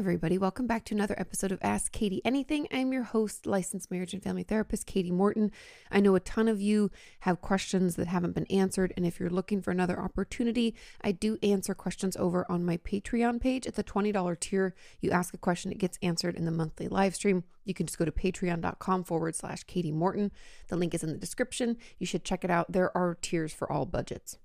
Everybody, 0.00 0.38
welcome 0.38 0.66
back 0.66 0.86
to 0.86 0.94
another 0.94 1.14
episode 1.18 1.52
of 1.52 1.58
Ask 1.60 1.92
Kati 1.92 2.22
Anything. 2.24 2.66
I'm 2.72 2.90
your 2.90 3.02
host, 3.02 3.44
licensed 3.44 3.90
marriage 3.90 4.14
and 4.14 4.22
family 4.22 4.42
therapist, 4.42 4.86
Kati 4.86 5.10
Morton. 5.10 5.52
I 5.90 6.00
know 6.00 6.14
a 6.14 6.20
ton 6.20 6.48
of 6.48 6.58
you 6.58 6.90
have 7.20 7.42
questions 7.42 7.96
that 7.96 8.06
haven't 8.06 8.34
been 8.34 8.46
answered, 8.46 8.94
and 8.96 9.04
if 9.04 9.20
you're 9.20 9.28
looking 9.28 9.60
for 9.60 9.72
another 9.72 10.00
opportunity, 10.00 10.74
I 11.02 11.12
do 11.12 11.36
answer 11.42 11.74
questions 11.74 12.16
over 12.16 12.50
on 12.50 12.64
my 12.64 12.78
Patreon 12.78 13.42
page. 13.42 13.66
At 13.66 13.74
the 13.74 13.84
$20 13.84 14.40
tier, 14.40 14.74
you 15.02 15.10
ask 15.10 15.34
a 15.34 15.38
question, 15.38 15.70
it 15.70 15.76
gets 15.76 15.98
answered 16.02 16.34
in 16.34 16.46
the 16.46 16.50
monthly 16.50 16.88
live 16.88 17.14
stream. 17.14 17.44
You 17.66 17.74
can 17.74 17.84
just 17.84 17.98
go 17.98 18.06
to 18.06 18.10
patreon.com 18.10 19.04
forward 19.04 19.36
slash 19.36 19.66
Kati 19.66 19.92
Morton. 19.92 20.32
The 20.68 20.76
link 20.76 20.94
is 20.94 21.04
in 21.04 21.10
the 21.10 21.18
description. 21.18 21.76
You 21.98 22.06
should 22.06 22.24
check 22.24 22.42
it 22.42 22.50
out. 22.50 22.72
There 22.72 22.96
are 22.96 23.18
tiers 23.20 23.52
for 23.52 23.70
all 23.70 23.84
budgets. 23.84 24.38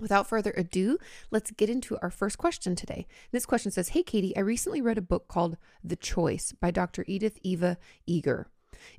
Without 0.00 0.26
further 0.26 0.54
ado, 0.56 0.98
let's 1.30 1.50
get 1.50 1.68
into 1.68 1.98
our 2.00 2.10
first 2.10 2.38
question 2.38 2.74
today. 2.74 3.06
This 3.30 3.44
question 3.44 3.70
says 3.70 3.90
Hey, 3.90 4.02
Kati, 4.02 4.32
I 4.36 4.40
recently 4.40 4.80
read 4.80 4.98
a 4.98 5.02
book 5.02 5.28
called 5.28 5.58
The 5.84 5.96
Choice 5.96 6.52
by 6.52 6.70
Dr. 6.70 7.04
Edith 7.06 7.38
Eva 7.42 7.76
Eger. 8.06 8.48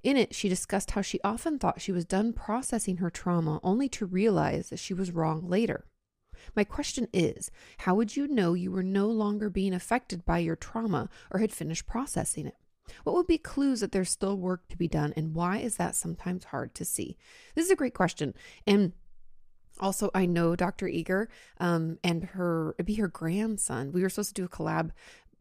In 0.03 0.17
it, 0.17 0.35
she 0.35 0.49
discussed 0.49 0.91
how 0.91 1.01
she 1.01 1.19
often 1.23 1.57
thought 1.57 1.81
she 1.81 1.91
was 1.91 2.05
done 2.05 2.31
processing 2.31 2.97
her 2.97 3.09
trauma 3.09 3.59
only 3.63 3.89
to 3.89 4.05
realize 4.05 4.69
that 4.69 4.79
she 4.79 4.93
was 4.93 5.11
wrong 5.11 5.47
later. 5.49 5.85
My 6.55 6.63
question 6.63 7.07
is 7.11 7.49
How 7.79 7.95
would 7.95 8.15
you 8.15 8.27
know 8.27 8.53
you 8.53 8.71
were 8.71 8.83
no 8.83 9.07
longer 9.07 9.49
being 9.49 9.73
affected 9.73 10.25
by 10.25 10.39
your 10.39 10.55
trauma 10.55 11.09
or 11.31 11.39
had 11.39 11.51
finished 11.51 11.87
processing 11.87 12.45
it? 12.45 12.55
What 13.03 13.15
would 13.15 13.27
be 13.27 13.37
clues 13.37 13.79
that 13.79 13.91
there's 13.91 14.09
still 14.09 14.37
work 14.37 14.67
to 14.67 14.77
be 14.77 14.87
done, 14.87 15.13
and 15.15 15.33
why 15.33 15.57
is 15.57 15.77
that 15.77 15.95
sometimes 15.95 16.45
hard 16.45 16.75
to 16.75 16.85
see? 16.85 17.17
This 17.55 17.65
is 17.65 17.71
a 17.71 17.77
great 17.77 17.93
question. 17.93 18.33
And 18.67 18.93
also, 19.79 20.11
I 20.13 20.25
know 20.25 20.55
Dr. 20.55 20.87
Eger 20.87 21.29
um, 21.59 21.97
and 22.03 22.23
her, 22.23 22.75
it'd 22.77 22.85
be 22.85 22.95
her 22.95 23.07
grandson. 23.07 23.91
We 23.91 24.03
were 24.03 24.09
supposed 24.09 24.35
to 24.35 24.41
do 24.41 24.45
a 24.45 24.49
collab, 24.49 24.91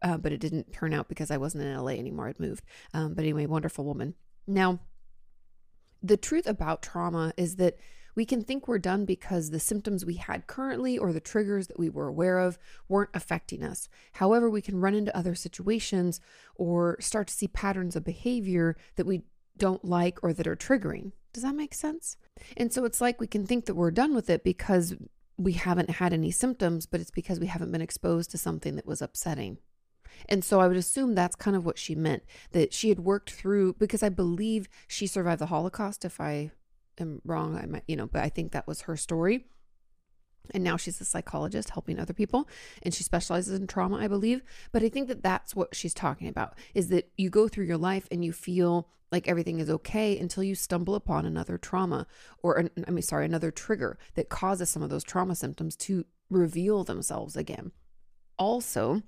uh, 0.03 0.17
but 0.17 0.33
it 0.33 0.41
didn't 0.41 0.73
turn 0.73 0.95
out 0.95 1.09
because 1.09 1.31
I 1.31 1.37
wasn't 1.37 1.65
in 1.65 1.77
LA 1.77 1.93
anymore. 1.93 2.29
I'd 2.29 2.41
moved. 2.41 2.65
Um, 2.95 3.15
but 3.15 3.23
anyway, 3.23 3.47
wonderful 3.47 3.85
woman. 3.85 4.15
Now, 4.47 4.81
the 6.03 6.17
truth 6.17 6.47
about 6.47 6.83
trauma 6.83 7.33
is 7.37 7.57
that 7.57 7.77
we 8.15 8.27
can 8.27 8.43
think 8.43 8.69
we're 8.69 8.79
done 8.79 9.05
because 9.05 9.51
the 9.51 9.61
symptoms 9.61 10.05
we 10.05 10.15
had 10.15 10.47
currently 10.47 10.99
or 10.99 11.13
the 11.13 11.21
triggers 11.21 11.69
that 11.69 11.79
we 11.79 11.89
were 11.89 12.09
aware 12.09 12.39
of 12.39 12.59
weren't 12.89 13.11
affecting 13.15 13.63
us. 13.63 13.89
However, 14.15 14.51
we 14.51 14.61
can 14.61 14.81
run 14.81 14.95
into 14.95 15.17
other 15.17 15.35
situations 15.35 16.21
or 16.55 16.97
start 17.01 17.29
to 17.29 17.35
see 17.35 17.49
patterns 17.49 17.97
of 17.97 18.05
behavior 18.05 18.77
that 18.97 19.07
we 19.07 19.23
don't 19.57 19.85
like 19.85 20.19
or 20.23 20.33
that 20.33 20.47
are 20.47 20.57
triggering. 20.57 21.13
Does 21.33 21.43
that 21.43 21.55
make 21.55 21.75
sense? 21.75 22.17
And 22.57 22.73
so 22.73 22.85
it's 22.85 23.01
like 23.01 23.21
we 23.21 23.27
can 23.27 23.47
think 23.47 23.67
that 23.67 23.75
we're 23.75 23.91
done 23.91 24.15
with 24.15 24.29
it 24.29 24.45
because 24.45 24.95
we 25.37 25.53
haven't 25.53 25.91
had 25.91 26.13
any 26.13 26.31
symptoms, 26.31 26.87
but 26.87 27.01
it's 27.01 27.11
because 27.11 27.41
we 27.41 27.47
haven't 27.47 27.73
been 27.73 27.81
exposed 27.81 28.31
to 28.31 28.39
something 28.39 28.77
that 28.77 28.87
was 28.87 29.03
upsetting. 29.03 29.59
And 30.29 30.45
so 30.45 30.61
I 30.61 30.69
would 30.69 30.77
assume 30.77 31.15
that's 31.15 31.37
kind 31.37 31.57
of 31.57 31.65
what 31.65 31.79
she 31.79 31.95
meant 31.95 32.23
that 32.53 32.73
she 32.73 32.91
had 32.91 33.01
worked 33.01 33.31
through 33.31 33.75
because 33.75 34.03
I 34.03 34.09
believe 34.09 34.69
she 34.87 35.07
survived 35.07 35.41
the 35.41 35.47
Holocaust. 35.47 36.05
If 36.05 36.21
I 36.21 36.51
am 36.99 37.21
wrong, 37.25 37.57
I 37.57 37.67
might, 37.67 37.85
you 37.89 37.97
know, 37.97 38.07
but 38.07 38.23
I 38.23 38.29
think 38.29 38.53
that 38.53 38.67
was 38.67 38.83
her 38.83 38.97
story. 38.97 39.47
And 40.51 40.65
now 40.65 40.77
she's 40.77 41.01
a 41.01 41.05
psychologist 41.05 41.71
helping 41.71 41.99
other 41.99 42.13
people 42.13 42.49
and 42.83 42.93
she 42.93 43.05
specializes 43.05 43.59
in 43.59 43.67
trauma, 43.67 43.97
I 43.97 44.09
believe. 44.09 44.43
But 44.73 44.83
I 44.83 44.89
think 44.89 45.09
that 45.09 45.23
that's 45.23 45.55
what 45.55 45.75
she's 45.75 45.95
talking 45.95 46.29
about 46.29 46.55
is 46.75 46.89
that 46.89 47.11
you 47.17 47.31
go 47.31 47.49
through 47.49 47.67
your 47.67 47.79
life 47.79 48.09
and 48.11 48.25
you 48.25 48.33
feel 48.33 48.89
like 49.13 49.29
everything 49.29 49.61
is 49.61 49.71
okay 49.71 50.19
until 50.19 50.43
you 50.43 50.55
stumble 50.55 50.95
upon 50.95 51.27
another 51.27 51.59
trauma 51.59 52.07
or, 52.43 52.57
an, 52.57 52.71
I 52.87 52.91
mean, 52.91 53.03
sorry, 53.03 53.27
another 53.27 53.51
trigger 53.51 53.99
that 54.15 54.31
causes 54.31 54.71
some 54.71 54.83
of 54.83 54.91
those 54.91 55.05
trauma 55.05 55.37
symptoms 55.37 55.77
to 55.77 56.07
reveal 56.31 56.83
themselves 56.83 57.37
again. 57.37 57.73
Also, 58.39 59.03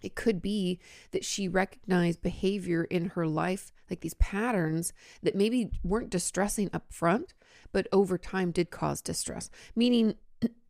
it 0.00 0.14
could 0.14 0.40
be 0.40 0.80
that 1.10 1.24
she 1.24 1.48
recognized 1.48 2.22
behavior 2.22 2.84
in 2.84 3.10
her 3.10 3.26
life, 3.26 3.72
like 3.90 4.00
these 4.00 4.14
patterns 4.14 4.92
that 5.22 5.34
maybe 5.34 5.70
weren't 5.82 6.10
distressing 6.10 6.70
up 6.72 6.92
front, 6.92 7.34
but 7.72 7.86
over 7.92 8.16
time 8.16 8.50
did 8.50 8.70
cause 8.70 9.02
distress. 9.02 9.50
Meaning, 9.74 10.14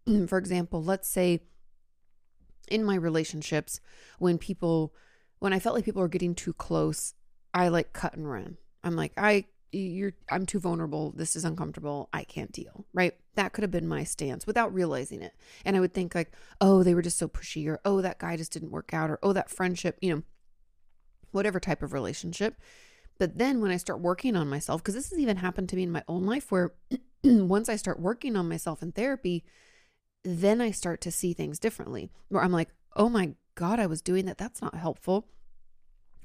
for 0.29 0.39
example, 0.39 0.83
let's 0.83 1.09
say 1.09 1.41
in 2.71 2.85
my 2.85 2.95
relationships, 2.95 3.81
when 4.19 4.39
people, 4.39 4.95
when 5.39 5.53
I 5.53 5.59
felt 5.59 5.75
like 5.75 5.85
people 5.85 6.03
were 6.03 6.09
getting 6.09 6.35
too 6.35 6.53
close, 6.53 7.15
I 7.53 7.69
like 7.69 7.93
cut 7.93 8.15
and 8.15 8.31
run. 8.31 8.57
I'm 8.85 8.97
like, 8.97 9.13
I, 9.17 9.47
you're, 9.73 10.13
I'm 10.31 10.47
too 10.47 10.61
vulnerable. 10.61 11.13
This 11.13 11.37
is 11.37 11.45
uncomfortable. 11.45 12.09
I 12.13 12.25
can't 12.25 12.53
deal. 12.53 12.87
Right. 12.93 13.15
That 13.35 13.53
could 13.53 13.63
have 13.63 13.71
been 13.71 13.89
my 13.89 14.05
stance 14.05 14.47
without 14.47 14.73
realizing 14.73 15.23
it. 15.23 15.33
And 15.65 15.77
I 15.77 15.81
would 15.81 15.95
think, 15.95 16.15
like, 16.15 16.33
oh, 16.61 16.83
they 16.83 16.95
were 16.95 17.03
just 17.03 17.19
so 17.19 17.29
pushy, 17.29 17.67
or 17.69 17.81
oh, 17.85 18.01
that 18.01 18.19
guy 18.19 18.37
just 18.37 18.53
didn't 18.53 18.71
work 18.71 18.95
out, 18.95 19.11
or 19.11 19.19
oh, 19.23 19.33
that 19.33 19.51
friendship, 19.51 19.99
you 20.01 20.15
know, 20.15 20.23
whatever 21.33 21.61
type 21.61 21.83
of 21.83 21.93
relationship. 21.93 22.57
But 23.19 23.39
then 23.39 23.61
when 23.61 23.71
I 23.71 23.77
start 23.77 24.01
working 24.01 24.35
on 24.35 24.49
myself, 24.49 24.83
because 24.83 24.95
this 24.95 25.11
has 25.11 25.19
even 25.19 25.37
happened 25.37 25.69
to 25.69 25.77
me 25.77 25.83
in 25.83 25.93
my 25.93 26.03
own 26.09 26.25
life, 26.25 26.51
where 26.51 26.73
once 27.25 27.69
I 27.69 27.77
start 27.77 28.01
working 28.01 28.35
on 28.35 28.49
myself 28.49 28.83
in 28.83 28.93
therapy, 28.93 29.45
then 30.23 30.61
I 30.61 30.71
start 30.71 31.01
to 31.03 31.11
see 31.11 31.33
things 31.33 31.59
differently, 31.59 32.11
where 32.29 32.43
I'm 32.43 32.53
like, 32.53 32.69
oh 32.97 33.09
my 33.09 33.35
God, 33.55 33.79
I 33.79 33.87
was 33.87 34.03
doing 34.03 34.27
that. 34.27 34.39
That's 34.39 34.63
not 34.63 34.75
helpful. 34.75 35.29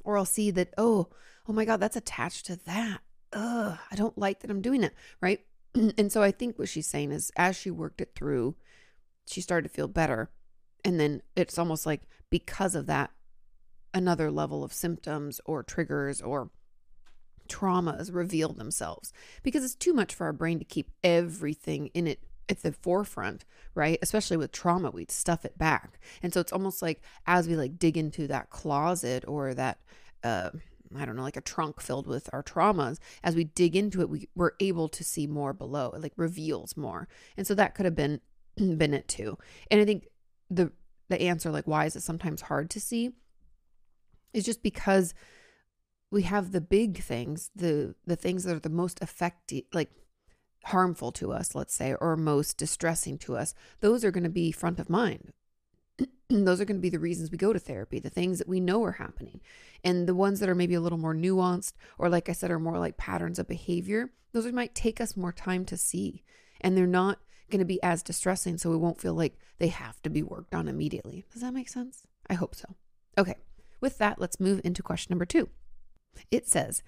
Or 0.04 0.18
I'll 0.18 0.26
see 0.26 0.52
that, 0.52 0.74
oh, 0.78 1.10
oh 1.48 1.54
my 1.54 1.66
God, 1.66 1.80
that's 1.80 1.96
attached 1.96 2.46
to 2.48 2.56
that. 2.66 3.00
Ugh, 3.34 3.78
I 3.92 3.96
don't 3.96 4.18
like 4.18 4.40
that 4.40 4.52
I'm 4.52 4.62
doing 4.62 4.84
it. 4.84 4.94
Right. 5.22 5.42
and 5.76 6.12
so 6.12 6.22
I 6.22 6.32
think 6.32 6.58
what 6.58 6.70
she's 6.70 6.88
saying 6.88 7.12
is 7.12 7.32
as 7.36 7.56
she 7.56 7.72
worked 7.72 8.02
it 8.02 8.12
through, 8.16 8.56
she 9.26 9.42
started 9.42 9.68
to 9.68 9.74
feel 9.74 9.88
better. 9.88 10.30
And 10.84 11.00
then 11.00 11.22
it's 11.36 11.58
almost 11.58 11.86
like 11.86 12.04
because 12.30 12.76
of 12.76 12.86
that, 12.86 13.12
another 13.94 14.30
level 14.30 14.64
of 14.64 14.74
symptoms 14.74 15.40
or 15.46 15.64
triggers 15.64 16.22
or 16.22 16.50
traumas 17.48 18.14
reveal 18.14 18.52
themselves 18.52 19.14
because 19.42 19.64
it's 19.64 19.76
too 19.76 19.94
much 19.94 20.14
for 20.14 20.26
our 20.26 20.34
brain 20.34 20.60
to 20.60 20.66
keep 20.66 20.92
everything 21.04 21.88
in 21.94 22.08
it 22.08 22.20
at 22.50 22.62
the 22.62 22.72
forefront, 22.72 23.46
right? 23.74 24.00
Especially 24.02 24.38
with 24.38 24.52
trauma, 24.52 24.92
we'd 24.92 25.12
stuff 25.12 25.46
it 25.46 25.58
back. 25.58 26.00
And 26.22 26.34
so 26.34 26.40
it's 26.40 26.54
almost 26.54 26.82
like 26.82 27.02
as 27.26 27.48
we 27.48 27.56
like 27.56 27.80
dig 27.80 27.98
into 27.98 28.28
that 28.28 28.50
closet 28.50 29.24
or 29.28 29.54
that, 29.54 29.80
uh, 30.24 30.52
I 30.96 31.06
don't 31.06 31.16
know, 31.16 31.24
like 31.24 31.38
a 31.38 31.42
trunk 31.42 31.82
filled 31.82 32.08
with 32.08 32.30
our 32.32 32.44
traumas, 32.44 33.00
as 33.24 33.36
we 33.36 33.46
dig 33.46 33.76
into 33.76 34.02
it, 34.02 34.10
we, 34.10 34.30
we're 34.36 34.52
able 34.60 34.88
to 34.90 35.04
see 35.04 35.28
more 35.28 35.54
below. 35.54 35.92
It 35.92 36.02
like 36.02 36.14
reveals 36.16 36.78
more. 36.78 37.08
And 37.38 37.46
so 37.46 37.56
that 37.56 37.76
could 37.76 37.86
have 37.86 37.96
been 37.96 38.22
been 38.56 38.94
it 38.94 39.08
too. 39.08 39.38
And 39.70 39.82
I 39.82 39.86
think 39.86 40.08
the 40.50 40.72
the 41.10 41.22
answer, 41.22 41.52
like 41.52 41.68
why 41.68 41.86
is 41.86 41.96
it 41.96 42.04
sometimes 42.04 42.42
hard 42.42 42.70
to 42.72 42.82
see, 42.82 43.12
is 44.34 44.46
just 44.46 44.64
because 44.64 45.14
we 46.12 46.24
have 46.24 46.52
the 46.52 46.62
big 46.62 47.02
things, 47.02 47.50
the 47.56 47.96
the 48.06 48.16
things 48.16 48.44
that 48.44 48.56
are 48.56 48.60
the 48.60 48.70
most 48.70 49.02
effective, 49.02 49.64
like 49.74 49.92
harmful 50.66 51.12
to 51.14 51.32
us, 51.32 51.54
let's 51.54 51.74
say, 51.74 51.94
or 52.00 52.18
most 52.18 52.58
distressing 52.58 53.18
to 53.20 53.38
us. 53.38 53.54
Those 53.82 54.04
are 54.04 54.12
going 54.12 54.24
to 54.24 54.30
be 54.30 54.52
front 54.52 54.80
of 54.80 54.90
mind. 54.90 55.32
those 56.30 56.60
are 56.60 56.66
going 56.66 56.78
to 56.78 56.82
be 56.82 56.90
the 56.90 57.00
reasons 57.00 57.32
we 57.32 57.38
go 57.38 57.54
to 57.54 57.60
therapy, 57.60 58.00
the 58.00 58.10
things 58.10 58.40
that 58.40 58.48
we 58.48 58.60
know 58.60 58.84
are 58.84 58.94
happening. 58.94 59.42
And 59.84 60.08
the 60.08 60.16
ones 60.16 60.40
that 60.40 60.50
are 60.50 60.56
maybe 60.56 60.74
a 60.74 60.82
little 60.82 60.98
more 60.98 61.14
nuanced, 61.14 61.74
or 61.98 62.10
like 62.10 62.30
I 62.30 62.34
said, 62.34 62.52
are 62.52 62.60
more 62.60 62.80
like 62.80 62.98
patterns 62.98 63.38
of 63.38 63.48
behavior, 63.48 64.12
those 64.32 64.52
might 64.52 64.76
take 64.76 65.00
us 65.00 65.16
more 65.16 65.32
time 65.32 65.66
to 65.66 65.78
see. 65.78 66.24
And 66.62 66.76
they're 66.76 66.88
not 66.88 67.20
going 67.52 67.60
to 67.60 67.66
be 67.66 67.82
as 67.84 68.02
distressing. 68.02 68.58
So 68.58 68.72
we 68.72 68.78
won't 68.78 69.00
feel 69.00 69.14
like 69.14 69.38
they 69.60 69.68
have 69.68 70.02
to 70.02 70.10
be 70.10 70.24
worked 70.24 70.56
on 70.56 70.68
immediately. 70.68 71.26
Does 71.32 71.42
that 71.42 71.54
make 71.54 71.70
sense? 71.70 72.08
I 72.30 72.34
hope 72.34 72.56
so. 72.56 72.76
Okay. 73.18 73.36
With 73.82 74.00
that, 74.00 74.20
let's 74.20 74.40
move 74.40 74.62
into 74.64 74.82
question 74.82 75.12
number 75.12 75.26
two. 75.26 75.50
It 76.32 76.48
says, 76.48 76.82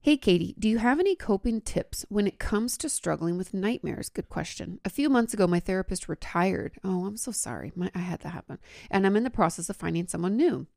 Hey, 0.00 0.16
Kati, 0.16 0.54
do 0.56 0.68
you 0.68 0.78
have 0.78 1.00
any 1.00 1.16
coping 1.16 1.60
tips 1.60 2.06
when 2.08 2.28
it 2.28 2.38
comes 2.38 2.78
to 2.78 2.88
struggling 2.88 3.36
with 3.36 3.52
nightmares? 3.52 4.08
Good 4.08 4.28
question. 4.28 4.78
A 4.84 4.90
few 4.90 5.10
months 5.10 5.34
ago, 5.34 5.48
my 5.48 5.58
therapist 5.58 6.08
retired. 6.08 6.78
Oh, 6.84 7.04
I'm 7.04 7.16
so 7.16 7.32
sorry. 7.32 7.72
My, 7.74 7.90
I 7.96 7.98
had 7.98 8.20
that 8.20 8.30
happen. 8.30 8.58
And 8.92 9.04
I'm 9.04 9.16
in 9.16 9.24
the 9.24 9.28
process 9.28 9.68
of 9.68 9.76
finding 9.76 10.06
someone 10.06 10.36
new. 10.36 10.68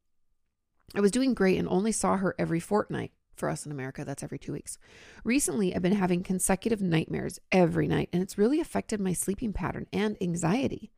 I 0.95 1.01
was 1.01 1.12
doing 1.12 1.35
great 1.35 1.59
and 1.59 1.68
only 1.68 1.91
saw 1.91 2.18
her 2.18 2.35
every 2.39 2.59
fortnight. 2.59 3.12
For 3.35 3.47
us 3.47 3.65
in 3.65 3.71
America, 3.71 4.03
that's 4.03 4.23
every 4.23 4.39
two 4.39 4.53
weeks. 4.53 4.77
Recently, 5.24 5.74
I've 5.74 5.81
been 5.81 5.94
having 5.94 6.24
consecutive 6.24 6.81
nightmares 6.81 7.39
every 7.51 7.88
night, 7.88 8.09
and 8.12 8.21
it's 8.21 8.38
really 8.38 8.59
affected 8.59 9.00
my 9.00 9.13
sleeping 9.13 9.53
pattern 9.53 9.88
and 9.94 10.17
anxiety. 10.19 10.91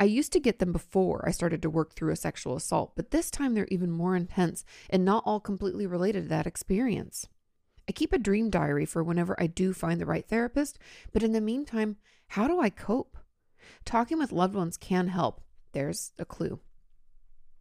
I 0.00 0.04
used 0.04 0.32
to 0.32 0.40
get 0.40 0.58
them 0.58 0.72
before 0.72 1.22
I 1.26 1.32
started 1.32 1.62
to 1.62 1.70
work 1.70 1.94
through 1.94 2.12
a 2.12 2.16
sexual 2.16 2.56
assault, 2.56 2.94
but 2.96 3.10
this 3.10 3.30
time 3.30 3.54
they're 3.54 3.68
even 3.70 3.90
more 3.90 4.16
intense 4.16 4.64
and 4.90 5.04
not 5.04 5.22
all 5.24 5.38
completely 5.38 5.86
related 5.86 6.24
to 6.24 6.28
that 6.30 6.46
experience. 6.46 7.28
I 7.88 7.92
keep 7.92 8.12
a 8.12 8.18
dream 8.18 8.50
diary 8.50 8.84
for 8.84 9.02
whenever 9.02 9.34
I 9.40 9.46
do 9.46 9.72
find 9.72 10.00
the 10.00 10.06
right 10.06 10.26
therapist, 10.26 10.78
but 11.12 11.22
in 11.22 11.32
the 11.32 11.40
meantime, 11.40 11.96
how 12.28 12.46
do 12.46 12.60
I 12.60 12.68
cope? 12.68 13.16
Talking 13.84 14.18
with 14.18 14.32
loved 14.32 14.54
ones 14.54 14.76
can 14.76 15.08
help. 15.08 15.40
There's 15.72 16.12
a 16.18 16.24
clue. 16.24 16.60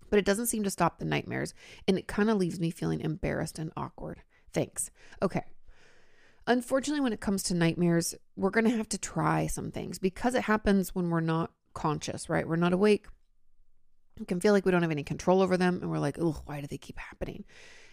But 0.09 0.19
it 0.19 0.25
doesn't 0.25 0.47
seem 0.47 0.63
to 0.63 0.69
stop 0.69 0.99
the 0.99 1.05
nightmares, 1.05 1.53
and 1.87 1.97
it 1.97 2.07
kind 2.07 2.29
of 2.29 2.37
leaves 2.37 2.59
me 2.59 2.71
feeling 2.71 3.01
embarrassed 3.01 3.59
and 3.59 3.71
awkward. 3.77 4.21
Thanks. 4.51 4.91
Okay. 5.21 5.43
Unfortunately, 6.45 7.01
when 7.01 7.13
it 7.13 7.19
comes 7.19 7.43
to 7.43 7.53
nightmares, 7.53 8.15
we're 8.35 8.49
going 8.49 8.69
to 8.69 8.77
have 8.77 8.89
to 8.89 8.97
try 8.97 9.47
some 9.47 9.71
things 9.71 9.99
because 9.99 10.33
it 10.35 10.43
happens 10.43 10.95
when 10.95 11.09
we're 11.09 11.19
not 11.19 11.51
conscious, 11.73 12.29
right? 12.29 12.47
We're 12.47 12.55
not 12.55 12.73
awake. 12.73 13.05
We 14.17 14.25
can 14.25 14.39
feel 14.39 14.53
like 14.53 14.65
we 14.65 14.71
don't 14.71 14.81
have 14.81 14.91
any 14.91 15.03
control 15.03 15.41
over 15.41 15.57
them, 15.57 15.79
and 15.81 15.91
we're 15.91 15.99
like, 15.99 16.17
oh, 16.19 16.41
why 16.45 16.61
do 16.61 16.67
they 16.67 16.77
keep 16.77 16.97
happening? 16.97 17.45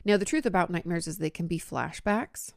Now, 0.05 0.17
the 0.17 0.25
truth 0.25 0.47
about 0.47 0.71
nightmares 0.71 1.07
is 1.07 1.19
they 1.19 1.31
can 1.31 1.47
be 1.47 1.59
flashbacks. 1.59 2.53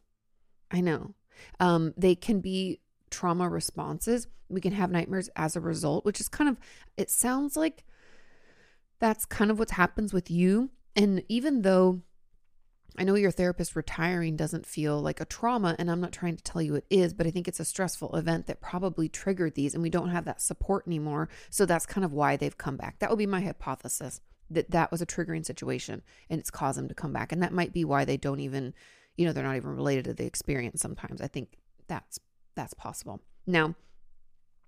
I 0.70 0.82
know. 0.82 1.14
Um, 1.60 1.94
they 1.96 2.16
can 2.16 2.42
be 2.42 2.82
trauma 3.10 3.48
responses. 3.48 4.28
We 4.50 4.62
can 4.62 4.74
have 4.74 4.92
nightmares 4.92 5.30
as 5.36 5.56
a 5.56 5.62
result, 5.62 6.06
which 6.06 6.20
is 6.20 6.28
kind 6.28 6.50
of, 6.50 6.58
it 6.98 7.10
sounds 7.10 7.56
like 7.56 7.86
that's 9.00 9.26
kind 9.26 9.52
of 9.52 9.60
what 9.60 9.72
happens 9.72 10.14
with 10.14 10.30
you. 10.32 10.72
And 10.96 11.24
even 11.30 11.62
though 11.62 12.02
I 12.98 13.04
know 13.04 13.14
your 13.14 13.32
therapist 13.32 13.76
retiring 13.76 14.36
doesn't 14.36 14.66
feel 14.66 15.00
like 15.00 15.22
a 15.22 15.26
trauma, 15.26 15.76
and 15.78 15.92
I'm 15.92 16.02
not 16.02 16.12
trying 16.12 16.36
to 16.36 16.44
tell 16.44 16.64
you 16.64 16.74
it 16.76 16.86
is, 16.90 17.14
but 17.14 17.28
I 17.28 17.32
think 17.32 17.48
it's 17.48 17.60
a 17.60 17.66
stressful 17.66 18.16
event 18.16 18.48
that 18.48 18.60
probably 18.60 19.08
triggered 19.08 19.54
these, 19.54 19.76
and 19.76 19.84
we 19.84 19.92
don't 19.92 20.10
have 20.10 20.26
that 20.26 20.42
support 20.42 20.88
anymore. 20.88 21.30
So 21.52 21.66
that's 21.66 21.86
kind 21.86 22.04
of 22.04 22.12
why 22.12 22.38
they've 22.38 22.58
come 22.58 22.76
back. 22.76 22.98
That 22.98 23.12
would 23.12 23.20
be 23.20 23.28
my 23.28 23.42
hypothesis 23.42 24.20
that 24.50 24.72
that 24.72 24.92
was 24.92 25.02
a 25.02 25.06
triggering 25.06 25.46
situation 25.46 26.02
and 26.30 26.40
it's 26.40 26.52
caused 26.52 26.78
them 26.78 26.88
to 26.88 26.96
come 26.96 27.14
back. 27.14 27.32
And 27.32 27.42
that 27.44 27.54
might 27.54 27.74
be 27.74 27.86
why 27.86 28.06
they 28.06 28.18
don't 28.18 28.40
even, 28.40 28.74
you 29.16 29.26
know, 29.26 29.34
they're 29.34 29.44
not 29.44 29.56
even 29.56 29.76
related 29.76 30.06
to 30.06 30.14
the 30.14 30.26
experience 30.26 30.82
sometimes. 30.82 31.22
I 31.22 31.28
think 31.28 31.58
that's 31.88 32.20
that's 32.56 32.74
possible. 32.74 33.22
Now, 33.46 33.76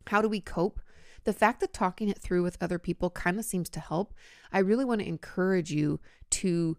how 0.08 0.22
do 0.22 0.30
we 0.30 0.42
cope? 0.42 0.80
The 1.26 1.34
fact 1.34 1.60
that 1.60 1.74
talking 1.74 2.10
it 2.10 2.20
through 2.20 2.44
with 2.44 2.58
other 2.62 2.80
people 2.80 3.10
kind 3.10 3.40
of 3.40 3.46
seems 3.46 3.70
to 3.72 3.80
help. 3.80 4.14
I 4.52 4.60
really 4.60 4.86
want 4.86 5.02
to 5.02 5.08
encourage 5.08 5.72
you 5.72 6.00
to 6.32 6.78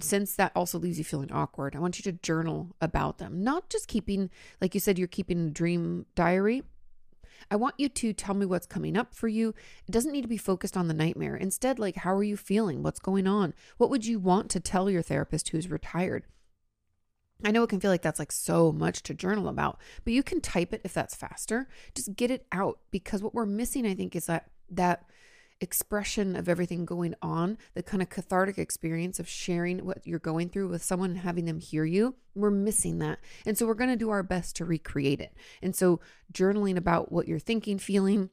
since 0.00 0.34
that 0.34 0.52
also 0.54 0.78
leaves 0.78 0.98
you 0.98 1.04
feeling 1.04 1.30
awkward, 1.30 1.76
I 1.76 1.78
want 1.78 1.98
you 1.98 2.10
to 2.10 2.18
journal 2.18 2.74
about 2.80 3.18
them. 3.18 3.44
Not 3.44 3.68
just 3.70 3.88
keeping, 3.88 4.30
like 4.60 4.74
you 4.74 4.80
said, 4.80 4.98
you're 4.98 5.08
keeping 5.08 5.46
a 5.46 5.50
dream 5.50 6.06
diary. 6.14 6.62
I 7.50 7.56
want 7.56 7.74
you 7.78 7.88
to 7.88 8.12
tell 8.12 8.34
me 8.34 8.46
what's 8.46 8.66
coming 8.66 8.96
up 8.96 9.14
for 9.14 9.28
you. 9.28 9.54
It 9.86 9.92
doesn't 9.92 10.12
need 10.12 10.22
to 10.22 10.28
be 10.28 10.36
focused 10.36 10.76
on 10.76 10.88
the 10.88 10.94
nightmare. 10.94 11.36
Instead, 11.36 11.78
like, 11.78 11.96
how 11.96 12.14
are 12.14 12.22
you 12.22 12.36
feeling? 12.36 12.82
What's 12.82 13.00
going 13.00 13.26
on? 13.26 13.54
What 13.78 13.90
would 13.90 14.06
you 14.06 14.18
want 14.18 14.50
to 14.50 14.60
tell 14.60 14.90
your 14.90 15.02
therapist 15.02 15.48
who's 15.48 15.70
retired? 15.70 16.24
I 17.44 17.50
know 17.50 17.62
it 17.62 17.68
can 17.68 17.80
feel 17.80 17.90
like 17.90 18.02
that's 18.02 18.18
like 18.18 18.32
so 18.32 18.72
much 18.72 19.02
to 19.04 19.14
journal 19.14 19.48
about, 19.48 19.78
but 20.04 20.12
you 20.12 20.22
can 20.22 20.40
type 20.40 20.72
it 20.72 20.80
if 20.84 20.94
that's 20.94 21.14
faster. 21.14 21.68
Just 21.94 22.16
get 22.16 22.30
it 22.30 22.46
out 22.52 22.78
because 22.90 23.22
what 23.22 23.34
we're 23.34 23.46
missing, 23.46 23.86
I 23.86 23.94
think, 23.94 24.16
is 24.16 24.26
that 24.26 24.50
that 24.70 25.04
expression 25.64 26.36
of 26.36 26.48
everything 26.48 26.84
going 26.84 27.14
on, 27.20 27.58
the 27.74 27.82
kind 27.82 28.02
of 28.02 28.08
cathartic 28.08 28.58
experience 28.58 29.18
of 29.18 29.28
sharing 29.28 29.84
what 29.84 30.06
you're 30.06 30.20
going 30.20 30.48
through 30.48 30.68
with 30.68 30.84
someone 30.84 31.10
and 31.10 31.20
having 31.20 31.46
them 31.46 31.58
hear 31.58 31.84
you, 31.84 32.14
we're 32.36 32.50
missing 32.50 33.00
that. 33.00 33.18
And 33.44 33.58
so 33.58 33.66
we're 33.66 33.74
going 33.74 33.90
to 33.90 33.96
do 33.96 34.10
our 34.10 34.22
best 34.22 34.54
to 34.56 34.64
recreate 34.64 35.20
it. 35.20 35.34
And 35.62 35.74
so 35.74 36.00
journaling 36.32 36.76
about 36.76 37.10
what 37.10 37.26
you're 37.26 37.40
thinking, 37.40 37.78
feeling, 37.78 38.30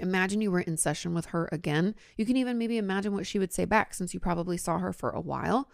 Imagine 0.00 0.40
you 0.40 0.50
were 0.50 0.60
in 0.60 0.76
session 0.76 1.12
with 1.12 1.26
her 1.26 1.48
again. 1.50 1.94
You 2.16 2.24
can 2.24 2.36
even 2.36 2.56
maybe 2.56 2.78
imagine 2.78 3.12
what 3.14 3.26
she 3.26 3.38
would 3.38 3.52
say 3.52 3.64
back 3.64 3.92
since 3.94 4.14
you 4.14 4.20
probably 4.20 4.56
saw 4.56 4.78
her 4.78 4.92
for 4.92 5.10
a 5.10 5.20
while. 5.20 5.68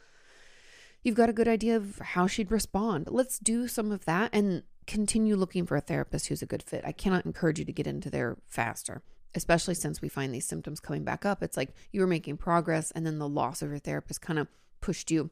You've 1.02 1.14
got 1.14 1.28
a 1.28 1.34
good 1.34 1.48
idea 1.48 1.76
of 1.76 1.98
how 1.98 2.26
she'd 2.26 2.50
respond. 2.50 3.08
Let's 3.10 3.38
do 3.38 3.68
some 3.68 3.92
of 3.92 4.06
that 4.06 4.30
and 4.32 4.62
continue 4.86 5.36
looking 5.36 5.66
for 5.66 5.76
a 5.76 5.82
therapist 5.82 6.28
who's 6.28 6.40
a 6.40 6.46
good 6.46 6.62
fit. 6.62 6.82
I 6.86 6.92
cannot 6.92 7.26
encourage 7.26 7.58
you 7.58 7.64
to 7.66 7.72
get 7.72 7.86
into 7.86 8.08
there 8.08 8.38
faster 8.46 9.02
especially 9.34 9.74
since 9.74 10.00
we 10.00 10.08
find 10.08 10.34
these 10.34 10.46
symptoms 10.46 10.80
coming 10.80 11.04
back 11.04 11.24
up. 11.24 11.42
It's 11.42 11.56
like 11.56 11.74
you 11.92 12.00
were 12.00 12.06
making 12.06 12.36
progress 12.36 12.90
and 12.92 13.04
then 13.06 13.18
the 13.18 13.28
loss 13.28 13.62
of 13.62 13.70
your 13.70 13.78
therapist 13.78 14.20
kind 14.20 14.38
of 14.38 14.48
pushed 14.80 15.10
you 15.10 15.30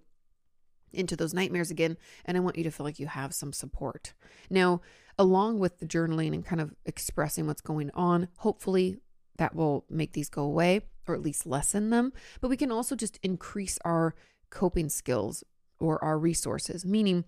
into 0.93 1.17
those 1.17 1.35
nightmares 1.35 1.71
again. 1.71 1.97
And 2.25 2.37
I 2.37 2.41
want 2.41 2.57
you 2.57 2.65
to 2.65 2.71
feel 2.71 2.85
like 2.85 2.99
you 2.99 3.07
have 3.07 3.35
some 3.35 3.53
support. 3.53 4.13
Now, 4.51 4.81
along 5.19 5.59
with 5.59 5.79
the 5.79 5.87
journaling 5.87 6.33
and 6.35 6.45
kind 6.45 6.61
of 6.61 6.75
expressing 6.85 7.47
what's 7.47 7.61
going 7.61 7.91
on, 7.95 8.29
hopefully 8.39 8.99
that 9.37 9.55
will 9.55 9.85
make 9.89 10.13
these 10.13 10.29
go 10.29 10.43
away 10.43 10.83
or 11.07 11.15
at 11.15 11.23
least 11.23 11.47
lessen 11.47 11.91
them. 11.91 12.13
But 12.41 12.49
we 12.49 12.57
can 12.57 12.71
also 12.71 12.95
just 12.95 13.19
increase 13.23 13.79
our 13.85 14.15
coping 14.51 14.89
skills 14.89 15.43
or 15.81 16.03
our 16.05 16.19
resources, 16.19 16.85
meaning 16.85 17.25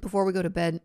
before 0.00 0.24
we 0.24 0.32
go 0.32 0.42
to 0.42 0.50
bed, 0.50 0.80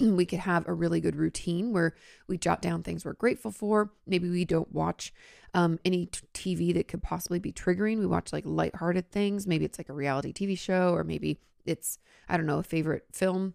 we 0.00 0.24
could 0.24 0.40
have 0.40 0.66
a 0.66 0.74
really 0.74 1.00
good 1.00 1.16
routine 1.16 1.72
where 1.72 1.94
we 2.26 2.38
jot 2.38 2.62
down 2.62 2.82
things 2.82 3.04
we're 3.04 3.12
grateful 3.12 3.50
for. 3.50 3.90
Maybe 4.06 4.28
we 4.28 4.44
don't 4.44 4.72
watch 4.72 5.12
um, 5.54 5.78
any 5.84 6.06
t- 6.06 6.20
TV 6.34 6.74
that 6.74 6.88
could 6.88 7.02
possibly 7.02 7.38
be 7.38 7.52
triggering. 7.52 7.98
We 7.98 8.06
watch 8.06 8.32
like 8.32 8.44
lighthearted 8.46 9.10
things. 9.10 9.46
Maybe 9.46 9.64
it's 9.64 9.78
like 9.78 9.88
a 9.88 9.94
reality 9.94 10.32
TV 10.32 10.58
show, 10.58 10.94
or 10.94 11.04
maybe 11.04 11.40
it's, 11.64 11.98
I 12.28 12.36
don't 12.36 12.46
know, 12.46 12.58
a 12.58 12.64
favorite 12.64 13.04
film. 13.12 13.54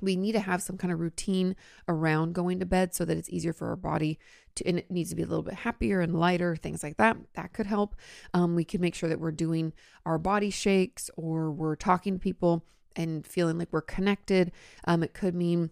We 0.00 0.16
need 0.16 0.32
to 0.32 0.40
have 0.40 0.62
some 0.62 0.78
kind 0.78 0.92
of 0.92 0.98
routine 0.98 1.54
around 1.86 2.34
going 2.34 2.58
to 2.58 2.66
bed 2.66 2.92
so 2.92 3.04
that 3.04 3.16
it's 3.16 3.30
easier 3.30 3.52
for 3.52 3.68
our 3.68 3.76
body 3.76 4.18
to, 4.56 4.66
and 4.66 4.78
it 4.78 4.90
needs 4.90 5.10
to 5.10 5.16
be 5.16 5.22
a 5.22 5.26
little 5.26 5.44
bit 5.44 5.54
happier 5.54 6.00
and 6.00 6.18
lighter, 6.18 6.56
things 6.56 6.82
like 6.82 6.96
that. 6.96 7.16
That 7.34 7.52
could 7.52 7.66
help. 7.66 7.94
Um, 8.34 8.56
we 8.56 8.64
could 8.64 8.80
make 8.80 8.96
sure 8.96 9.08
that 9.08 9.20
we're 9.20 9.30
doing 9.30 9.72
our 10.04 10.18
body 10.18 10.50
shakes 10.50 11.08
or 11.16 11.52
we're 11.52 11.76
talking 11.76 12.14
to 12.14 12.18
people 12.18 12.64
and 12.96 13.26
feeling 13.26 13.58
like 13.58 13.68
we're 13.70 13.82
connected. 13.82 14.52
Um, 14.84 15.02
it 15.02 15.14
could 15.14 15.34
mean 15.34 15.70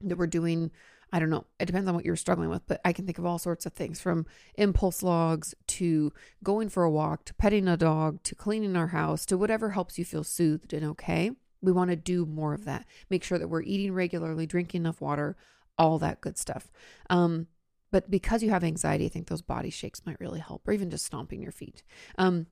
that 0.00 0.16
we're 0.16 0.26
doing, 0.26 0.70
I 1.12 1.18
don't 1.18 1.30
know, 1.30 1.46
it 1.58 1.66
depends 1.66 1.88
on 1.88 1.94
what 1.94 2.04
you're 2.04 2.16
struggling 2.16 2.50
with, 2.50 2.62
but 2.66 2.80
I 2.84 2.92
can 2.92 3.06
think 3.06 3.18
of 3.18 3.26
all 3.26 3.38
sorts 3.38 3.66
of 3.66 3.72
things 3.72 4.00
from 4.00 4.26
impulse 4.54 5.02
logs 5.02 5.54
to 5.66 6.12
going 6.42 6.68
for 6.68 6.84
a 6.84 6.90
walk 6.90 7.24
to 7.26 7.34
petting 7.34 7.68
a 7.68 7.76
dog 7.76 8.22
to 8.24 8.34
cleaning 8.34 8.76
our 8.76 8.88
house 8.88 9.26
to 9.26 9.38
whatever 9.38 9.70
helps 9.70 9.98
you 9.98 10.04
feel 10.04 10.24
soothed 10.24 10.72
and 10.72 10.84
okay. 10.84 11.32
We 11.60 11.72
want 11.72 11.90
to 11.90 11.96
do 11.96 12.24
more 12.24 12.54
of 12.54 12.64
that. 12.66 12.86
Make 13.10 13.24
sure 13.24 13.38
that 13.38 13.48
we're 13.48 13.62
eating 13.62 13.92
regularly, 13.92 14.46
drinking 14.46 14.82
enough 14.82 15.00
water, 15.00 15.36
all 15.76 15.98
that 15.98 16.20
good 16.20 16.38
stuff. 16.38 16.70
Um, 17.10 17.48
but 17.90 18.10
because 18.10 18.42
you 18.42 18.50
have 18.50 18.64
anxiety, 18.64 19.06
I 19.06 19.08
think 19.08 19.28
those 19.28 19.42
body 19.42 19.70
shakes 19.70 20.02
might 20.04 20.20
really 20.20 20.40
help, 20.40 20.68
or 20.68 20.72
even 20.72 20.90
just 20.90 21.06
stomping 21.06 21.42
your 21.42 21.52
feet. 21.52 21.82
Um, 22.16 22.46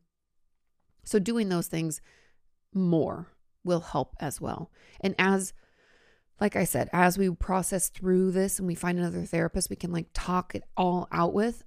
so 1.04 1.18
doing 1.18 1.48
those 1.48 1.68
things 1.68 2.00
more 2.72 3.28
will 3.66 3.80
help 3.80 4.14
as 4.18 4.40
well. 4.40 4.70
And 5.00 5.14
as 5.18 5.52
like 6.40 6.56
I 6.56 6.64
said, 6.64 6.90
as 6.92 7.16
we 7.16 7.30
process 7.30 7.88
through 7.88 8.30
this 8.30 8.58
and 8.58 8.68
we 8.68 8.74
find 8.74 8.98
another 8.98 9.24
therapist 9.24 9.70
we 9.70 9.76
can 9.76 9.92
like 9.92 10.08
talk 10.12 10.54
it 10.54 10.64
all 10.76 11.08
out 11.10 11.32
with, 11.32 11.64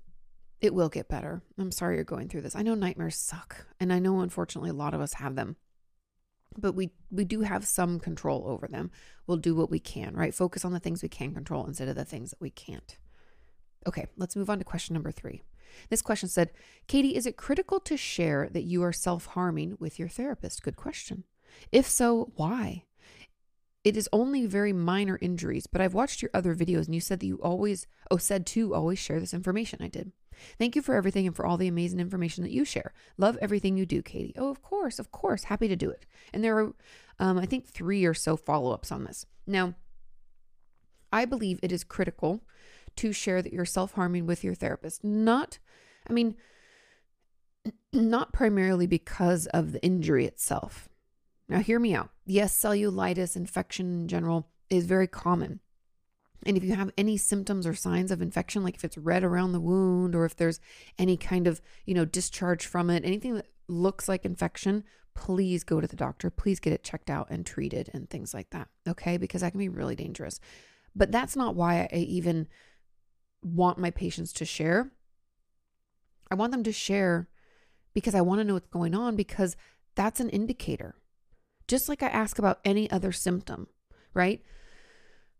it 0.61 0.73
will 0.73 0.89
get 0.89 1.09
better. 1.09 1.41
I'm 1.57 1.71
sorry 1.71 1.95
you're 1.95 2.03
going 2.03 2.29
through 2.29 2.41
this. 2.41 2.55
I 2.55 2.61
know 2.61 2.75
nightmares 2.75 3.15
suck, 3.15 3.65
and 3.79 3.91
I 3.91 3.99
know 3.99 4.21
unfortunately 4.21 4.69
a 4.69 4.73
lot 4.73 4.93
of 4.93 5.01
us 5.01 5.13
have 5.13 5.35
them. 5.35 5.55
But 6.57 6.73
we 6.73 6.91
we 7.11 7.25
do 7.25 7.41
have 7.41 7.65
some 7.65 7.99
control 7.99 8.43
over 8.47 8.67
them. 8.67 8.91
We'll 9.25 9.37
do 9.37 9.55
what 9.55 9.71
we 9.71 9.79
can, 9.79 10.15
right? 10.15 10.33
Focus 10.33 10.65
on 10.65 10.73
the 10.73 10.79
things 10.79 11.01
we 11.01 11.09
can 11.09 11.33
control 11.33 11.65
instead 11.65 11.87
of 11.87 11.95
the 11.95 12.05
things 12.05 12.31
that 12.31 12.41
we 12.41 12.49
can't. 12.49 12.97
Okay, 13.87 14.07
let's 14.17 14.35
move 14.35 14.49
on 14.49 14.59
to 14.59 14.65
question 14.65 14.93
number 14.93 15.11
3. 15.11 15.41
This 15.89 16.01
question 16.01 16.27
said, 16.27 16.51
"Kati, 16.87 17.13
is 17.13 17.25
it 17.25 17.37
critical 17.37 17.79
to 17.81 17.95
share 17.95 18.49
that 18.51 18.63
you 18.63 18.83
are 18.83 18.91
self-harming 18.91 19.77
with 19.79 19.97
your 19.99 20.09
therapist?" 20.09 20.63
Good 20.63 20.75
question. 20.75 21.23
If 21.71 21.87
so, 21.87 22.31
why? 22.35 22.83
it 23.83 23.95
is 23.95 24.09
only 24.11 24.45
very 24.45 24.73
minor 24.73 25.17
injuries, 25.21 25.65
but 25.65 25.81
I've 25.81 25.93
watched 25.93 26.21
your 26.21 26.31
other 26.33 26.53
videos 26.53 26.85
and 26.85 26.95
you 26.95 27.01
said 27.01 27.19
that 27.21 27.25
you 27.27 27.37
always, 27.41 27.87
oh, 28.11 28.17
said 28.17 28.45
to 28.47 28.75
always 28.75 28.99
share 28.99 29.19
this 29.19 29.33
information. 29.33 29.79
I 29.81 29.87
did. 29.87 30.11
Thank 30.57 30.75
you 30.75 30.81
for 30.81 30.95
everything 30.95 31.27
and 31.27 31.35
for 31.35 31.45
all 31.45 31.57
the 31.57 31.67
amazing 31.67 31.99
information 31.99 32.43
that 32.43 32.51
you 32.51 32.65
share. 32.65 32.93
Love 33.17 33.37
everything 33.41 33.77
you 33.77 33.85
do, 33.85 34.01
Kati. 34.01 34.33
Oh, 34.37 34.49
of 34.49 34.61
course, 34.61 34.99
of 34.99 35.11
course. 35.11 35.45
Happy 35.45 35.67
to 35.67 35.75
do 35.75 35.89
it. 35.89 36.05
And 36.33 36.43
there 36.43 36.57
are, 36.59 36.73
um, 37.19 37.37
I 37.37 37.45
think, 37.45 37.67
three 37.67 38.05
or 38.05 38.13
so 38.13 38.37
follow 38.37 38.71
ups 38.71 38.91
on 38.91 39.03
this. 39.03 39.25
Now, 39.47 39.75
I 41.11 41.25
believe 41.25 41.59
it 41.61 41.71
is 41.71 41.83
critical 41.83 42.43
to 42.97 43.11
share 43.11 43.41
that 43.41 43.53
you're 43.53 43.65
self 43.65 43.93
harming 43.93 44.27
with 44.27 44.43
your 44.43 44.55
therapist. 44.55 45.03
Not, 45.03 45.57
I 46.09 46.13
mean, 46.13 46.35
not 47.93 48.33
primarily 48.33 48.87
because 48.87 49.47
of 49.47 49.71
the 49.71 49.83
injury 49.83 50.25
itself. 50.25 50.88
Now, 51.49 51.59
hear 51.59 51.79
me 51.79 51.95
out. 51.95 52.11
Yes, 52.25 52.55
cellulitis 52.55 53.35
infection 53.35 54.01
in 54.01 54.07
general 54.07 54.47
is 54.69 54.85
very 54.85 55.07
common. 55.07 55.59
And 56.45 56.55
if 56.55 56.63
you 56.63 56.75
have 56.75 56.91
any 56.95 57.17
symptoms 57.17 57.67
or 57.67 57.73
signs 57.73 58.11
of 58.11 58.21
infection, 58.21 58.63
like 58.63 58.75
if 58.75 58.85
it's 58.85 58.97
red 58.97 59.23
around 59.23 59.51
the 59.51 59.59
wound 59.59 60.15
or 60.15 60.25
if 60.25 60.35
there's 60.35 60.59
any 60.97 61.17
kind 61.17 61.47
of, 61.47 61.59
you 61.85 61.93
know, 61.93 62.05
discharge 62.05 62.65
from 62.65 62.89
it, 62.89 63.03
anything 63.03 63.33
that 63.33 63.47
looks 63.67 64.07
like 64.07 64.25
infection, 64.25 64.83
please 65.15 65.63
go 65.63 65.81
to 65.81 65.87
the 65.87 65.97
doctor. 65.97 66.29
Please 66.29 66.59
get 66.59 66.71
it 66.71 66.83
checked 66.83 67.09
out 67.09 67.27
and 67.29 67.45
treated 67.45 67.89
and 67.93 68.09
things 68.09 68.33
like 68.33 68.51
that. 68.51 68.69
Okay. 68.87 69.17
Because 69.17 69.41
that 69.41 69.51
can 69.51 69.59
be 69.59 69.69
really 69.69 69.95
dangerous. 69.95 70.39
But 70.95 71.11
that's 71.11 71.35
not 71.35 71.55
why 71.55 71.89
I 71.91 71.97
even 71.97 72.47
want 73.41 73.79
my 73.79 73.89
patients 73.89 74.31
to 74.33 74.45
share. 74.45 74.91
I 76.31 76.35
want 76.35 76.51
them 76.51 76.63
to 76.63 76.71
share 76.71 77.27
because 77.93 78.15
I 78.15 78.21
want 78.21 78.39
to 78.39 78.45
know 78.45 78.53
what's 78.53 78.67
going 78.67 78.95
on 78.95 79.15
because 79.15 79.57
that's 79.95 80.19
an 80.19 80.29
indicator. 80.29 80.95
Just 81.69 81.87
like 81.87 82.01
I 82.01 82.07
ask 82.07 82.39
about 82.39 82.59
any 82.65 82.89
other 82.89 83.11
symptom, 83.11 83.67
right? 84.15 84.41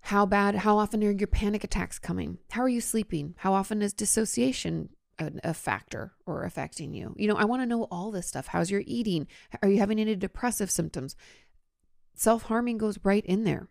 How 0.01 0.27
bad, 0.27 0.55
how 0.55 0.77
often 0.77 1.03
are 1.03 1.09
your 1.09 1.27
panic 1.27 1.63
attacks 1.63 1.97
coming? 1.97 2.37
How 2.51 2.61
are 2.61 2.69
you 2.69 2.81
sleeping? 2.81 3.33
How 3.39 3.53
often 3.53 3.81
is 3.81 3.93
dissociation 3.93 4.89
a, 5.17 5.31
a 5.43 5.53
factor 5.55 6.13
or 6.27 6.43
affecting 6.43 6.93
you? 6.93 7.15
You 7.17 7.27
know, 7.27 7.35
I 7.35 7.45
want 7.45 7.63
to 7.63 7.65
know 7.65 7.87
all 7.89 8.11
this 8.11 8.27
stuff. 8.27 8.45
How's 8.45 8.69
your 8.69 8.83
eating? 8.85 9.25
Are 9.63 9.69
you 9.69 9.79
having 9.79 9.99
any 9.99 10.15
depressive 10.15 10.69
symptoms? 10.69 11.15
Self 12.13 12.43
harming 12.43 12.77
goes 12.77 12.99
right 13.03 13.25
in 13.25 13.43
there 13.43 13.67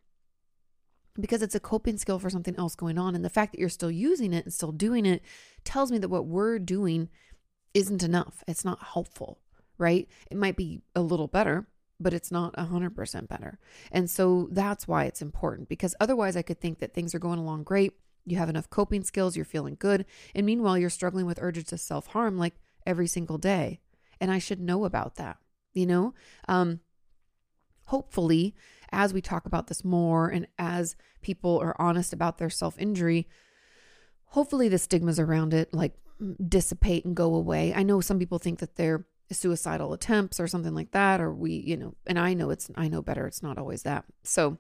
because 1.21 1.43
it's 1.43 1.55
a 1.55 1.61
coping 1.61 1.97
skill 1.97 2.19
for 2.19 2.29
something 2.29 2.57
else 2.59 2.75
going 2.75 2.99
on. 2.99 3.15
And 3.15 3.25
the 3.25 3.31
fact 3.31 3.53
that 3.53 3.61
you're 3.61 3.69
still 3.69 3.91
using 3.91 4.33
it 4.33 4.47
and 4.47 4.53
still 4.53 4.73
doing 4.73 5.07
it 5.07 5.23
tells 5.63 5.93
me 5.93 5.99
that 5.99 6.09
what 6.09 6.27
we're 6.27 6.59
doing 6.59 7.09
isn't 7.73 8.03
enough. 8.03 8.43
It's 8.49 8.65
not 8.65 8.83
helpful, 8.83 9.39
right? 9.79 10.09
It 10.29 10.37
might 10.37 10.57
be 10.57 10.83
a 10.97 11.03
little 11.03 11.29
better, 11.29 11.69
but 12.01 12.15
it's 12.15 12.31
not 12.31 12.55
100% 12.57 13.29
better. 13.29 13.59
And 13.91 14.09
so 14.09 14.49
that's 14.51 14.87
why 14.87 15.05
it's 15.05 15.23
important 15.23 15.69
because 15.69 15.95
otherwise 16.01 16.37
I 16.37 16.43
could 16.43 16.61
think 16.61 16.79
that 16.79 16.95
things 16.95 17.15
are 17.15 17.19
going 17.19 17.39
along 17.39 17.65
great. 17.65 17.95
You 18.25 18.37
have 18.37 18.49
enough 18.49 18.71
coping 18.71 19.03
skills, 19.03 19.37
you're 19.37 19.45
feeling 19.45 19.77
good. 19.79 20.05
And 20.35 20.47
meanwhile, 20.47 20.79
you're 20.79 20.91
struggling 20.91 21.27
with 21.27 21.39
urges 21.41 21.65
to 21.65 21.79
self 21.79 22.09
harm 22.09 22.39
like 22.39 22.55
every 22.87 23.07
single 23.07 23.39
day. 23.39 23.81
And 24.21 24.31
I 24.31 24.39
should 24.39 24.61
know 24.61 24.85
about 24.85 25.17
that, 25.17 25.39
you 25.73 25.87
know? 25.87 26.15
Um, 26.49 26.81
hopefully, 27.85 28.55
as 28.91 29.13
we 29.13 29.21
talk 29.21 29.47
about 29.47 29.67
this 29.67 29.85
more 29.85 30.29
and 30.29 30.47
as 30.59 30.97
people 31.23 31.59
are 31.59 31.81
honest 31.81 32.13
about 32.13 32.39
their 32.39 32.51
self 32.51 32.79
injury, 32.79 33.29
hopefully 34.27 34.69
the 34.69 34.79
stigmas 34.79 35.19
around 35.19 35.55
it 35.55 35.73
like 35.73 35.95
dissipate 36.49 37.05
and 37.05 37.17
go 37.17 37.35
away. 37.35 37.73
I 37.75 37.83
know 37.83 38.01
some 38.01 38.19
people 38.19 38.39
think 38.39 38.59
that 38.59 38.77
they're 38.77 39.07
suicidal 39.31 39.93
attempts 39.93 40.41
or 40.41 40.47
something 40.47 40.75
like 40.75 40.91
that 40.93 41.21
or 41.21 41.33
we 41.33 41.53
you 41.53 41.77
know 41.77 41.95
and 42.07 42.19
i 42.19 42.33
know 42.33 42.51
it's 42.51 42.71
i 42.77 42.89
know 42.89 43.03
better 43.03 43.27
it's 43.27 43.43
not 43.43 43.59
always 43.59 43.83
that. 43.83 44.05
So 44.25 44.59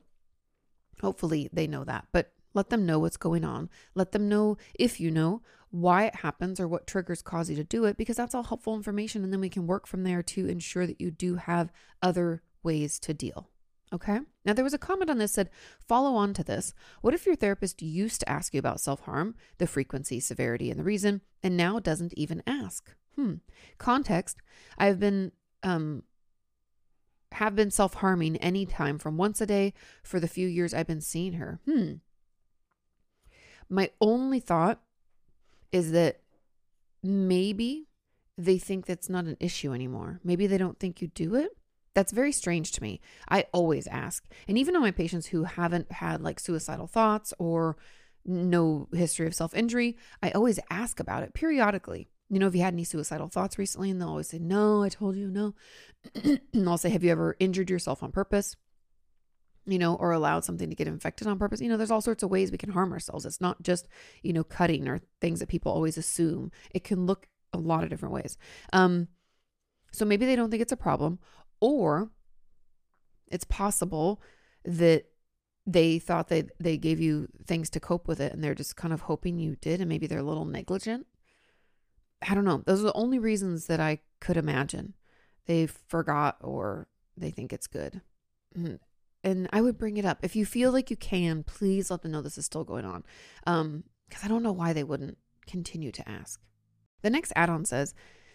hopefully 1.00 1.48
they 1.52 1.66
know 1.66 1.84
that 1.84 2.06
but 2.12 2.32
let 2.54 2.70
them 2.70 2.87
know 2.87 2.98
what's 2.98 3.18
going 3.18 3.44
on. 3.44 3.68
Let 3.94 4.12
them 4.12 4.28
know 4.28 4.56
if 4.75 4.98
you 4.98 5.10
know 5.10 5.42
why 5.70 6.04
it 6.06 6.16
happens 6.16 6.58
or 6.58 6.66
what 6.66 6.87
triggers 6.87 7.22
cause 7.22 7.50
you 7.50 7.56
to 7.56 7.62
do 7.62 7.84
it 7.84 7.96
because 7.96 8.16
that's 8.16 8.34
all 8.34 8.42
helpful 8.42 8.75
information 8.75 9.22
and 9.22 9.32
then 9.32 9.40
we 9.40 9.50
can 9.50 9.66
work 9.66 9.87
from 9.87 10.02
there 10.02 10.22
to 10.22 10.46
ensure 10.46 10.87
that 10.87 11.00
you 11.00 11.10
do 11.10 11.37
have 11.37 11.70
other 12.02 12.42
ways 12.62 12.98
to 13.00 13.14
deal 13.14 13.50
okay? 13.92 14.20
Now 14.44 14.52
there 14.52 14.64
was 14.64 14.75
a 14.75 14.78
comment 14.78 15.10
on 15.10 15.18
this 15.18 15.32
said 15.32 15.50
follow 15.87 16.14
on 16.14 16.34
to 16.34 16.44
this. 16.44 16.75
What 17.00 17.14
if 17.14 17.26
your 17.26 17.37
therapist 17.37 17.80
used 17.82 18.20
to 18.20 18.28
ask 18.28 18.52
you 18.52 18.58
about 18.58 18.80
self-harm 18.80 19.34
the 19.58 19.66
frequency 19.66 20.20
severity 20.20 20.70
and 20.70 20.78
the 20.78 20.84
reason 20.84 21.22
and 21.42 21.56
now 21.56 21.78
doesn't 21.78 22.14
even 22.14 22.42
ask 22.46 22.94
Hmm. 23.18 23.34
Context 23.78 24.37
I've 24.78 25.00
been, 25.00 25.32
um, 25.64 26.04
have 27.32 27.56
been 27.56 27.72
self 27.72 27.94
harming 27.94 28.37
anytime 28.37 28.96
from 28.96 29.16
once 29.16 29.40
a 29.40 29.46
day 29.46 29.75
for 30.04 30.20
the 30.20 30.28
few 30.28 30.46
years 30.46 30.72
I've 30.72 30.87
been 30.87 31.00
seeing 31.00 31.32
her. 31.32 31.58
Hmm. 31.64 31.94
My 33.68 33.90
only 34.00 34.38
thought 34.38 34.80
is 35.72 35.90
that 35.90 36.20
maybe 37.02 37.88
they 38.38 38.56
think 38.56 38.87
that's 38.87 39.10
not 39.10 39.25
an 39.25 39.37
issue 39.40 39.75
anymore. 39.75 40.20
Maybe 40.22 40.46
they 40.46 40.56
don't 40.56 40.78
think 40.78 41.02
you 41.02 41.08
do 41.08 41.34
it. 41.34 41.50
That's 41.94 42.12
very 42.12 42.30
strange 42.30 42.70
to 42.72 42.82
me. 42.82 43.00
I 43.28 43.46
always 43.52 43.88
ask. 43.88 44.25
And 44.46 44.56
even 44.56 44.76
on 44.76 44.82
my 44.82 44.92
patients 44.92 45.26
who 45.26 45.42
haven't 45.42 45.90
had 45.90 46.22
like 46.22 46.38
suicidal 46.38 46.87
thoughts 46.87 47.34
or 47.40 47.78
no 48.25 48.87
history 48.92 49.26
of 49.26 49.34
self 49.34 49.54
injury, 49.54 49.98
I 50.22 50.30
always 50.30 50.60
ask 50.70 51.00
about 51.00 51.25
it 51.25 51.34
periodically 51.34 52.08
you 52.30 52.38
know, 52.38 52.47
if 52.47 52.54
you 52.54 52.62
had 52.62 52.75
any 52.75 52.85
suicidal 52.85 53.28
thoughts 53.28 53.58
recently, 53.58 53.90
and 53.90 54.00
they'll 54.00 54.08
always 54.08 54.28
say, 54.28 54.38
No, 54.38 54.82
I 54.82 54.88
told 54.88 55.16
you 55.16 55.30
no. 55.30 55.54
and 56.52 56.68
I'll 56.68 56.78
say, 56.78 56.90
Have 56.90 57.02
you 57.02 57.11
ever 57.11 57.37
injured 57.38 57.70
yourself 57.70 58.02
on 58.02 58.12
purpose? 58.12 58.56
You 59.66 59.78
know, 59.78 59.94
or 59.97 60.12
allowed 60.12 60.44
something 60.44 60.70
to 60.70 60.76
get 60.76 60.88
infected 60.88 61.26
on 61.26 61.38
purpose. 61.38 61.61
You 61.61 61.68
know, 61.68 61.76
there's 61.76 61.90
all 61.90 62.00
sorts 62.00 62.23
of 62.23 62.30
ways 62.30 62.50
we 62.50 62.58
can 62.58 62.70
harm 62.70 62.92
ourselves. 62.92 63.26
It's 63.26 63.40
not 63.40 63.62
just, 63.62 63.87
you 64.23 64.32
know, 64.32 64.44
cutting 64.44 64.88
or 64.88 65.00
things 65.20 65.40
that 65.40 65.49
people 65.49 65.73
always 65.73 65.99
assume. 65.99 66.50
It 66.70 66.85
can 66.85 67.06
look 67.06 67.28
a 67.52 67.58
lot 67.58 67.85
of 67.85 67.90
different 67.90 68.14
ways. 68.14 68.38
Um, 68.73 69.08
so 69.92 70.04
maybe 70.04 70.26
they 70.26 70.37
don't 70.37 70.50
think 70.50 70.62
it's 70.62 70.73
a 70.73 70.76
problem, 70.76 71.18
or 71.61 72.11
it's 73.30 73.44
possible 73.44 74.23
that 74.64 75.04
they 75.66 75.99
thought 75.99 76.28
they 76.28 76.44
they 76.58 76.78
gave 76.78 76.99
you 76.99 77.28
things 77.47 77.68
to 77.70 77.80
cope 77.80 78.08
with 78.08 78.20
it 78.20 78.32
and 78.32 78.42
they're 78.42 78.54
just 78.54 78.76
kind 78.76 78.94
of 78.94 79.02
hoping 79.02 79.38
you 79.38 79.56
did 79.56 79.80
and 79.80 79.88
maybe 79.88 80.06
they're 80.06 80.18
a 80.18 80.23
little 80.23 80.47
negligent 80.47 81.06
I 82.26 82.34
don't 82.34 82.44
know. 82.44 82.62
Those 82.66 82.80
are 82.80 82.84
the 82.84 82.92
only 82.94 83.18
reasons 83.18 83.66
that 83.66 83.80
I 83.80 84.00
could 84.20 84.37
imagine. 84.37 84.94
They 85.46 85.66
forgot 85.66 86.37
or 86.40 86.88
they 87.16 87.30
think 87.30 87.52
it's 87.52 87.66
good. 87.66 88.00
Mm-hmm. 88.56 88.76
And 89.25 89.48
I 89.52 89.60
would 89.60 89.78
bring 89.78 89.96
it 89.96 90.04
up. 90.04 90.18
If 90.22 90.37
you 90.37 90.46
feel 90.46 90.72
like 90.72 90.90
you 90.90 90.96
can, 90.96 91.42
please 91.42 91.90
let 91.90 92.02
them 92.02 92.12
know 92.12 92.22
this 92.22 92.38
is 92.38 92.44
still 92.44 92.64
going 92.64 92.84
on. 92.84 93.04
Um, 93.46 93.84
because 94.08 94.25
I 94.25 94.28
don't 94.28 94.42
know 94.42 94.52
why 94.52 94.72
they 94.72 94.84
wouldn't 94.84 95.18
continue 95.46 95.92
to 95.92 96.08
ask. 96.08 96.40
The 97.02 97.10
next 97.10 97.32
add 97.37 97.50
on 97.50 97.64
says, 97.64 97.94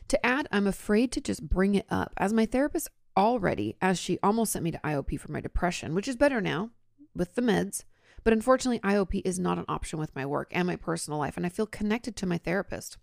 to 0.10 0.26
add, 0.26 0.48
I'm 0.52 0.68
afraid 0.68 1.12
to 1.14 1.22
just 1.22 1.48
bring 1.48 1.76
it 1.76 1.86
up 1.90 2.14
as 2.18 2.34
my 2.34 2.46
therapist 2.46 2.90
already, 3.16 3.76
as 3.82 4.00
she 4.00 4.20
almost 4.22 4.52
sent 4.52 4.64
me 4.64 4.72
to 4.72 4.80
IOP 4.80 5.20
for 5.20 5.32
my 5.32 5.40
depression, 5.40 5.96
which 5.96 6.08
is 6.08 6.16
better 6.16 6.42
now 6.42 6.72
with 7.16 7.36
the 7.36 7.42
meds. 7.42 7.84
But 8.24 8.34
unfortunately, 8.34 8.80
IOP 8.80 9.22
is 9.26 9.40
not 9.40 9.58
an 9.58 9.66
option 9.68 10.00
with 10.00 10.16
my 10.16 10.26
work 10.26 10.50
and 10.52 10.68
my 10.68 10.76
personal 10.76 11.20
life, 11.20 11.38
and 11.38 11.46
I 11.46 11.50
feel 11.50 11.66
connected 11.66 12.16
to 12.18 12.26
my 12.26 12.38
therapist. 12.38 12.98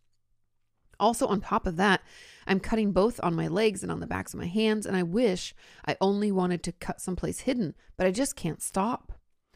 Also, 1.00 1.26
on 1.26 1.40
top 1.40 1.66
of 1.66 1.76
that, 1.76 2.02
I'm 2.46 2.60
cutting 2.60 2.92
both 2.92 3.18
on 3.22 3.34
my 3.34 3.48
legs 3.48 3.82
and 3.82 3.90
on 3.90 4.00
the 4.00 4.06
backs 4.06 4.34
of 4.34 4.40
my 4.40 4.46
hands, 4.46 4.86
and 4.86 4.96
I 4.96 5.02
wish 5.02 5.54
I 5.86 5.96
only 6.00 6.30
wanted 6.30 6.62
to 6.64 6.72
cut 6.72 7.00
someplace 7.00 7.40
hidden, 7.40 7.74
but 7.96 8.06
I 8.06 8.10
just 8.10 8.36
can't 8.36 8.62
stop. 8.62 9.12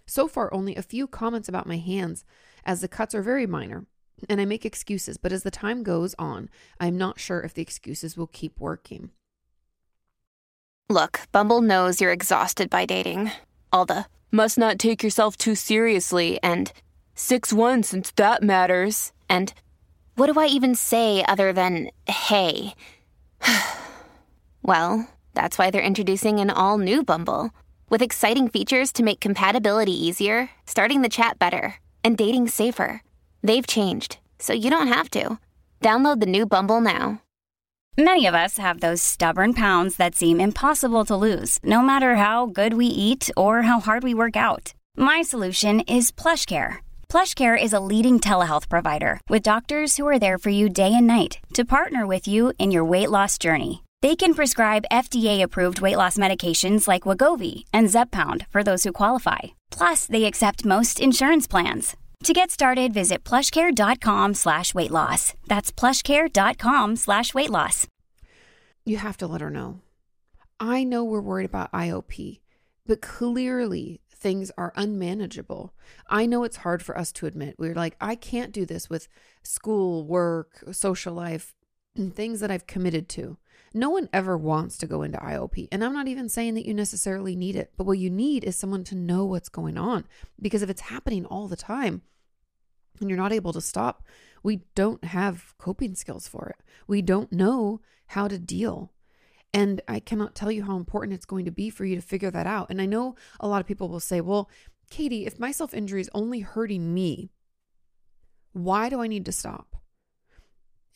So 0.06 0.26
far, 0.28 0.52
only 0.52 0.74
a 0.74 0.82
few 0.82 1.06
comments 1.06 1.48
about 1.48 1.66
my 1.66 1.76
hands, 1.76 2.24
as 2.64 2.80
the 2.80 2.88
cuts 2.88 3.14
are 3.14 3.22
very 3.22 3.46
minor, 3.46 3.86
and 4.28 4.40
I 4.40 4.44
make 4.44 4.64
excuses, 4.64 5.16
but 5.16 5.32
as 5.32 5.42
the 5.42 5.50
time 5.50 5.82
goes 5.82 6.14
on, 6.18 6.48
I'm 6.80 6.96
not 6.96 7.20
sure 7.20 7.40
if 7.40 7.54
the 7.54 7.62
excuses 7.62 8.16
will 8.16 8.26
keep 8.26 8.58
working. 8.58 9.10
Look, 10.88 11.22
Bumble 11.32 11.62
knows 11.62 12.00
you're 12.00 12.12
exhausted 12.12 12.68
by 12.68 12.84
dating. 12.84 13.32
All 13.72 13.86
the 13.86 14.06
must 14.30 14.58
not 14.58 14.78
take 14.78 15.02
yourself 15.02 15.36
too 15.36 15.54
seriously 15.54 16.38
and 16.42 16.72
6 17.14 17.52
1 17.52 17.82
since 17.82 18.10
that 18.12 18.42
matters, 18.42 19.12
and 19.28 19.54
what 20.16 20.32
do 20.32 20.38
I 20.38 20.46
even 20.46 20.74
say 20.74 21.24
other 21.26 21.52
than 21.52 21.90
hey? 22.06 22.74
well, 24.62 25.08
that's 25.34 25.58
why 25.58 25.70
they're 25.70 25.82
introducing 25.82 26.38
an 26.40 26.50
all 26.50 26.78
new 26.78 27.02
Bumble 27.02 27.50
with 27.88 28.02
exciting 28.02 28.48
features 28.48 28.92
to 28.92 29.02
make 29.02 29.20
compatibility 29.20 29.92
easier, 29.92 30.50
starting 30.66 31.02
the 31.02 31.08
chat 31.08 31.38
better, 31.38 31.76
and 32.02 32.16
dating 32.16 32.48
safer. 32.48 33.02
They've 33.42 33.66
changed, 33.66 34.18
so 34.38 34.52
you 34.52 34.70
don't 34.70 34.88
have 34.88 35.10
to. 35.10 35.38
Download 35.80 36.20
the 36.20 36.26
new 36.26 36.46
Bumble 36.46 36.80
now. 36.80 37.20
Many 37.96 38.26
of 38.26 38.34
us 38.34 38.58
have 38.58 38.80
those 38.80 39.02
stubborn 39.02 39.54
pounds 39.54 39.96
that 39.96 40.14
seem 40.14 40.40
impossible 40.40 41.04
to 41.04 41.14
lose, 41.14 41.58
no 41.62 41.82
matter 41.82 42.16
how 42.16 42.46
good 42.46 42.74
we 42.74 42.86
eat 42.86 43.30
or 43.36 43.62
how 43.62 43.80
hard 43.80 44.02
we 44.02 44.14
work 44.14 44.36
out. 44.36 44.74
My 44.96 45.22
solution 45.22 45.80
is 45.80 46.10
PlushCare 46.10 46.78
PlushCare 47.14 47.56
is 47.56 47.72
a 47.72 47.78
leading 47.78 48.18
telehealth 48.18 48.68
provider 48.68 49.20
with 49.28 49.44
doctors 49.50 49.96
who 49.96 50.04
are 50.08 50.18
there 50.18 50.36
for 50.36 50.50
you 50.50 50.68
day 50.68 50.92
and 50.92 51.06
night 51.06 51.38
to 51.54 51.64
partner 51.64 52.08
with 52.08 52.26
you 52.26 52.52
in 52.58 52.72
your 52.72 52.84
weight 52.84 53.08
loss 53.08 53.38
journey. 53.38 53.84
They 54.02 54.16
can 54.16 54.34
prescribe 54.34 54.90
FDA-approved 54.90 55.80
weight 55.80 55.96
loss 55.96 56.16
medications 56.16 56.88
like 56.88 57.02
Wegovy 57.02 57.66
and 57.72 57.86
Zepbound 57.86 58.48
for 58.48 58.64
those 58.64 58.82
who 58.82 58.90
qualify. 58.90 59.54
Plus, 59.70 60.08
they 60.08 60.24
accept 60.24 60.64
most 60.64 60.98
insurance 60.98 61.46
plans. 61.46 61.96
To 62.24 62.32
get 62.32 62.50
started, 62.50 62.92
visit 62.92 63.22
plushcare.com 63.22 64.34
slash 64.34 64.74
weight 64.74 64.90
loss. 64.90 65.34
That's 65.46 65.70
plushcare.com 65.70 66.96
slash 66.96 67.32
weight 67.32 67.50
loss. 67.50 67.86
You 68.84 68.96
have 68.96 69.18
to 69.18 69.28
let 69.28 69.40
her 69.40 69.50
know. 69.50 69.78
I 70.58 70.82
know 70.82 71.04
we're 71.04 71.20
worried 71.20 71.46
about 71.46 71.70
IOP, 71.70 72.40
but 72.88 73.00
clearly 73.00 74.00
things 74.24 74.50
are 74.56 74.72
unmanageable. 74.74 75.74
I 76.08 76.24
know 76.24 76.44
it's 76.44 76.56
hard 76.56 76.82
for 76.82 76.96
us 76.96 77.12
to 77.12 77.26
admit. 77.26 77.56
We're 77.58 77.74
like, 77.74 77.94
I 78.00 78.14
can't 78.14 78.52
do 78.52 78.64
this 78.64 78.88
with 78.88 79.06
school, 79.42 80.06
work, 80.06 80.64
social 80.72 81.12
life, 81.12 81.54
and 81.94 82.16
things 82.16 82.40
that 82.40 82.50
I've 82.50 82.66
committed 82.66 83.06
to. 83.10 83.36
No 83.74 83.90
one 83.90 84.08
ever 84.14 84.38
wants 84.38 84.78
to 84.78 84.86
go 84.86 85.02
into 85.02 85.18
IOP. 85.18 85.68
And 85.70 85.84
I'm 85.84 85.92
not 85.92 86.08
even 86.08 86.30
saying 86.30 86.54
that 86.54 86.64
you 86.64 86.72
necessarily 86.72 87.36
need 87.36 87.54
it, 87.54 87.72
but 87.76 87.84
what 87.84 87.98
you 87.98 88.08
need 88.08 88.44
is 88.44 88.56
someone 88.56 88.82
to 88.84 88.94
know 88.94 89.26
what's 89.26 89.50
going 89.50 89.76
on. 89.76 90.06
Because 90.40 90.62
if 90.62 90.70
it's 90.70 90.80
happening 90.80 91.26
all 91.26 91.46
the 91.46 91.54
time 91.54 92.00
and 93.00 93.10
you're 93.10 93.18
not 93.18 93.32
able 93.34 93.52
to 93.52 93.60
stop, 93.60 94.04
we 94.42 94.62
don't 94.74 95.04
have 95.04 95.52
coping 95.58 95.94
skills 95.94 96.26
for 96.26 96.48
it. 96.48 96.64
We 96.86 97.02
don't 97.02 97.30
know 97.30 97.82
how 98.06 98.28
to 98.28 98.38
deal. 98.38 98.93
And 99.54 99.80
I 99.86 100.00
cannot 100.00 100.34
tell 100.34 100.50
you 100.50 100.64
how 100.64 100.76
important 100.76 101.14
it's 101.14 101.24
going 101.24 101.44
to 101.44 101.52
be 101.52 101.70
for 101.70 101.84
you 101.84 101.94
to 101.94 102.02
figure 102.02 102.30
that 102.32 102.46
out. 102.46 102.70
And 102.70 102.82
I 102.82 102.86
know 102.86 103.14
a 103.38 103.46
lot 103.46 103.60
of 103.60 103.66
people 103.68 103.88
will 103.88 104.00
say, 104.00 104.20
well, 104.20 104.50
Kati, 104.90 105.26
if 105.26 105.38
my 105.38 105.52
self 105.52 105.72
injury 105.72 106.00
is 106.00 106.10
only 106.12 106.40
hurting 106.40 106.92
me, 106.92 107.30
why 108.52 108.88
do 108.88 109.00
I 109.00 109.06
need 109.06 109.24
to 109.26 109.32
stop? 109.32 109.76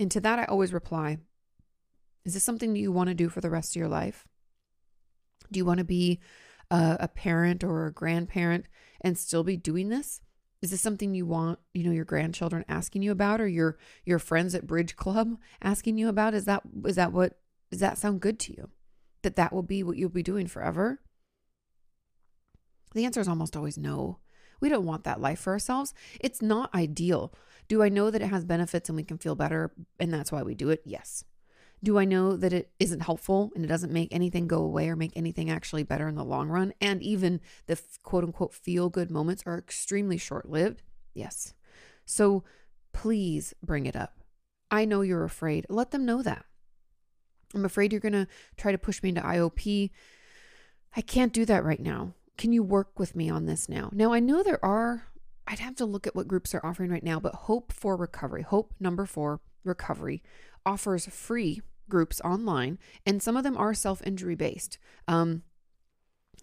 And 0.01 0.11
to 0.11 0.21
that, 0.21 0.41
I 0.41 0.45
always 0.45 0.73
reply, 0.73 1.19
is 2.25 2.35
this 2.35 2.43
something 2.43 2.73
that 2.73 2.81
you 2.81 2.91
want 2.91 3.09
to 3.09 3.15
do 3.15 3.29
for 3.29 3.41
the 3.41 3.51
rest 3.51 3.73
of 3.73 3.81
your 3.81 3.89
life? 3.89 4.27
Do 5.51 5.59
you 5.59 5.65
want 5.65 5.79
to 5.79 5.85
be 5.85 6.19
a, 6.71 6.97
a 7.01 7.09
parent 7.09 7.63
or 7.63 7.87
a 7.87 7.93
grandparent 7.93 8.67
and 9.01 9.17
still 9.17 9.45
be 9.45 9.57
doing 9.57 9.89
this? 9.89 10.21
Is 10.63 10.73
this 10.73 10.81
something 10.81 11.15
you 11.15 11.27
want, 11.27 11.61
you 11.73 11.85
know, 11.85 11.93
your 11.93 12.05
grandchildren 12.05 12.65
asking 12.69 13.03
you 13.03 13.13
about 13.13 13.41
or 13.41 13.47
your 13.47 13.79
your 14.05 14.19
friends 14.19 14.57
at 14.57 14.67
bridge 14.67 14.97
club 14.97 15.37
asking 15.63 15.97
you 15.97 16.09
about? 16.09 16.35
Is 16.35 16.45
that 16.47 16.63
is 16.85 16.97
that 16.97 17.13
what 17.13 17.39
does 17.71 17.81
that 17.81 17.99
sound 17.99 18.21
good 18.21 18.39
to 18.41 18.53
you? 18.53 18.71
That 19.23 19.37
that 19.37 19.53
will 19.53 19.63
be 19.63 19.83
what 19.83 19.97
you'll 19.97 20.09
be 20.11 20.23
doing 20.23 20.47
forever? 20.47 21.01
The 22.95 23.05
answer 23.05 23.21
is 23.21 23.29
almost 23.29 23.57
always 23.57 23.77
no. 23.77 24.19
We 24.61 24.69
don't 24.69 24.87
want 24.87 25.05
that 25.05 25.21
life 25.21 25.41
for 25.41 25.53
ourselves. 25.53 25.95
It's 26.21 26.43
not 26.43 26.75
ideal. 26.75 27.33
Do 27.69 27.83
I 27.83 27.89
know 27.89 28.11
that 28.11 28.23
it 28.23 28.29
has 28.31 28.45
benefits 28.45 28.89
and 28.89 28.97
we 28.97 29.05
can 29.05 29.19
feel 29.19 29.35
better 29.35 29.73
and 30.01 30.13
that's 30.13 30.33
why 30.33 30.43
we 30.43 30.55
do 30.55 30.71
it? 30.71 30.83
Yes. 30.85 31.25
Do 31.83 31.99
I 31.99 32.05
know 32.05 32.37
that 32.37 32.53
it 32.53 32.73
isn't 32.81 33.03
helpful 33.03 33.53
and 33.55 33.65
it 33.65 33.69
doesn't 33.69 33.93
make 33.93 34.13
anything 34.13 34.49
go 34.49 34.63
away 34.63 34.89
or 34.89 34.97
make 34.97 35.13
anything 35.15 35.49
actually 35.49 35.85
better 35.85 36.09
in 36.09 36.17
the 36.17 36.25
long 36.25 36.49
run? 36.49 36.73
And 36.81 37.03
even 37.03 37.41
the 37.67 37.81
quote 38.03 38.25
unquote 38.25 38.55
feel 38.55 38.89
good 38.89 39.11
moments 39.11 39.45
are 39.47 39.59
extremely 39.59 40.19
short 40.19 40.49
lived? 40.49 40.83
Yes. 41.15 41.55
So 42.05 42.43
please 42.93 43.55
bring 43.63 43.87
it 43.87 43.95
up. 43.95 44.19
I 44.71 44.87
know 44.87 45.03
you're 45.03 45.25
afraid. 45.25 45.67
Let 45.69 45.93
them 45.93 46.05
know 46.05 46.23
that. 46.23 46.47
I'm 47.55 47.65
afraid 47.65 47.93
you're 47.93 48.01
going 48.01 48.13
to 48.13 48.27
try 48.57 48.73
to 48.73 48.79
push 48.79 49.03
me 49.03 49.11
into 49.11 49.21
IOP. 49.21 49.91
I 50.97 51.01
can't 51.01 51.33
do 51.33 51.45
that 51.45 51.65
right 51.65 51.81
now. 51.81 52.15
Can 52.37 52.53
you 52.53 52.63
work 52.63 52.99
with 52.99 53.17
me 53.17 53.29
on 53.29 53.47
this 53.47 53.69
now? 53.69 53.91
Now, 53.93 54.13
I 54.13 54.21
know 54.21 54.43
there 54.43 54.65
are, 54.65 55.09
I'd 55.47 55.59
have 55.59 55.77
to 55.77 55.85
look 55.85 56.07
at 56.07 56.15
what 56.15 56.29
groups 56.29 56.55
are 56.55 56.65
offering 56.65 56.91
right 56.91 57.03
now, 57.03 57.19
but 57.19 57.35
Hope 57.35 57.73
for 57.73 57.97
Recovery, 57.97 58.43
Hope 58.43 58.75
number 58.79 59.07
four, 59.07 59.41
Recovery, 59.65 60.23
offers 60.65 61.07
free 61.07 61.63
groups 61.89 62.21
online, 62.21 62.79
and 63.07 63.23
some 63.23 63.37
of 63.37 63.45
them 63.45 63.57
are 63.57 63.75
self 63.75 64.03
injury 64.07 64.35
based. 64.35 64.79
Um, 65.09 65.43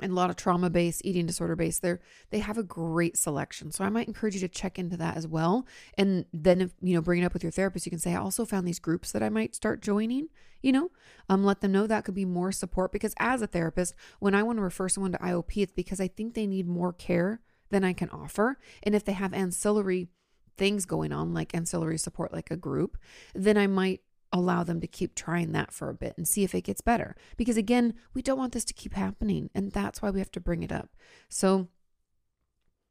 and 0.01 0.11
a 0.11 0.15
lot 0.15 0.29
of 0.29 0.35
trauma 0.35 0.69
based, 0.69 1.01
eating 1.05 1.25
disorder 1.25 1.55
based. 1.55 1.81
They 1.81 1.97
they 2.29 2.39
have 2.39 2.57
a 2.57 2.63
great 2.63 3.17
selection. 3.17 3.71
So 3.71 3.83
I 3.83 3.89
might 3.89 4.07
encourage 4.07 4.35
you 4.35 4.41
to 4.41 4.47
check 4.47 4.77
into 4.77 4.97
that 4.97 5.17
as 5.17 5.27
well. 5.27 5.65
And 5.97 6.25
then 6.33 6.61
if 6.61 6.71
you 6.81 6.95
know, 6.95 7.01
bring 7.01 7.21
it 7.21 7.25
up 7.25 7.33
with 7.33 7.43
your 7.43 7.51
therapist, 7.51 7.85
you 7.85 7.89
can 7.89 7.99
say, 7.99 8.13
I 8.13 8.19
also 8.19 8.45
found 8.45 8.67
these 8.67 8.79
groups 8.79 9.11
that 9.11 9.23
I 9.23 9.29
might 9.29 9.55
start 9.55 9.81
joining, 9.81 10.29
you 10.61 10.71
know, 10.71 10.91
um, 11.29 11.43
let 11.43 11.61
them 11.61 11.71
know 11.71 11.87
that 11.87 12.05
could 12.05 12.15
be 12.15 12.25
more 12.25 12.51
support. 12.51 12.91
Because 12.91 13.13
as 13.19 13.41
a 13.41 13.47
therapist, 13.47 13.95
when 14.19 14.35
I 14.35 14.43
want 14.43 14.57
to 14.57 14.63
refer 14.63 14.89
someone 14.89 15.13
to 15.13 15.17
IOP, 15.19 15.57
it's 15.57 15.73
because 15.73 16.01
I 16.01 16.07
think 16.07 16.33
they 16.33 16.47
need 16.47 16.67
more 16.67 16.93
care 16.93 17.41
than 17.69 17.83
I 17.83 17.93
can 17.93 18.09
offer. 18.09 18.57
And 18.83 18.95
if 18.95 19.03
they 19.05 19.13
have 19.13 19.33
ancillary 19.33 20.09
things 20.57 20.85
going 20.85 21.11
on, 21.11 21.33
like 21.33 21.53
ancillary 21.53 21.97
support, 21.97 22.33
like 22.33 22.51
a 22.51 22.55
group, 22.55 22.97
then 23.33 23.57
I 23.57 23.67
might 23.67 24.01
allow 24.35 24.63
them 24.63 24.81
to 24.81 24.87
keep 24.87 25.15
trying 25.15 25.51
that 25.51 25.71
for 25.71 25.89
a 25.89 25.93
bit 25.93 26.13
and 26.17 26.27
see 26.27 26.43
if 26.43 26.53
it 26.53 26.61
gets 26.61 26.81
better. 26.81 27.15
Because 27.37 27.57
again, 27.57 27.93
we 28.13 28.21
don't 28.21 28.37
want 28.37 28.53
this 28.53 28.65
to 28.65 28.73
keep 28.73 28.93
happening. 28.93 29.49
And 29.53 29.71
that's 29.71 30.01
why 30.01 30.09
we 30.09 30.19
have 30.19 30.31
to 30.31 30.39
bring 30.39 30.63
it 30.63 30.71
up. 30.71 30.89
So, 31.29 31.67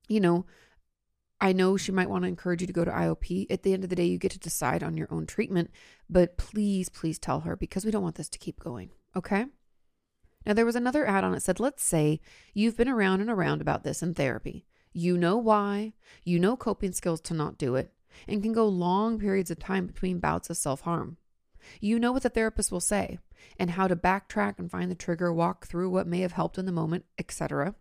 you 0.08 0.20
know, 0.20 0.46
I 1.40 1.52
know 1.52 1.76
she 1.76 1.92
might 1.92 2.08
want 2.08 2.22
to 2.24 2.28
encourage 2.28 2.60
you 2.60 2.66
to 2.66 2.72
go 2.72 2.84
to 2.84 2.90
IOP. 2.90 3.46
At 3.50 3.62
the 3.62 3.72
end 3.72 3.84
of 3.84 3.90
the 3.90 3.96
day, 3.96 4.06
you 4.06 4.18
get 4.18 4.32
to 4.32 4.38
decide 4.38 4.82
on 4.82 4.96
your 4.96 5.08
own 5.10 5.26
treatment. 5.26 5.70
But 6.08 6.36
please, 6.36 6.88
please 6.88 7.18
tell 7.18 7.40
her 7.40 7.56
because 7.56 7.84
we 7.84 7.90
don't 7.90 8.02
want 8.02 8.14
this 8.16 8.28
to 8.30 8.38
keep 8.38 8.60
going. 8.60 8.90
Okay. 9.16 9.46
Now, 10.46 10.52
there 10.52 10.66
was 10.66 10.76
another 10.76 11.06
add 11.06 11.24
on 11.24 11.32
that 11.32 11.42
said, 11.42 11.60
let's 11.60 11.82
say 11.82 12.20
you've 12.52 12.76
been 12.76 12.88
around 12.88 13.20
and 13.20 13.30
around 13.30 13.60
about 13.60 13.82
this 13.82 14.02
in 14.02 14.14
therapy. 14.14 14.66
You 14.92 15.18
know 15.18 15.36
why, 15.36 15.94
you 16.22 16.38
know 16.38 16.56
coping 16.56 16.92
skills 16.92 17.20
to 17.22 17.34
not 17.34 17.58
do 17.58 17.74
it, 17.74 17.92
and 18.28 18.42
can 18.42 18.52
go 18.52 18.68
long 18.68 19.18
periods 19.18 19.50
of 19.50 19.58
time 19.58 19.86
between 19.86 20.20
bouts 20.20 20.50
of 20.50 20.56
self 20.56 20.82
harm. 20.82 21.16
You 21.80 21.98
know 21.98 22.12
what 22.12 22.22
the 22.22 22.28
therapist 22.28 22.72
will 22.72 22.80
say 22.80 23.18
and 23.58 23.70
how 23.70 23.88
to 23.88 23.96
backtrack 23.96 24.58
and 24.58 24.70
find 24.70 24.90
the 24.90 24.96
trigger, 24.96 25.32
walk 25.32 25.66
through 25.66 25.90
what 25.90 26.06
may 26.06 26.20
have 26.20 26.32
helped 26.32 26.58
in 26.58 26.66
the 26.66 26.72
moment, 26.72 27.04
etc. 27.18 27.74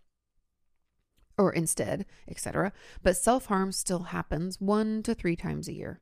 Or 1.37 1.51
instead, 1.51 2.05
etc. 2.27 2.73
But 3.01 3.17
self 3.17 3.47
harm 3.47 3.71
still 3.71 4.03
happens 4.03 4.59
one 4.59 5.03
to 5.03 5.13
three 5.13 5.35
times 5.35 5.67
a 5.67 5.73
year. 5.73 6.01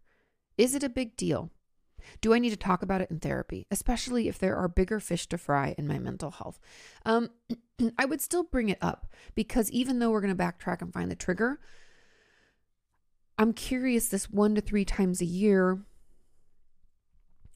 Is 0.57 0.75
it 0.75 0.83
a 0.83 0.89
big 0.89 1.15
deal? 1.15 1.51
Do 2.19 2.33
I 2.33 2.39
need 2.39 2.49
to 2.49 2.57
talk 2.57 2.81
about 2.81 3.01
it 3.01 3.11
in 3.11 3.19
therapy, 3.19 3.67
especially 3.69 4.27
if 4.27 4.39
there 4.39 4.55
are 4.55 4.67
bigger 4.67 4.99
fish 4.99 5.27
to 5.27 5.37
fry 5.37 5.75
in 5.77 5.87
my 5.87 5.99
mental 5.99 6.31
health? 6.31 6.59
Um, 7.05 7.29
I 7.97 8.05
would 8.05 8.21
still 8.21 8.43
bring 8.43 8.69
it 8.69 8.79
up 8.81 9.07
because 9.35 9.71
even 9.71 9.99
though 9.99 10.11
we're 10.11 10.21
going 10.21 10.35
to 10.35 10.43
backtrack 10.43 10.81
and 10.81 10.93
find 10.93 11.11
the 11.11 11.15
trigger, 11.15 11.59
I'm 13.37 13.53
curious 13.53 14.09
this 14.09 14.29
one 14.29 14.55
to 14.55 14.61
three 14.61 14.85
times 14.85 15.21
a 15.21 15.25
year 15.25 15.81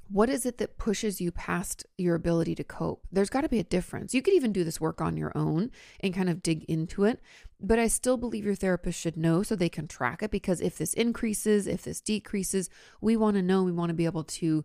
what 0.07 0.29
is 0.29 0.45
it 0.45 0.57
that 0.59 0.77
pushes 0.77 1.19
you 1.19 1.31
past 1.31 1.85
your 1.97 2.15
ability 2.15 2.55
to 2.55 2.63
cope? 2.63 3.05
There's 3.11 3.29
got 3.29 3.41
to 3.41 3.49
be 3.49 3.59
a 3.59 3.63
difference. 3.63 4.13
You 4.13 4.21
could 4.21 4.33
even 4.33 4.53
do 4.53 4.63
this 4.63 4.79
work 4.79 5.01
on 5.01 5.17
your 5.17 5.31
own 5.35 5.71
and 5.99 6.13
kind 6.13 6.29
of 6.29 6.43
dig 6.43 6.63
into 6.65 7.05
it, 7.05 7.19
but 7.59 7.79
I 7.79 7.87
still 7.87 8.17
believe 8.17 8.45
your 8.45 8.55
therapist 8.55 8.99
should 8.99 9.17
know 9.17 9.41
so 9.41 9.55
they 9.55 9.69
can 9.69 9.87
track 9.87 10.21
it 10.21 10.31
because 10.31 10.61
if 10.61 10.77
this 10.77 10.93
increases, 10.93 11.65
if 11.65 11.83
this 11.83 12.01
decreases, 12.01 12.69
we 13.01 13.17
want 13.17 13.35
to 13.35 13.41
know, 13.41 13.63
we 13.63 13.71
want 13.71 13.89
to 13.89 13.95
be 13.95 14.05
able 14.05 14.23
to 14.23 14.63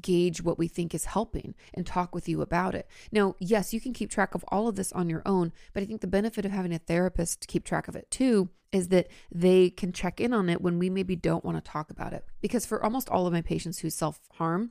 gauge 0.00 0.42
what 0.42 0.58
we 0.58 0.68
think 0.68 0.94
is 0.94 1.06
helping 1.06 1.54
and 1.74 1.86
talk 1.86 2.14
with 2.14 2.28
you 2.28 2.40
about 2.40 2.74
it. 2.74 2.88
Now, 3.12 3.36
yes, 3.38 3.74
you 3.74 3.80
can 3.80 3.92
keep 3.92 4.10
track 4.10 4.34
of 4.34 4.44
all 4.48 4.68
of 4.68 4.76
this 4.76 4.92
on 4.92 5.10
your 5.10 5.22
own, 5.26 5.52
but 5.72 5.82
I 5.82 5.86
think 5.86 6.00
the 6.00 6.06
benefit 6.06 6.44
of 6.44 6.52
having 6.52 6.72
a 6.72 6.78
therapist 6.78 7.42
to 7.42 7.46
keep 7.46 7.64
track 7.64 7.88
of 7.88 7.96
it 7.96 8.10
too 8.10 8.48
is 8.72 8.88
that 8.88 9.08
they 9.32 9.70
can 9.70 9.92
check 9.92 10.20
in 10.20 10.32
on 10.32 10.48
it 10.48 10.60
when 10.60 10.78
we 10.78 10.90
maybe 10.90 11.14
don't 11.14 11.44
want 11.44 11.56
to 11.56 11.70
talk 11.70 11.90
about 11.90 12.12
it. 12.12 12.24
Because 12.40 12.66
for 12.66 12.82
almost 12.82 13.08
all 13.08 13.26
of 13.26 13.32
my 13.32 13.42
patients 13.42 13.78
who 13.78 13.90
self 13.90 14.20
harm, 14.32 14.70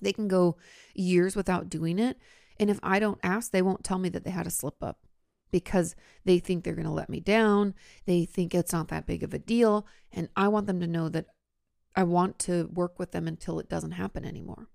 they 0.00 0.12
can 0.12 0.28
go 0.28 0.56
years 0.94 1.34
without 1.34 1.68
doing 1.68 1.98
it. 1.98 2.16
And 2.60 2.70
if 2.70 2.78
I 2.82 2.98
don't 2.98 3.18
ask, 3.22 3.50
they 3.50 3.62
won't 3.62 3.82
tell 3.82 3.98
me 3.98 4.08
that 4.10 4.24
they 4.24 4.30
had 4.30 4.46
a 4.46 4.50
slip 4.50 4.82
up 4.82 4.98
because 5.50 5.94
they 6.24 6.38
think 6.38 6.62
they're 6.62 6.74
going 6.74 6.86
to 6.86 6.92
let 6.92 7.10
me 7.10 7.20
down. 7.20 7.74
They 8.06 8.24
think 8.24 8.54
it's 8.54 8.72
not 8.72 8.88
that 8.88 9.06
big 9.06 9.22
of 9.22 9.34
a 9.34 9.38
deal. 9.38 9.86
And 10.12 10.28
I 10.36 10.48
want 10.48 10.66
them 10.66 10.80
to 10.80 10.86
know 10.86 11.08
that 11.08 11.26
I 11.94 12.04
want 12.04 12.38
to 12.40 12.70
work 12.72 12.98
with 12.98 13.12
them 13.12 13.28
until 13.28 13.58
it 13.58 13.68
doesn't 13.68 13.92
happen 13.92 14.24
anymore. 14.24 14.68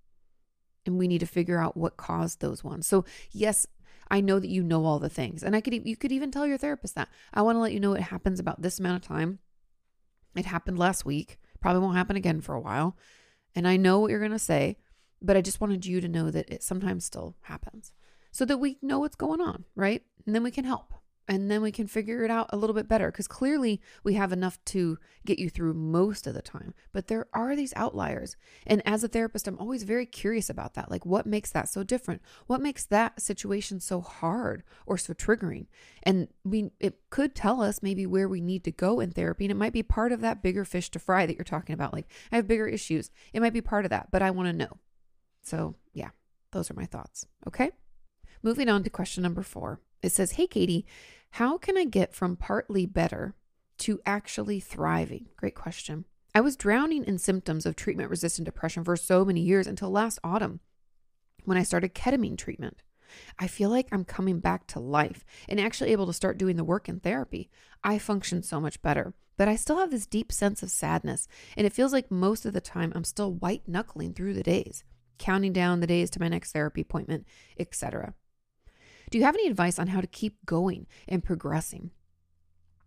And 0.86 0.98
we 0.98 1.08
need 1.08 1.20
to 1.20 1.26
figure 1.26 1.60
out 1.60 1.76
what 1.76 1.98
caused 1.98 2.40
those 2.40 2.64
ones. 2.64 2.88
So, 2.88 3.06
yes, 3.32 3.68
I 4.10 4.22
know 4.22 4.40
that 4.40 4.50
you 4.50 4.64
know 4.64 4.86
all 4.86 5.00
the 5.00 5.10
things. 5.10 5.44
And 5.44 5.56
I 5.56 5.62
could 5.62 5.74
you 5.86 5.98
could 5.98 6.12
even 6.12 6.32
tell 6.32 6.48
your 6.48 6.58
therapist 6.58 6.96
that. 6.96 7.10
I 7.34 7.42
want 7.42 7.56
to 7.58 7.60
let 7.60 7.74
you 7.74 7.80
know 7.80 7.94
it 7.94 8.02
happens 8.04 8.40
about 8.40 8.62
this 8.62 8.80
amount 8.80 9.04
of 9.04 9.08
time. 9.08 9.40
It 10.36 10.46
happened 10.46 10.80
last 10.80 11.06
week. 11.06 11.40
Probably 11.60 11.82
won't 11.82 11.98
happen 11.98 12.16
again 12.16 12.42
for 12.42 12.54
a 12.56 12.62
while. 12.62 12.96
And 13.56 13.68
I 13.68 13.76
know 13.76 14.00
what 14.00 14.12
you're 14.12 14.20
going 14.20 14.32
to 14.32 14.40
say, 14.40 14.78
but 15.22 15.36
I 15.36 15.42
just 15.42 15.60
wanted 15.60 15.86
you 15.86 16.00
to 16.00 16.08
know 16.08 16.30
that 16.30 16.50
it 16.50 16.64
sometimes 16.64 17.06
still 17.06 17.36
happens 17.42 17.92
so 18.32 18.46
that 18.46 18.60
we 18.60 18.78
know 18.82 19.00
what's 19.00 19.16
going 19.16 19.42
on, 19.42 19.66
right? 19.76 20.04
And 20.26 20.36
then 20.36 20.44
we 20.44 20.52
can 20.52 20.64
help 20.64 20.94
and 21.28 21.52
then 21.52 21.62
we 21.62 21.72
can 21.72 21.88
figure 21.88 22.24
it 22.24 22.32
out 22.32 22.50
a 22.50 22.58
little 22.58 22.74
bit 22.74 22.88
better 22.88 23.12
because 23.12 23.28
clearly 23.28 23.82
we 24.04 24.14
have 24.14 24.32
enough 24.32 24.58
to 24.66 24.98
get 25.26 25.40
you 25.40 25.50
through 25.50 25.74
most 25.74 26.28
of 26.28 26.34
the 26.34 26.42
time 26.42 26.74
but 26.94 27.08
there 27.08 27.28
are 27.34 27.56
these 27.56 27.74
outliers 27.76 28.36
and 28.66 28.82
as 28.86 29.04
a 29.04 29.08
therapist 29.08 29.48
i'm 29.48 29.60
always 29.60 29.84
very 29.84 30.06
curious 30.06 30.50
about 30.50 30.74
that 30.74 30.90
like 30.90 31.06
what 31.06 31.26
makes 31.26 31.52
that 31.52 31.68
so 31.68 31.84
different 31.84 32.22
what 32.48 32.62
makes 32.62 32.86
that 32.86 33.20
situation 33.22 33.80
so 33.80 34.02
hard 34.02 34.64
or 34.86 34.98
so 34.98 35.14
triggering 35.14 35.68
and 36.04 36.28
we 36.44 36.72
it 36.80 37.00
could 37.10 37.36
tell 37.36 37.62
us 37.62 37.84
maybe 37.84 38.06
where 38.06 38.30
we 38.30 38.42
need 38.42 38.64
to 38.64 38.72
go 38.72 39.00
in 39.00 39.12
therapy 39.12 39.46
and 39.46 39.52
it 39.52 39.56
might 39.58 39.74
be 39.74 39.84
part 39.84 40.12
of 40.12 40.22
that 40.22 40.42
bigger 40.42 40.64
fish 40.66 40.90
to 40.90 41.00
fry 41.00 41.26
that 41.26 41.36
you're 41.36 41.44
talking 41.44 41.74
about 41.74 41.94
like 41.94 42.08
i 42.32 42.36
have 42.36 42.48
bigger 42.48 42.68
issues 42.68 43.10
it 43.34 43.42
might 43.42 43.54
be 43.54 43.62
part 43.62 43.86
of 43.86 43.90
that 43.90 44.08
but 44.12 44.22
i 44.22 44.32
want 44.32 44.48
to 44.48 44.54
know 44.54 44.78
so 45.42 45.76
yeah 45.94 46.10
Those 46.52 46.72
are 46.72 46.76
my 46.76 46.86
thoughts. 46.86 47.26
Okay. 47.46 47.72
Moving 48.42 48.70
on 48.70 48.84
to 48.84 48.90
question 48.90 49.22
number 49.24 49.44
four. 49.44 49.82
It 50.02 50.12
says, 50.12 50.34
Hey, 50.34 50.48
Kati, 50.48 50.86
how 51.32 51.58
can 51.58 51.78
I 51.78 51.86
get 51.86 52.14
from 52.14 52.36
partly 52.36 52.86
better 52.86 53.36
to 53.80 54.00
actually 54.06 54.60
thriving? 54.60 55.28
Great 55.36 55.56
question. 55.56 56.06
I 56.34 56.42
was 56.42 56.56
drowning 56.56 57.04
in 57.04 57.18
symptoms 57.18 57.66
of 57.66 57.76
treatment 57.76 58.10
resistant 58.10 58.46
depression 58.46 58.84
for 58.84 58.96
so 58.96 59.26
many 59.26 59.42
years 59.42 59.68
until 59.68 59.90
last 59.90 60.20
autumn 60.24 60.60
when 61.46 61.58
I 61.58 61.64
started 61.64 61.96
ketamine 61.96 62.38
treatment. 62.38 62.84
I 63.40 63.48
feel 63.48 63.70
like 63.70 63.88
I'm 63.92 64.04
coming 64.04 64.40
back 64.40 64.68
to 64.68 64.80
life 64.80 65.26
and 65.48 65.60
actually 65.60 65.92
able 65.92 66.06
to 66.08 66.14
start 66.14 66.38
doing 66.38 66.58
the 66.58 66.64
work 66.64 66.90
in 66.90 67.00
therapy. 67.00 67.50
I 67.84 67.98
function 68.00 68.44
so 68.44 68.60
much 68.60 68.82
better, 68.82 69.14
but 69.38 69.48
I 69.48 69.56
still 69.56 69.78
have 69.78 69.92
this 69.92 70.06
deep 70.06 70.32
sense 70.32 70.62
of 70.62 70.70
sadness, 70.70 71.28
and 71.56 71.66
it 71.66 71.74
feels 71.74 71.94
like 71.94 72.12
most 72.12 72.46
of 72.46 72.54
the 72.54 72.62
time 72.62 72.92
I'm 72.94 73.04
still 73.04 73.34
white 73.34 73.68
knuckling 73.68 74.14
through 74.14 74.34
the 74.34 74.44
days, 74.44 74.84
counting 75.18 75.54
down 75.54 75.80
the 75.80 75.88
days 75.88 76.10
to 76.12 76.20
my 76.20 76.28
next 76.28 76.52
therapy 76.52 76.82
appointment, 76.82 77.26
etc. 77.58 78.14
Do 79.10 79.18
you 79.18 79.24
have 79.24 79.36
any 79.36 79.48
advice 79.48 79.80
on 79.80 79.88
how 79.88 80.02
to 80.02 80.08
keep 80.08 80.46
going 80.46 80.88
and 81.08 81.24
progressing? 81.24 81.92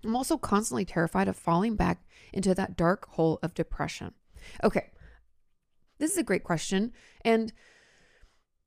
I'm 0.04 0.16
also 0.16 0.38
constantly 0.38 0.84
terrified 0.84 1.28
of 1.28 1.36
falling 1.36 1.76
back 1.76 2.02
into 2.32 2.54
that 2.54 2.76
dark 2.76 3.08
hole 3.10 3.38
of 3.42 3.54
depression. 3.54 4.14
Okay, 4.64 4.90
this 5.98 6.12
is 6.12 6.18
a 6.18 6.22
great 6.22 6.44
question. 6.44 6.92
And 7.24 7.52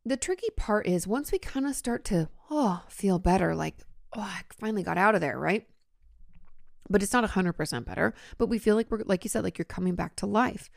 the 0.06 0.18
tricky 0.18 0.50
part 0.56 0.88
is 0.88 1.08
once 1.08 1.32
we 1.32 1.40
kind 1.40 1.66
of 1.66 1.76
start 1.76 2.04
to, 2.06 2.30
oh, 2.52 2.84
feel 2.88 3.20
better, 3.20 3.56
like, 3.56 3.78
oh, 4.16 4.22
I 4.22 4.42
finally 4.60 4.84
got 4.84 4.98
out 4.98 5.16
of 5.16 5.22
there, 5.22 5.40
right? 5.40 5.68
But 6.90 7.02
it's 7.02 7.14
not 7.14 7.28
100% 7.28 7.86
better, 7.86 8.14
but 8.38 8.50
we 8.50 8.60
feel 8.60 8.76
like 8.76 8.92
we're, 8.92 9.04
like 9.06 9.24
you 9.24 9.30
said, 9.30 9.44
like 9.44 9.58
you're 9.58 9.66
coming 9.66 9.96
back 9.96 10.16
to 10.18 10.26
life. 10.26 10.70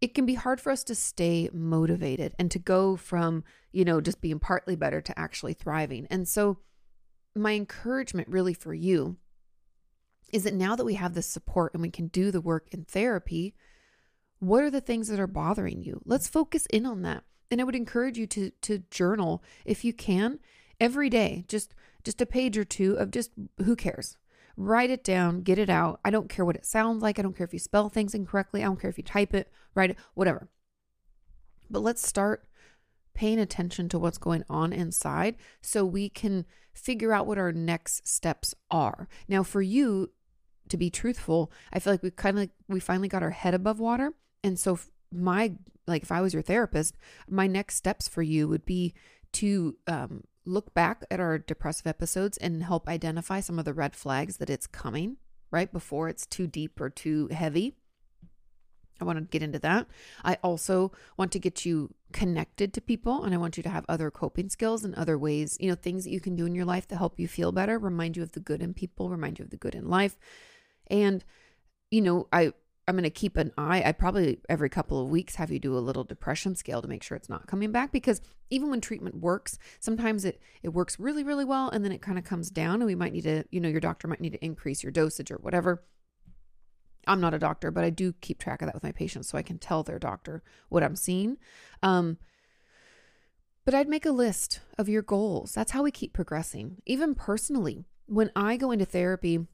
It 0.00 0.14
can 0.14 0.26
be 0.26 0.34
hard 0.34 0.60
for 0.60 0.70
us 0.70 0.84
to 0.84 0.94
stay 0.94 1.50
motivated 1.52 2.34
and 2.38 2.50
to 2.50 2.58
go 2.58 2.96
from, 2.96 3.44
you 3.72 3.84
know, 3.84 4.00
just 4.00 4.20
being 4.20 4.38
partly 4.38 4.76
better 4.76 5.00
to 5.00 5.18
actually 5.18 5.54
thriving. 5.54 6.06
And 6.10 6.28
so, 6.28 6.58
my 7.34 7.52
encouragement 7.52 8.28
really 8.28 8.54
for 8.54 8.74
you 8.74 9.16
is 10.32 10.44
that 10.44 10.54
now 10.54 10.76
that 10.76 10.84
we 10.84 10.94
have 10.94 11.14
this 11.14 11.26
support 11.26 11.72
and 11.72 11.82
we 11.82 11.90
can 11.90 12.08
do 12.08 12.30
the 12.30 12.40
work 12.40 12.68
in 12.72 12.84
therapy, 12.84 13.54
what 14.40 14.62
are 14.62 14.70
the 14.70 14.80
things 14.80 15.08
that 15.08 15.20
are 15.20 15.26
bothering 15.26 15.82
you? 15.82 16.00
Let's 16.04 16.28
focus 16.28 16.66
in 16.66 16.86
on 16.86 17.02
that. 17.02 17.24
And 17.50 17.60
I 17.60 17.64
would 17.64 17.76
encourage 17.76 18.18
you 18.18 18.26
to 18.28 18.50
to 18.62 18.82
journal 18.90 19.42
if 19.64 19.84
you 19.84 19.92
can 19.92 20.38
every 20.80 21.08
day, 21.08 21.44
just 21.48 21.74
just 22.04 22.20
a 22.20 22.26
page 22.26 22.56
or 22.58 22.64
two 22.64 22.94
of 22.94 23.10
just 23.10 23.30
who 23.64 23.74
cares. 23.74 24.16
Write 24.60 24.90
it 24.90 25.04
down, 25.04 25.42
get 25.42 25.56
it 25.56 25.70
out. 25.70 26.00
I 26.04 26.10
don't 26.10 26.28
care 26.28 26.44
what 26.44 26.56
it 26.56 26.66
sounds 26.66 27.00
like. 27.00 27.16
I 27.16 27.22
don't 27.22 27.36
care 27.36 27.44
if 27.44 27.52
you 27.52 27.60
spell 27.60 27.88
things 27.88 28.12
incorrectly. 28.12 28.60
I 28.60 28.66
don't 28.66 28.80
care 28.80 28.90
if 28.90 28.98
you 28.98 29.04
type 29.04 29.32
it, 29.32 29.52
write 29.72 29.90
it, 29.90 29.96
whatever. 30.14 30.48
But 31.70 31.78
let's 31.78 32.04
start 32.04 32.44
paying 33.14 33.38
attention 33.38 33.88
to 33.90 34.00
what's 34.00 34.18
going 34.18 34.42
on 34.50 34.72
inside 34.72 35.36
so 35.60 35.84
we 35.84 36.08
can 36.08 36.44
figure 36.74 37.12
out 37.12 37.24
what 37.24 37.38
our 37.38 37.52
next 37.52 38.08
steps 38.08 38.52
are. 38.68 39.08
Now, 39.28 39.44
for 39.44 39.62
you, 39.62 40.10
to 40.70 40.76
be 40.76 40.90
truthful, 40.90 41.52
I 41.72 41.78
feel 41.78 41.92
like 41.92 42.02
we 42.02 42.10
kind 42.10 42.36
of 42.36 42.42
like 42.42 42.50
we 42.66 42.80
finally 42.80 43.08
got 43.08 43.22
our 43.22 43.30
head 43.30 43.54
above 43.54 43.78
water. 43.78 44.12
And 44.42 44.58
so 44.58 44.80
my 45.12 45.52
like 45.86 46.02
if 46.02 46.10
I 46.10 46.20
was 46.20 46.34
your 46.34 46.42
therapist, 46.42 46.96
my 47.28 47.46
next 47.46 47.76
steps 47.76 48.08
for 48.08 48.22
you 48.22 48.48
would 48.48 48.66
be 48.66 48.92
to 49.34 49.76
um, 49.86 50.24
look 50.48 50.74
back 50.74 51.04
at 51.10 51.20
our 51.20 51.38
depressive 51.38 51.86
episodes 51.86 52.36
and 52.38 52.62
help 52.62 52.88
identify 52.88 53.40
some 53.40 53.58
of 53.58 53.64
the 53.64 53.74
red 53.74 53.94
flags 53.94 54.38
that 54.38 54.50
it's 54.50 54.66
coming 54.66 55.16
right 55.50 55.72
before 55.72 56.08
it's 56.08 56.26
too 56.26 56.46
deep 56.46 56.80
or 56.80 56.90
too 56.90 57.28
heavy. 57.28 57.74
I 59.00 59.04
want 59.04 59.18
to 59.18 59.24
get 59.24 59.42
into 59.42 59.60
that. 59.60 59.86
I 60.24 60.38
also 60.42 60.92
want 61.16 61.30
to 61.32 61.38
get 61.38 61.64
you 61.64 61.94
connected 62.12 62.72
to 62.72 62.80
people 62.80 63.24
and 63.24 63.32
I 63.32 63.38
want 63.38 63.56
you 63.56 63.62
to 63.62 63.68
have 63.68 63.84
other 63.88 64.10
coping 64.10 64.48
skills 64.48 64.84
and 64.84 64.94
other 64.94 65.16
ways, 65.16 65.56
you 65.60 65.68
know, 65.68 65.76
things 65.76 66.04
that 66.04 66.10
you 66.10 66.20
can 66.20 66.34
do 66.34 66.46
in 66.46 66.54
your 66.54 66.64
life 66.64 66.88
to 66.88 66.96
help 66.96 67.20
you 67.20 67.28
feel 67.28 67.52
better, 67.52 67.78
remind 67.78 68.16
you 68.16 68.22
of 68.22 68.32
the 68.32 68.40
good 68.40 68.62
in 68.62 68.74
people, 68.74 69.08
remind 69.08 69.38
you 69.38 69.44
of 69.44 69.50
the 69.50 69.56
good 69.56 69.74
in 69.74 69.88
life. 69.88 70.18
And, 70.88 71.24
you 71.90 72.00
know, 72.00 72.26
I, 72.32 72.52
I'm 72.88 72.94
going 72.94 73.04
to 73.04 73.10
keep 73.10 73.36
an 73.36 73.52
eye. 73.58 73.82
I 73.84 73.92
probably 73.92 74.40
every 74.48 74.70
couple 74.70 75.00
of 75.00 75.10
weeks 75.10 75.34
have 75.34 75.50
you 75.50 75.58
do 75.58 75.76
a 75.76 75.78
little 75.78 76.04
depression 76.04 76.56
scale 76.56 76.80
to 76.80 76.88
make 76.88 77.02
sure 77.02 77.16
it's 77.16 77.28
not 77.28 77.46
coming 77.46 77.70
back 77.70 77.92
because 77.92 78.22
even 78.48 78.70
when 78.70 78.80
treatment 78.80 79.16
works, 79.16 79.58
sometimes 79.78 80.24
it 80.24 80.40
it 80.62 80.70
works 80.70 80.98
really 80.98 81.22
really 81.22 81.44
well 81.44 81.68
and 81.68 81.84
then 81.84 81.92
it 81.92 82.00
kind 82.00 82.18
of 82.18 82.24
comes 82.24 82.50
down 82.50 82.76
and 82.76 82.86
we 82.86 82.94
might 82.94 83.12
need 83.12 83.24
to, 83.24 83.44
you 83.50 83.60
know, 83.60 83.68
your 83.68 83.80
doctor 83.80 84.08
might 84.08 84.22
need 84.22 84.32
to 84.32 84.44
increase 84.44 84.82
your 84.82 84.90
dosage 84.90 85.30
or 85.30 85.36
whatever. 85.36 85.84
I'm 87.06 87.20
not 87.20 87.34
a 87.34 87.38
doctor, 87.38 87.70
but 87.70 87.84
I 87.84 87.90
do 87.90 88.14
keep 88.20 88.38
track 88.38 88.62
of 88.62 88.66
that 88.66 88.74
with 88.74 88.82
my 88.82 88.92
patients 88.92 89.28
so 89.28 89.38
I 89.38 89.42
can 89.42 89.58
tell 89.58 89.82
their 89.82 89.98
doctor 89.98 90.42
what 90.70 90.82
I'm 90.82 90.96
seeing. 90.96 91.36
Um 91.82 92.16
but 93.66 93.74
I'd 93.74 93.88
make 93.88 94.06
a 94.06 94.12
list 94.12 94.60
of 94.78 94.88
your 94.88 95.02
goals. 95.02 95.52
That's 95.52 95.72
how 95.72 95.82
we 95.82 95.90
keep 95.90 96.14
progressing. 96.14 96.78
Even 96.86 97.14
personally, 97.14 97.84
when 98.06 98.30
I 98.34 98.56
go 98.56 98.70
into 98.70 98.86
therapy, 98.86 99.46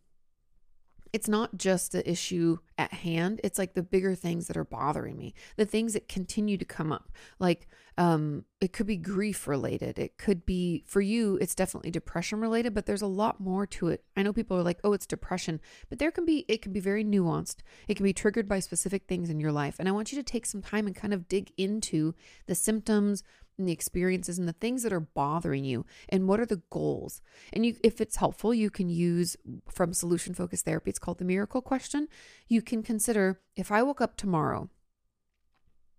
it's 1.15 1.29
not 1.29 1.57
just 1.57 1.93
the 1.93 2.11
issue 2.11 2.59
at 2.77 2.93
hand 2.93 3.41
it's 3.45 3.57
like 3.57 3.75
the 3.75 3.85
bigger 3.85 4.17
things 4.17 4.49
that 4.49 4.57
are 4.57 4.65
bothering 4.65 5.17
me 5.17 5.33
the 5.57 5.65
things 5.65 5.93
that 5.93 6.09
continue 6.09 6.59
to 6.59 6.65
come 6.65 6.91
up 6.91 7.09
like 7.39 7.69
um 7.97 8.45
it 8.61 8.73
could 8.73 8.87
be 8.87 8.97
grief 8.97 9.47
related 9.47 9.97
it 9.97 10.19
could 10.19 10.45
be 10.45 10.83
for 10.89 11.01
you 11.01 11.39
it's 11.41 11.55
definitely 11.55 11.93
depression 11.93 12.41
related 12.41 12.75
but 12.75 12.85
there's 12.85 13.01
a 13.01 13.07
lot 13.07 13.41
more 13.41 13.65
to 13.65 13.87
it. 13.87 14.03
I 14.17 14.25
know 14.25 14.33
people 14.33 14.57
are 14.57 14.63
like 14.65 14.81
oh 14.83 14.93
it's 14.93 15.07
depression 15.07 15.61
but 15.89 16.01
there 16.01 16.11
can 16.11 16.25
be 16.25 16.45
it 16.49 16.61
can 16.61 16.73
be 16.73 16.81
very 16.81 17.05
nuanced 17.05 17.59
it 17.87 17.95
can 17.95 18.03
be 18.03 18.13
triggered 18.13 18.49
by 18.49 18.59
specific 18.59 19.07
things 19.07 19.31
in 19.31 19.39
your 19.39 19.53
life 19.53 19.77
and 19.79 19.89
i 19.89 19.93
want 19.93 20.11
you 20.11 20.19
to 20.19 20.25
take 20.25 20.47
some 20.47 20.63
time 20.63 20.89
and 20.89 20.97
kind 20.97 21.15
of 21.15 21.29
dig 21.29 21.53
into 21.57 22.13
the 22.47 22.57
symptoms 22.57 23.23
and 23.59 23.69
the 23.69 23.73
experiences 23.73 24.39
and 24.39 24.49
the 24.49 24.53
things 24.55 24.83
that 24.83 24.93
are 24.93 25.01
bothering 25.01 25.65
you 25.65 25.87
and 26.09 26.29
what 26.29 26.41
are 26.41 26.47
the 26.47 26.63
goals? 26.71 27.21
And 27.53 27.65
you 27.65 27.77
if 27.83 28.01
it's 28.01 28.17
helpful 28.17 28.53
you 28.53 28.71
can 28.71 28.89
use 28.89 29.37
from 29.71 29.93
solution 29.93 30.35
focused 30.35 30.65
therapy 30.65 30.91
it's 30.91 30.99
called 30.99 31.19
the 31.19 31.25
miracle 31.25 31.63
question 31.63 32.09
you 32.49 32.63
can 32.63 32.83
consider 32.83 33.41
if 33.57 33.71
i 33.71 33.83
woke 33.83 34.01
up 34.01 34.17
tomorrow 34.17 34.69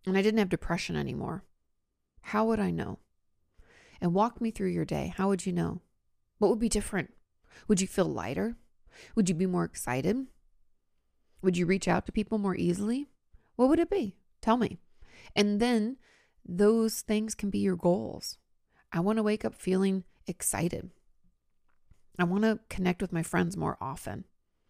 and 0.06 0.18
i 0.18 0.22
didn't 0.22 0.40
have 0.40 0.50
depression 0.50 0.96
anymore 0.96 1.44
how 2.22 2.46
would 2.46 2.60
i 2.60 2.72
know? 2.72 3.00
And 4.02 4.14
walk 4.14 4.42
me 4.42 4.52
through 4.52 4.70
your 4.70 4.86
day 4.86 5.14
how 5.16 5.30
would 5.30 5.46
you 5.46 5.54
know? 5.54 5.82
What 6.38 6.50
would 6.50 6.60
be 6.60 6.70
different? 6.70 7.14
Would 7.68 7.80
you 7.82 7.88
feel 7.88 8.06
lighter? 8.06 8.58
Would 9.16 9.30
you 9.30 9.36
be 9.36 9.46
more 9.46 9.64
excited? 9.64 10.28
Would 11.42 11.58
you 11.58 11.66
reach 11.66 11.88
out 11.88 12.06
to 12.06 12.12
people 12.12 12.38
more 12.38 12.56
easily? 12.56 13.08
What 13.56 13.70
would 13.70 13.80
it 13.80 13.90
be? 13.90 14.16
Tell 14.42 14.58
me. 14.58 14.80
And 15.36 15.60
then 15.60 15.98
those 16.46 17.02
things 17.02 17.36
can 17.36 17.50
be 17.50 17.60
your 17.60 17.76
goals. 17.76 18.38
I 18.92 19.00
want 19.00 19.18
to 19.18 19.24
wake 19.24 19.44
up 19.44 19.56
feeling 19.56 20.04
excited. 20.28 20.92
I 22.18 22.24
want 22.24 22.44
to 22.44 22.60
connect 22.70 23.02
with 23.02 23.12
my 23.12 23.24
friends 23.24 23.58
more 23.58 23.78
often. 23.82 24.26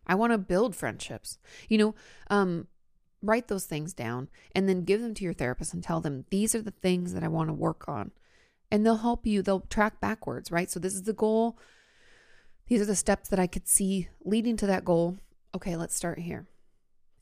I 0.07 0.15
want 0.15 0.31
to 0.33 0.37
build 0.37 0.75
friendships. 0.75 1.37
You 1.67 1.77
know, 1.77 1.95
um, 2.29 2.67
write 3.21 3.47
those 3.47 3.65
things 3.65 3.93
down 3.93 4.29
and 4.53 4.69
then 4.69 4.83
give 4.83 5.01
them 5.01 5.13
to 5.15 5.23
your 5.23 5.33
therapist 5.33 5.73
and 5.73 5.83
tell 5.83 6.01
them 6.01 6.25
these 6.29 6.55
are 6.55 6.61
the 6.61 6.71
things 6.71 7.13
that 7.13 7.23
I 7.23 7.27
want 7.27 7.49
to 7.49 7.53
work 7.53 7.87
on. 7.87 8.11
And 8.71 8.85
they'll 8.85 8.97
help 8.97 9.27
you, 9.27 9.41
they'll 9.41 9.61
track 9.61 9.99
backwards, 9.99 10.51
right? 10.51 10.71
So, 10.71 10.79
this 10.79 10.95
is 10.95 11.03
the 11.03 11.13
goal. 11.13 11.57
These 12.67 12.81
are 12.81 12.85
the 12.85 12.95
steps 12.95 13.29
that 13.29 13.39
I 13.39 13.45
could 13.45 13.67
see 13.67 14.09
leading 14.23 14.57
to 14.57 14.67
that 14.67 14.83
goal. 14.83 15.17
Okay, 15.53 15.75
let's 15.75 15.95
start 15.95 16.19
here. 16.19 16.47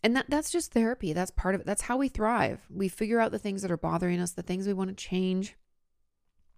And 0.04 0.16
that 0.18 0.26
that's 0.30 0.52
just 0.52 0.74
therapy. 0.74 1.14
That's 1.14 1.32
part 1.32 1.56
of 1.56 1.62
it. 1.62 1.68
That's 1.68 1.84
how 1.84 1.96
we 1.98 2.10
thrive. 2.10 2.60
We 2.70 2.90
figure 2.90 3.20
out 3.20 3.32
the 3.32 3.40
things 3.40 3.62
that 3.62 3.72
are 3.72 3.78
bothering 3.78 4.20
us, 4.20 4.32
the 4.32 4.42
things 4.42 4.68
we 4.68 4.74
want 4.74 4.90
to 4.90 4.96
change. 4.96 5.56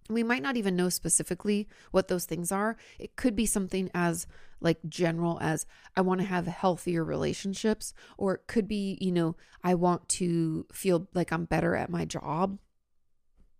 We 0.08 0.22
might 0.22 0.42
not 0.42 0.56
even 0.56 0.76
know 0.76 0.88
specifically 0.88 1.68
what 1.92 2.08
those 2.08 2.26
things 2.26 2.50
are. 2.50 2.76
It 2.98 3.16
could 3.16 3.34
be 3.34 3.46
something 3.46 3.90
as 3.94 4.26
like 4.60 4.78
general 4.88 5.38
as 5.40 5.66
I 5.96 6.00
want 6.00 6.20
to 6.20 6.26
have 6.26 6.46
healthier 6.46 7.04
relationships 7.04 7.92
or 8.16 8.34
it 8.34 8.46
could 8.46 8.66
be, 8.66 8.98
you 9.00 9.12
know, 9.12 9.36
I 9.62 9.74
want 9.74 10.08
to 10.10 10.66
feel 10.72 11.08
like 11.14 11.32
I'm 11.32 11.44
better 11.44 11.76
at 11.76 11.90
my 11.90 12.04
job. 12.04 12.58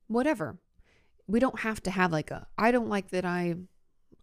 Whatever. 0.08 0.58
We 1.28 1.40
don't 1.40 1.60
have 1.60 1.82
to 1.84 1.90
have 1.90 2.12
like 2.12 2.30
a 2.30 2.46
I 2.58 2.70
don't 2.70 2.88
like 2.88 3.10
that 3.10 3.24
I 3.24 3.56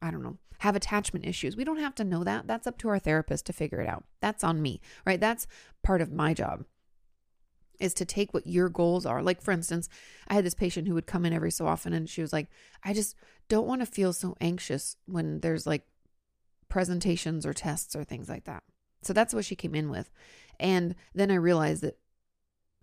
I 0.02 0.12
don't 0.12 0.24
know, 0.24 0.38
have 0.64 0.78
attachment 0.78 1.26
issues. 1.26 1.58
We 1.58 1.66
don't 1.66 1.80
have 1.80 1.94
to 1.96 2.06
know 2.06 2.24
that. 2.24 2.48
That's 2.48 2.68
up 2.68 2.78
to 2.78 2.88
our 2.88 2.98
therapist 2.98 3.46
to 3.48 3.54
figure 3.54 3.82
it 3.82 3.90
out. 3.90 4.06
That's 4.22 4.46
on 4.46 4.62
me, 4.62 4.80
right? 5.06 5.20
That's 5.20 5.46
part 5.84 6.00
of 6.00 6.14
my 6.14 6.34
job 6.34 6.64
is 7.82 7.94
to 7.96 8.06
take 8.06 8.34
what 8.34 8.48
your 8.48 8.70
goals 8.70 9.06
are. 9.06 9.22
Like, 9.22 9.42
for 9.42 9.52
instance, 9.52 9.90
I 10.30 10.36
had 10.36 10.46
this 10.46 10.54
patient 10.54 10.88
who 10.88 10.94
would 10.94 11.06
come 11.06 11.26
in 11.26 11.34
every 11.34 11.52
so 11.52 11.68
often 11.68 11.92
and 11.92 12.10
she 12.10 12.22
was 12.22 12.32
like, 12.32 12.48
I 12.82 12.94
just 12.94 13.14
don't 13.50 13.68
want 13.68 13.82
to 13.82 13.86
feel 13.86 14.14
so 14.14 14.38
anxious 14.40 14.96
when 15.06 15.42
there's 15.42 15.68
like 15.68 15.86
presentations 16.70 17.46
or 17.46 17.52
tests 17.52 17.94
or 17.94 18.06
things 18.06 18.30
like 18.30 18.46
that. 18.46 18.64
So 19.02 19.12
that's 19.12 19.34
what 19.34 19.44
she 19.44 19.58
came 19.58 19.76
in 19.76 19.90
with. 19.90 20.10
And 20.62 20.96
then 21.14 21.30
I 21.30 21.36
realized 21.36 21.84
that 21.84 21.98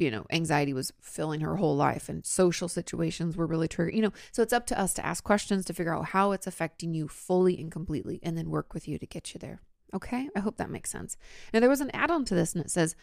you 0.00 0.10
know, 0.10 0.26
anxiety 0.30 0.72
was 0.72 0.92
filling 1.00 1.40
her 1.40 1.56
whole 1.56 1.76
life 1.76 2.08
and 2.08 2.24
social 2.24 2.68
situations 2.68 3.36
were 3.36 3.46
really 3.46 3.68
triggered, 3.68 3.94
you 3.94 4.02
know. 4.02 4.12
So 4.32 4.42
it's 4.42 4.52
up 4.52 4.66
to 4.66 4.80
us 4.80 4.94
to 4.94 5.06
ask 5.06 5.22
questions 5.22 5.64
to 5.66 5.74
figure 5.74 5.94
out 5.94 6.06
how 6.06 6.32
it's 6.32 6.46
affecting 6.46 6.94
you 6.94 7.08
fully 7.08 7.60
and 7.60 7.70
completely 7.70 8.20
and 8.22 8.36
then 8.36 8.50
work 8.50 8.74
with 8.74 8.88
you 8.88 8.98
to 8.98 9.06
get 9.06 9.34
you 9.34 9.38
there. 9.38 9.60
Okay? 9.94 10.28
I 10.34 10.40
hope 10.40 10.56
that 10.56 10.70
makes 10.70 10.90
sense. 10.90 11.16
Now, 11.52 11.60
there 11.60 11.68
was 11.68 11.80
an 11.80 11.90
add 11.92 12.10
on 12.10 12.24
to 12.26 12.34
this 12.34 12.54
and 12.54 12.64
it 12.64 12.70
says, 12.70 12.96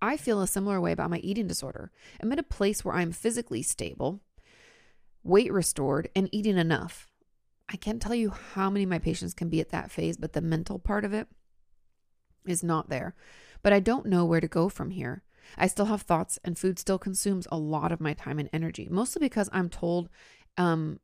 I 0.00 0.16
feel 0.16 0.40
a 0.40 0.46
similar 0.46 0.80
way 0.80 0.92
about 0.92 1.10
my 1.10 1.18
eating 1.18 1.48
disorder. 1.48 1.90
I'm 2.22 2.32
at 2.32 2.38
a 2.38 2.44
place 2.44 2.84
where 2.84 2.94
I'm 2.94 3.12
physically 3.12 3.62
stable, 3.62 4.20
weight 5.24 5.52
restored, 5.52 6.08
and 6.14 6.28
eating 6.32 6.56
enough. 6.56 7.08
I 7.68 7.76
can't 7.76 8.00
tell 8.00 8.14
you 8.14 8.30
how 8.30 8.70
many 8.70 8.84
of 8.84 8.90
my 8.90 8.98
patients 8.98 9.34
can 9.34 9.48
be 9.48 9.60
at 9.60 9.70
that 9.70 9.90
phase, 9.90 10.16
but 10.16 10.32
the 10.32 10.40
mental 10.40 10.78
part 10.78 11.04
of 11.04 11.12
it 11.12 11.26
is 12.46 12.62
not 12.62 12.88
there. 12.88 13.14
But 13.62 13.72
I 13.72 13.80
don't 13.80 14.06
know 14.06 14.24
where 14.24 14.40
to 14.40 14.48
go 14.48 14.68
from 14.68 14.90
here. 14.90 15.22
I 15.56 15.66
still 15.66 15.86
have 15.86 16.02
thoughts, 16.02 16.38
and 16.44 16.58
food 16.58 16.78
still 16.78 16.98
consumes 16.98 17.46
a 17.50 17.58
lot 17.58 17.92
of 17.92 18.00
my 18.00 18.14
time 18.14 18.38
and 18.38 18.50
energy, 18.52 18.88
mostly 18.90 19.20
because 19.20 19.48
I'm 19.52 19.68
told, 19.68 20.08
um, 20.56 21.00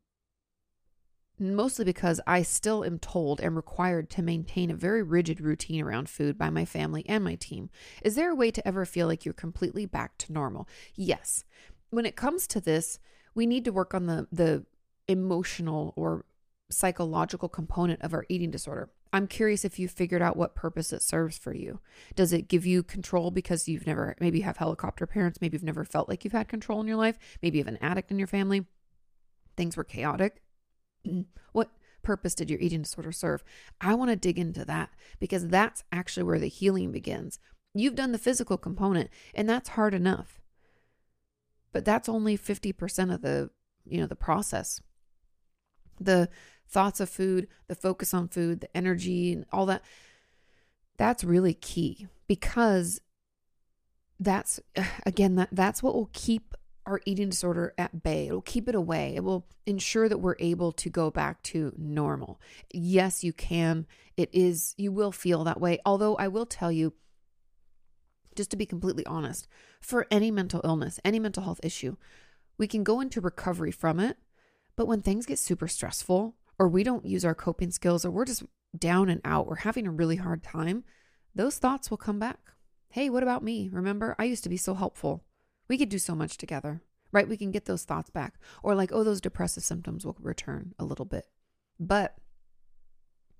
mostly 1.37 1.83
because 1.83 2.21
I 2.25 2.43
still 2.43 2.83
am 2.83 2.99
told 2.99 3.41
and 3.41 3.55
required 3.55 4.09
to 4.11 4.21
maintain 4.21 4.71
a 4.71 4.75
very 4.75 5.03
rigid 5.03 5.41
routine 5.41 5.81
around 5.81 6.09
food 6.09 6.37
by 6.37 6.49
my 6.49 6.65
family 6.65 7.05
and 7.07 7.23
my 7.23 7.35
team. 7.35 7.69
Is 8.03 8.15
there 8.15 8.31
a 8.31 8.35
way 8.35 8.51
to 8.51 8.65
ever 8.67 8.85
feel 8.85 9.07
like 9.07 9.25
you're 9.25 9.33
completely 9.33 9.85
back 9.85 10.17
to 10.19 10.33
normal? 10.33 10.67
Yes. 10.95 11.43
When 11.89 12.05
it 12.05 12.15
comes 12.15 12.47
to 12.47 12.61
this, 12.61 12.99
we 13.33 13.45
need 13.45 13.65
to 13.65 13.73
work 13.73 13.93
on 13.93 14.05
the 14.05 14.27
the 14.31 14.65
emotional 15.07 15.93
or 15.95 16.25
psychological 16.69 17.49
component 17.49 18.01
of 18.01 18.13
our 18.13 18.25
eating 18.29 18.49
disorder. 18.51 18.89
I'm 19.15 19.27
curious 19.27 19.63
if 19.63 19.79
you 19.79 19.87
figured 19.87 20.21
out 20.21 20.35
what 20.35 20.55
purpose 20.55 20.91
it 20.91 21.01
serves 21.01 21.37
for 21.37 21.53
you. 21.53 21.79
Does 22.15 22.33
it 22.33 22.49
give 22.49 22.65
you 22.65 22.83
control 22.83 23.31
because 23.31 23.65
you've 23.65 23.87
never, 23.87 24.13
maybe 24.19 24.39
you 24.39 24.43
have 24.43 24.57
helicopter 24.57 25.07
parents, 25.07 25.39
maybe 25.39 25.55
you've 25.55 25.63
never 25.63 25.85
felt 25.85 26.09
like 26.09 26.25
you've 26.25 26.33
had 26.33 26.49
control 26.49 26.81
in 26.81 26.87
your 26.87 26.97
life, 26.97 27.17
maybe 27.41 27.57
you 27.57 27.63
have 27.63 27.73
an 27.73 27.81
addict 27.81 28.11
in 28.11 28.19
your 28.19 28.27
family, 28.27 28.65
things 29.55 29.77
were 29.77 29.85
chaotic. 29.85 30.41
What 31.53 31.69
purpose 32.03 32.35
did 32.35 32.49
your 32.49 32.59
eating 32.59 32.81
disorder 32.81 33.13
serve? 33.13 33.41
I 33.79 33.93
want 33.93 34.09
to 34.09 34.17
dig 34.17 34.37
into 34.37 34.65
that 34.65 34.89
because 35.21 35.47
that's 35.47 35.85
actually 35.93 36.23
where 36.23 36.39
the 36.39 36.47
healing 36.47 36.91
begins. 36.91 37.39
You've 37.73 37.95
done 37.95 38.11
the 38.11 38.17
physical 38.17 38.57
component, 38.57 39.09
and 39.33 39.47
that's 39.47 39.69
hard 39.69 39.93
enough. 39.93 40.41
But 41.71 41.85
that's 41.85 42.09
only 42.09 42.37
50% 42.37 43.13
of 43.13 43.21
the, 43.21 43.49
you 43.85 44.01
know, 44.01 44.07
the 44.07 44.15
process. 44.17 44.81
The 46.01 46.27
thoughts 46.67 46.99
of 46.99 47.09
food, 47.09 47.47
the 47.67 47.75
focus 47.75 48.13
on 48.13 48.27
food, 48.27 48.61
the 48.61 48.77
energy, 48.77 49.33
and 49.33 49.45
all 49.51 49.65
that. 49.65 49.83
That's 50.97 51.23
really 51.23 51.53
key 51.53 52.07
because 52.27 53.01
that's 54.19 54.59
again 55.05 55.35
that 55.35 55.49
that's 55.51 55.83
what 55.83 55.93
will 55.93 56.09
keep 56.13 56.53
our 56.85 57.01
eating 57.05 57.29
disorder 57.29 57.73
at 57.77 58.03
bay. 58.03 58.27
It'll 58.27 58.41
keep 58.41 58.69
it 58.69 58.75
away. 58.75 59.13
It 59.15 59.23
will 59.23 59.47
ensure 59.65 60.07
that 60.07 60.19
we're 60.19 60.35
able 60.37 60.71
to 60.73 60.89
go 60.89 61.09
back 61.09 61.41
to 61.43 61.73
normal. 61.77 62.39
Yes, 62.71 63.23
you 63.23 63.33
can. 63.33 63.87
It 64.15 64.29
is 64.31 64.75
you 64.77 64.91
will 64.91 65.11
feel 65.11 65.43
that 65.43 65.59
way. 65.59 65.79
Although 65.85 66.15
I 66.15 66.27
will 66.27 66.45
tell 66.45 66.71
you 66.71 66.93
just 68.35 68.51
to 68.51 68.57
be 68.57 68.65
completely 68.65 69.05
honest, 69.05 69.47
for 69.79 70.05
any 70.11 70.29
mental 70.29 70.61
illness, 70.63 70.99
any 71.03 71.19
mental 71.19 71.43
health 71.43 71.59
issue, 71.63 71.95
we 72.57 72.67
can 72.67 72.83
go 72.83 72.99
into 72.99 73.21
recovery 73.21 73.71
from 73.71 73.99
it, 73.99 74.17
but 74.75 74.87
when 74.87 75.01
things 75.01 75.25
get 75.25 75.39
super 75.39 75.67
stressful, 75.67 76.35
or 76.57 76.67
we 76.67 76.83
don't 76.83 77.05
use 77.05 77.25
our 77.25 77.35
coping 77.35 77.71
skills, 77.71 78.05
or 78.05 78.11
we're 78.11 78.25
just 78.25 78.43
down 78.77 79.09
and 79.09 79.21
out, 79.23 79.47
we're 79.47 79.57
having 79.57 79.87
a 79.87 79.91
really 79.91 80.17
hard 80.17 80.43
time, 80.43 80.83
those 81.33 81.57
thoughts 81.57 81.89
will 81.89 81.97
come 81.97 82.19
back. 82.19 82.39
Hey, 82.89 83.09
what 83.09 83.23
about 83.23 83.43
me? 83.43 83.69
Remember, 83.71 84.15
I 84.17 84.25
used 84.25 84.43
to 84.43 84.49
be 84.49 84.57
so 84.57 84.73
helpful. 84.73 85.25
We 85.67 85.77
could 85.77 85.89
do 85.89 85.99
so 85.99 86.15
much 86.15 86.37
together, 86.37 86.81
right? 87.11 87.27
We 87.27 87.37
can 87.37 87.51
get 87.51 87.65
those 87.65 87.83
thoughts 87.83 88.09
back. 88.09 88.35
Or 88.63 88.75
like, 88.75 88.91
oh, 88.93 89.03
those 89.03 89.19
depressive 89.19 89.63
symptoms 89.63 90.05
will 90.05 90.15
return 90.21 90.73
a 90.79 90.85
little 90.85 91.05
bit. 91.05 91.25
But 91.79 92.15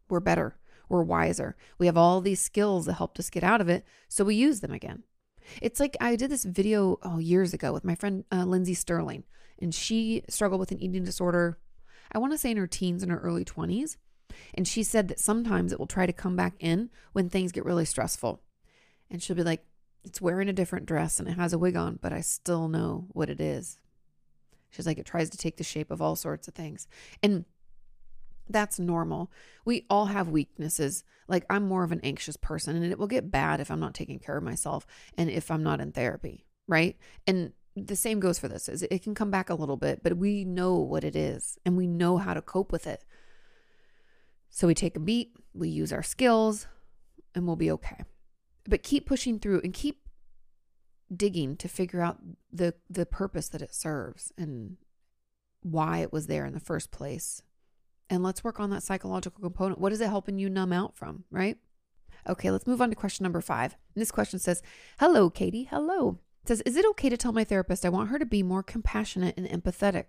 we're 0.10 0.20
better. 0.20 0.58
We're 0.90 1.04
wiser. 1.04 1.56
We 1.78 1.86
have 1.86 1.98
all 1.98 2.22
these 2.22 2.42
skills 2.42 2.86
that 2.86 2.94
helped 2.94 3.20
us 3.20 3.30
get 3.30 3.44
out 3.44 3.62
of 3.62 3.70
it. 3.70 3.86
So 4.10 4.26
we 4.26 4.36
use 4.36 4.60
them 4.60 4.72
again. 4.72 5.04
It's 5.62 5.80
like 5.80 5.96
I 6.02 6.16
did 6.16 6.32
this 6.32 6.44
video 6.44 7.00
oh, 7.04 7.20
years 7.20 7.54
ago 7.54 7.72
with 7.72 7.86
my 7.86 7.96
friend 7.96 8.26
uh, 8.32 8.46
Lindsey 8.46 8.74
Stirling, 8.74 9.24
and 9.62 9.74
she 9.74 10.24
struggled 10.28 10.60
with 10.60 10.72
an 10.72 10.82
eating 10.82 11.04
disorder 11.04 11.60
I 12.12 12.18
want 12.18 12.34
to 12.34 12.38
say 12.38 12.52
in 12.52 12.58
her 12.58 12.68
teens 12.68 13.04
and 13.04 13.12
her 13.12 13.20
early 13.20 13.46
20s. 13.46 13.98
And 14.54 14.68
she 14.68 14.84
said 14.84 15.08
that 15.08 15.20
sometimes 15.20 15.72
it 15.72 15.80
will 15.80 15.88
try 15.88 16.06
to 16.06 16.14
come 16.14 16.36
back 16.36 16.56
in 16.60 16.90
when 17.14 17.30
things 17.30 17.52
get 17.52 17.66
really 17.66 17.86
stressful. 17.86 18.42
And 19.10 19.22
she'll 19.22 19.36
be 19.36 19.44
like, 19.44 19.66
it's 20.04 20.22
wearing 20.22 20.50
a 20.50 20.54
different 20.54 20.86
dress 20.86 21.20
and 21.20 21.28
it 21.28 21.38
has 21.38 21.54
a 21.54 21.58
wig 21.58 21.76
on, 21.76 22.00
but 22.02 22.14
I 22.14 22.22
still 22.22 22.68
know 22.68 23.08
what 23.10 23.30
it 23.30 23.42
is. 23.42 23.78
She's 24.70 24.86
like, 24.86 24.98
it 24.98 25.06
tries 25.06 25.30
to 25.30 25.38
take 25.38 25.58
the 25.58 25.64
shape 25.64 25.90
of 25.90 26.02
all 26.02 26.16
sorts 26.16 26.48
of 26.48 26.54
things. 26.54 26.88
And 27.24 27.46
that's 28.50 28.80
normal. 28.80 29.32
We 29.64 29.86
all 29.90 30.08
have 30.08 30.28
weaknesses. 30.28 31.04
Like, 31.28 31.46
I'm 31.50 31.68
more 31.68 31.84
of 31.84 31.92
an 31.92 32.02
anxious 32.04 32.38
person, 32.38 32.76
and 32.76 32.92
it 32.92 33.00
will 33.00 33.08
get 33.08 33.32
bad 33.32 33.60
if 33.60 33.72
I'm 33.72 33.80
not 33.80 33.96
taking 33.96 34.20
care 34.20 34.38
of 34.38 34.44
myself 34.44 34.86
and 35.18 35.30
if 35.30 35.50
I'm 35.50 35.64
not 35.64 35.82
in 35.82 35.92
therapy, 35.92 36.46
right? 36.68 36.98
And 37.26 37.54
the 37.76 37.96
same 37.96 38.20
goes 38.20 38.40
for 38.40 38.48
this 38.48 38.70
is 38.70 38.84
it 38.84 39.04
can 39.04 39.14
come 39.14 39.30
back 39.30 39.50
a 39.50 39.56
little 39.56 39.76
bit 39.76 40.02
but 40.02 40.18
we 40.18 40.46
know 40.46 40.76
what 40.76 41.04
it 41.04 41.16
is 41.16 41.58
and 41.66 41.76
we 41.76 41.88
know 41.88 42.18
how 42.18 42.34
to 42.34 42.42
cope 42.42 42.72
with 42.72 42.88
it. 42.88 43.04
So 44.50 44.68
we 44.68 44.74
take 44.74 44.96
a 44.96 45.02
beat 45.02 45.36
we 45.54 45.70
use 45.70 45.92
our 45.92 46.04
skills 46.04 46.68
and 47.34 47.46
we'll 47.46 47.56
be 47.56 47.72
okay. 47.72 48.04
But 48.68 48.84
keep 48.84 49.06
pushing 49.06 49.40
through 49.40 49.62
and 49.64 49.74
keep 49.74 50.02
digging 51.16 51.56
to 51.58 51.68
figure 51.68 52.02
out 52.02 52.20
the 52.52 52.74
the 52.90 53.06
purpose 53.06 53.50
that 53.50 53.62
it 53.62 53.76
serves 53.76 54.32
and 54.38 54.78
why 55.62 56.00
it 56.00 56.14
was 56.14 56.28
there 56.28 56.46
in 56.46 56.54
the 56.54 56.60
first 56.60 56.92
place. 56.92 57.42
And 58.10 58.24
let's 58.24 58.44
work 58.44 58.60
on 58.60 58.70
that 58.70 58.84
psychological 58.84 59.42
component. 59.42 59.80
What 59.80 59.92
is 59.92 60.00
it 60.00 60.10
helping 60.10 60.40
you 60.40 60.50
numb 60.50 60.72
out 60.72 60.96
from 60.96 61.26
right? 61.30 61.58
Okay 62.28 62.52
let's 62.52 62.68
move 62.68 62.82
on 62.82 62.90
to 62.90 62.96
question 62.96 63.24
number 63.24 63.42
five. 63.42 63.76
And 63.94 64.02
this 64.02 64.12
question 64.12 64.40
says 64.40 64.64
hello 65.00 65.30
Kati. 65.30 65.68
Hello 65.68 66.20
says, 66.48 66.62
Is 66.62 66.76
it 66.76 66.86
okay 66.92 67.10
to 67.10 67.18
tell 67.18 67.32
my 67.32 67.44
therapist 67.44 67.86
I 67.86 67.90
want 67.90 68.10
her 68.10 68.20
to 68.20 68.26
be 68.26 68.44
more 68.44 68.64
compassionate 68.64 69.38
and 69.38 69.48
empathetic? 69.48 70.06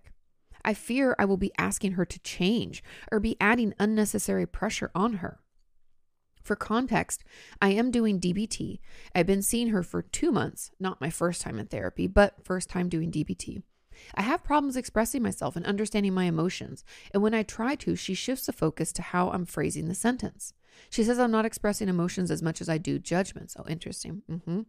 I 0.65 0.75
fear 0.75 1.15
I 1.19 1.25
will 1.25 1.37
be 1.37 1.53
asking 1.59 1.93
her 1.93 2.05
to 2.05 2.19
change 2.21 2.83
or 3.13 3.21
be 3.21 3.37
adding 3.41 3.75
unnecessary 3.79 4.47
pressure 4.47 4.91
on 4.95 5.15
her. 5.15 5.41
For 6.43 6.57
context, 6.57 7.25
I 7.61 7.71
am 7.71 7.91
doing 7.91 8.21
DBT. 8.21 8.79
I've 9.15 9.27
been 9.27 9.43
seeing 9.43 9.69
her 9.69 9.83
for 9.83 10.03
two 10.03 10.31
months, 10.31 10.71
not 10.79 11.01
my 11.01 11.11
first 11.11 11.41
time 11.41 11.59
in 11.59 11.67
therapy, 11.67 12.07
but 12.07 12.45
first 12.45 12.69
time 12.71 12.89
doing 12.89 13.11
DBT. 13.11 13.63
I 14.15 14.23
have 14.23 14.45
problems 14.45 14.77
expressing 14.77 15.23
myself 15.23 15.57
and 15.57 15.67
understanding 15.67 16.15
my 16.15 16.25
emotions, 16.25 16.85
and 17.13 17.23
when 17.23 17.35
I 17.35 17.43
try 17.43 17.75
to, 17.77 17.97
she 17.97 18.15
shifts 18.15 18.47
the 18.47 18.53
focus 18.53 18.93
to 18.93 19.03
how 19.03 19.31
I'm 19.31 19.47
phrasing 19.47 19.89
the 19.89 19.95
sentence. 19.95 20.53
She 20.91 21.03
says 21.03 21.19
I'm 21.19 21.31
not 21.31 21.47
expressing 21.47 21.89
emotions 21.89 22.31
as 22.31 22.43
much 22.43 22.61
as 22.61 22.69
I 22.69 22.79
do 22.79 22.99
judgments. 22.99 23.57
Oh, 23.59 23.65
interesting. 23.69 24.23
Mm-hmm. 24.31 24.61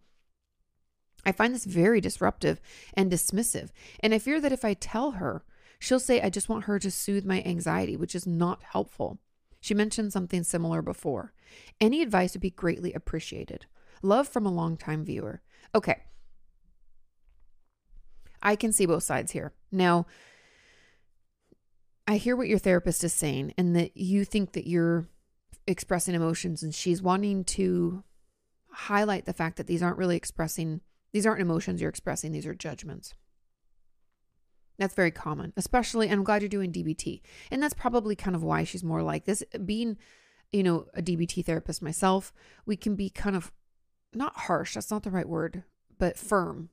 I 1.27 1.33
find 1.33 1.53
this 1.53 1.65
very 1.65 1.99
disruptive 1.99 2.61
and 2.93 3.11
dismissive. 3.11 3.69
And 3.99 4.13
I 4.13 4.17
fear 4.17 4.39
that 4.39 4.53
if 4.53 4.63
I 4.63 4.73
tell 4.73 5.11
her, 5.11 5.43
she'll 5.77 5.99
say, 5.99 6.21
I 6.21 6.29
just 6.29 6.47
want 6.47 6.63
her 6.63 6.79
to 6.79 6.89
soothe 6.89 7.25
my 7.25 7.43
anxiety, 7.43 7.97
which 7.97 8.15
is 8.15 8.25
not 8.25 8.63
helpful. 8.63 9.19
She 9.59 9.73
mentioned 9.73 10.13
something 10.13 10.43
similar 10.43 10.81
before. 10.81 11.33
Any 11.81 12.01
advice 12.01 12.33
would 12.33 12.41
be 12.41 12.49
greatly 12.49 12.93
appreciated. 12.93 13.65
Love 14.01 14.29
from 14.29 14.45
a 14.45 14.51
longtime 14.51 15.03
viewer. 15.03 15.41
Okay. 15.75 16.03
I 18.41 18.55
can 18.55 18.71
see 18.71 18.85
both 18.85 19.03
sides 19.03 19.33
here. 19.33 19.51
Now, 19.69 20.05
I 22.07 22.15
hear 22.15 22.37
what 22.37 22.47
your 22.47 22.59
therapist 22.59 23.03
is 23.03 23.11
saying, 23.11 23.53
and 23.57 23.75
that 23.75 23.97
you 23.97 24.23
think 24.23 24.53
that 24.53 24.65
you're 24.65 25.07
expressing 25.65 26.15
emotions, 26.15 26.63
and 26.63 26.73
she's 26.73 27.01
wanting 27.01 27.43
to 27.43 28.05
highlight 28.69 29.25
the 29.25 29.33
fact 29.33 29.57
that 29.57 29.67
these 29.67 29.83
aren't 29.83 29.97
really 29.97 30.15
expressing 30.15 30.79
these 31.17 31.25
aren't 31.25 31.41
emotions 31.41 31.81
you're 31.81 31.89
expressing, 31.89 32.31
these 32.31 32.45
are 32.45 32.53
judgments. 32.53 33.15
That's 34.77 34.93
very 34.93 35.09
common, 35.09 35.51
especially, 35.57 36.09
and 36.09 36.19
I'm 36.19 36.23
glad 36.23 36.43
you're 36.43 36.49
doing 36.49 36.71
DBT. 36.71 37.21
And 37.49 37.63
that's 37.63 37.73
probably 37.73 38.15
kind 38.15 38.35
of 38.35 38.43
why 38.43 38.63
she's 38.63 38.83
more 38.83 39.01
like 39.01 39.25
this. 39.25 39.43
Being, 39.65 39.97
you 40.51 40.61
know, 40.61 40.85
a 40.93 41.01
DBT 41.01 41.43
therapist 41.43 41.81
myself, 41.81 42.31
we 42.67 42.77
can 42.77 42.95
be 42.95 43.09
kind 43.09 43.35
of 43.35 43.51
not 44.13 44.41
harsh, 44.41 44.75
that's 44.75 44.91
not 44.91 45.01
the 45.01 45.09
right 45.09 45.27
word, 45.27 45.63
but 45.97 46.19
firm. 46.19 46.69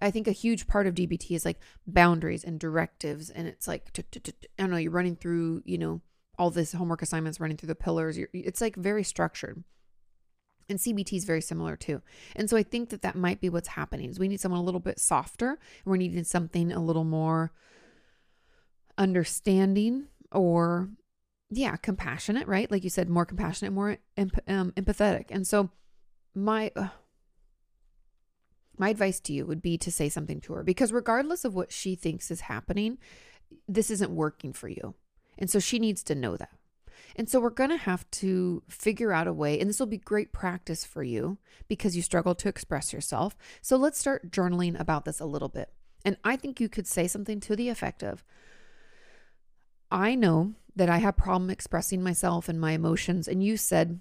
I 0.00 0.10
think 0.10 0.26
a 0.26 0.32
huge 0.32 0.66
part 0.66 0.88
of 0.88 0.96
DBT 0.96 1.36
is 1.36 1.44
like 1.44 1.60
boundaries 1.86 2.42
and 2.42 2.58
directives. 2.58 3.30
And 3.30 3.46
it's 3.46 3.68
like, 3.68 3.96
I 3.96 4.32
don't 4.58 4.70
know, 4.72 4.78
you're 4.78 4.90
running 4.90 5.14
through, 5.14 5.62
you 5.64 5.78
know, 5.78 6.00
all 6.36 6.50
this 6.50 6.72
homework 6.72 7.02
assignments 7.02 7.38
running 7.38 7.56
through 7.56 7.68
the 7.68 7.76
pillars. 7.76 8.18
It's 8.32 8.60
like 8.60 8.74
very 8.74 9.04
structured. 9.04 9.62
And 10.70 10.78
CBT 10.78 11.14
is 11.14 11.24
very 11.24 11.42
similar 11.42 11.76
too. 11.76 12.00
And 12.36 12.48
so 12.48 12.56
I 12.56 12.62
think 12.62 12.90
that 12.90 13.02
that 13.02 13.16
might 13.16 13.40
be 13.40 13.50
what's 13.50 13.68
happening 13.68 14.08
is 14.08 14.18
we 14.18 14.28
need 14.28 14.40
someone 14.40 14.60
a 14.60 14.64
little 14.64 14.80
bit 14.80 15.00
softer. 15.00 15.58
We're 15.84 15.96
needing 15.96 16.24
something 16.24 16.72
a 16.72 16.82
little 16.82 17.04
more 17.04 17.52
understanding 18.96 20.06
or 20.32 20.88
yeah, 21.50 21.74
compassionate, 21.76 22.46
right? 22.46 22.70
Like 22.70 22.84
you 22.84 22.90
said, 22.90 23.08
more 23.08 23.26
compassionate, 23.26 23.72
more 23.72 23.98
um, 24.16 24.72
empathetic. 24.72 25.26
And 25.30 25.46
so 25.46 25.70
my 26.34 26.70
uh, 26.76 26.88
my 28.78 28.88
advice 28.88 29.20
to 29.20 29.32
you 29.32 29.44
would 29.44 29.60
be 29.60 29.76
to 29.76 29.90
say 29.90 30.08
something 30.08 30.40
to 30.42 30.54
her 30.54 30.62
because 30.62 30.92
regardless 30.92 31.44
of 31.44 31.54
what 31.54 31.72
she 31.72 31.96
thinks 31.96 32.30
is 32.30 32.42
happening, 32.42 32.96
this 33.68 33.90
isn't 33.90 34.10
working 34.10 34.52
for 34.52 34.68
you. 34.68 34.94
And 35.36 35.50
so 35.50 35.58
she 35.58 35.78
needs 35.78 36.02
to 36.04 36.14
know 36.14 36.36
that. 36.36 36.59
And 37.16 37.28
so 37.28 37.40
we're 37.40 37.50
going 37.50 37.70
to 37.70 37.76
have 37.76 38.10
to 38.12 38.62
figure 38.68 39.12
out 39.12 39.26
a 39.26 39.32
way, 39.32 39.58
and 39.58 39.68
this 39.68 39.78
will 39.78 39.86
be 39.86 39.98
great 39.98 40.32
practice 40.32 40.84
for 40.84 41.02
you 41.02 41.38
because 41.68 41.96
you 41.96 42.02
struggle 42.02 42.34
to 42.36 42.48
express 42.48 42.92
yourself. 42.92 43.36
So 43.60 43.76
let's 43.76 43.98
start 43.98 44.30
journaling 44.30 44.78
about 44.78 45.04
this 45.04 45.20
a 45.20 45.26
little 45.26 45.48
bit. 45.48 45.70
And 46.04 46.16
I 46.24 46.36
think 46.36 46.60
you 46.60 46.68
could 46.68 46.86
say 46.86 47.06
something 47.06 47.40
to 47.40 47.56
the 47.56 47.68
effect 47.68 48.02
of 48.02 48.24
I 49.90 50.14
know 50.14 50.54
that 50.76 50.88
I 50.88 50.98
have 50.98 51.16
problem 51.16 51.50
expressing 51.50 52.02
myself 52.02 52.48
and 52.48 52.60
my 52.60 52.72
emotions 52.72 53.26
and 53.26 53.42
you 53.42 53.56
said 53.56 54.00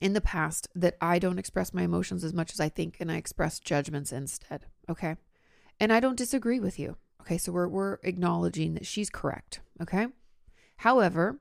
in 0.00 0.12
the 0.12 0.20
past 0.20 0.68
that 0.74 0.96
I 1.00 1.18
don't 1.18 1.38
express 1.38 1.74
my 1.74 1.82
emotions 1.82 2.22
as 2.22 2.32
much 2.32 2.52
as 2.52 2.60
I 2.60 2.68
think 2.68 2.98
and 3.00 3.10
I 3.10 3.16
express 3.16 3.58
judgments 3.58 4.12
instead, 4.12 4.66
okay? 4.88 5.16
And 5.80 5.92
I 5.92 6.00
don't 6.00 6.16
disagree 6.16 6.60
with 6.60 6.78
you. 6.78 6.96
Okay, 7.20 7.38
so 7.38 7.52
we're 7.52 7.68
we're 7.68 7.98
acknowledging 8.04 8.74
that 8.74 8.86
she's 8.86 9.10
correct, 9.10 9.60
okay? 9.82 10.06
However, 10.78 11.40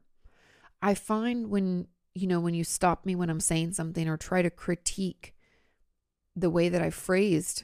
I 0.82 0.94
find 0.94 1.50
when 1.50 1.88
you 2.14 2.28
know 2.28 2.40
when 2.40 2.54
you 2.54 2.64
stop 2.64 3.06
me 3.06 3.16
when 3.16 3.30
I'm 3.30 3.40
saying 3.40 3.74
something 3.74 4.08
or 4.08 4.18
try 4.18 4.42
to 4.42 4.50
critique 4.50 5.34
the 6.36 6.50
way 6.50 6.70
that 6.70 6.82
I 6.82 6.90
phrased 6.90 7.64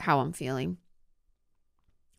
how 0.00 0.20
I'm 0.20 0.32
feeling, 0.32 0.78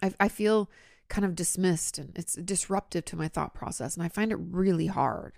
I, 0.02 0.14
I 0.20 0.28
feel 0.28 0.70
kind 1.10 1.26
of 1.26 1.36
dismissed 1.36 1.98
and 1.98 2.18
it's 2.18 2.36
disruptive 2.36 3.06
to 3.06 3.16
my 3.16 3.28
thought 3.28 3.54
process. 3.54 3.96
And 3.96 4.04
I 4.04 4.08
find 4.08 4.32
it 4.32 4.40
really 4.40 4.88
hard. 4.88 5.34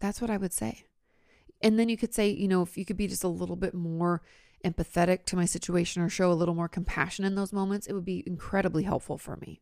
That's 0.00 0.20
what 0.20 0.30
I 0.30 0.36
would 0.36 0.52
say. 0.52 0.84
And 1.62 1.78
then 1.78 1.88
you 1.88 1.96
could 1.96 2.12
say, 2.12 2.28
you 2.28 2.48
know, 2.48 2.62
if 2.62 2.76
you 2.76 2.84
could 2.84 2.96
be 2.96 3.06
just 3.06 3.22
a 3.22 3.28
little 3.28 3.56
bit 3.56 3.72
more 3.72 4.20
empathetic 4.64 5.24
to 5.26 5.36
my 5.36 5.44
situation 5.44 6.02
or 6.02 6.08
show 6.08 6.32
a 6.32 6.34
little 6.34 6.56
more 6.56 6.68
compassion 6.68 7.24
in 7.24 7.36
those 7.36 7.52
moments, 7.52 7.86
it 7.86 7.92
would 7.92 8.04
be 8.04 8.24
incredibly 8.26 8.82
helpful 8.82 9.16
for 9.16 9.36
me. 9.36 9.60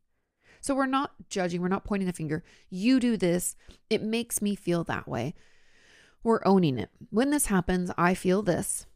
So 0.61 0.75
we're 0.75 0.87
not 0.87 1.13
judging, 1.29 1.61
we're 1.61 1.69
not 1.69 1.85
pointing 1.85 2.07
the 2.07 2.13
finger. 2.13 2.45
You 2.69 3.01
do 3.01 3.17
this, 3.17 3.57
it 3.89 4.03
makes 4.03 4.43
me 4.43 4.55
feel 4.55 4.85
that 4.85 5.09
way. 5.09 5.35
We're 6.23 6.43
owning 6.45 6.79
it. 6.79 6.91
When 7.09 7.31
this 7.31 7.47
happens, 7.47 7.91
I 7.97 8.15
feel 8.15 8.43
this. 8.43 8.87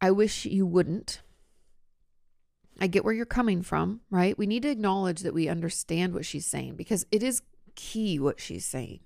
I 0.00 0.10
wish 0.10 0.44
you 0.44 0.66
wouldn't. 0.66 1.22
I 2.80 2.86
get 2.86 3.04
where 3.04 3.14
you're 3.14 3.26
coming 3.26 3.62
from, 3.62 4.00
right? 4.10 4.38
We 4.38 4.46
need 4.46 4.62
to 4.62 4.70
acknowledge 4.70 5.20
that 5.20 5.34
we 5.34 5.48
understand 5.48 6.14
what 6.14 6.24
she's 6.24 6.46
saying 6.46 6.76
because 6.76 7.06
it 7.10 7.22
is 7.22 7.42
key 7.74 8.18
what 8.18 8.40
she's 8.40 8.64
saying. 8.64 9.00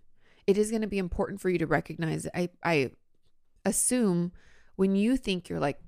It 0.47 0.59
is 0.59 0.71
going 0.71 0.83
to 0.83 0.89
be 0.89 0.99
important 0.99 1.41
for 1.41 1.49
you 1.49 1.59
to 1.59 1.67
recognize. 1.67 2.27
I 2.35 2.51
I 2.63 2.91
assume 3.65 4.33
when 4.77 4.97
you 4.97 5.17
think 5.17 5.49
you're 5.49 5.61
like 5.61 5.81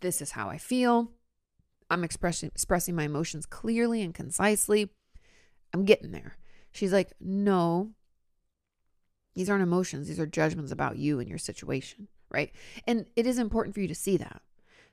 this 0.00 0.20
is 0.20 0.32
how 0.32 0.48
I 0.48 0.58
feel, 0.58 1.12
I'm 1.94 2.04
expressing 2.04 2.50
expressing 2.50 2.94
my 2.94 3.04
emotions 3.04 3.46
clearly 3.46 4.02
and 4.02 4.14
concisely. 4.14 4.90
I'm 5.72 5.84
getting 5.84 6.12
there. 6.12 6.36
She's 6.72 6.92
like, 6.92 7.12
"No. 7.20 7.94
These 9.34 9.50
aren't 9.50 9.62
emotions. 9.62 10.08
These 10.08 10.20
are 10.20 10.26
judgments 10.26 10.70
about 10.70 10.98
you 10.98 11.20
and 11.20 11.28
your 11.28 11.38
situation." 11.38 12.08
Right? 12.30 12.52
And 12.86 13.06
it 13.16 13.26
is 13.26 13.38
important 13.38 13.74
for 13.74 13.80
you 13.80 13.88
to 13.88 13.94
see 13.94 14.16
that. 14.16 14.42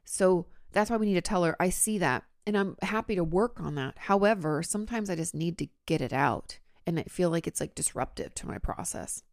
So 0.03 0.47
that's 0.71 0.89
why 0.89 0.97
we 0.97 1.07
need 1.07 1.15
to 1.15 1.21
tell 1.21 1.43
her, 1.43 1.55
I 1.59 1.69
see 1.69 1.97
that 1.97 2.23
and 2.45 2.57
I'm 2.57 2.75
happy 2.81 3.15
to 3.15 3.23
work 3.23 3.59
on 3.59 3.75
that. 3.75 3.97
However, 3.97 4.63
sometimes 4.63 5.09
I 5.09 5.15
just 5.15 5.35
need 5.35 5.57
to 5.59 5.67
get 5.85 6.01
it 6.01 6.13
out 6.13 6.59
and 6.87 6.99
I 6.99 7.03
feel 7.03 7.29
like 7.29 7.47
it's 7.47 7.61
like 7.61 7.75
disruptive 7.75 8.33
to 8.35 8.47
my 8.47 8.57
process. 8.57 9.23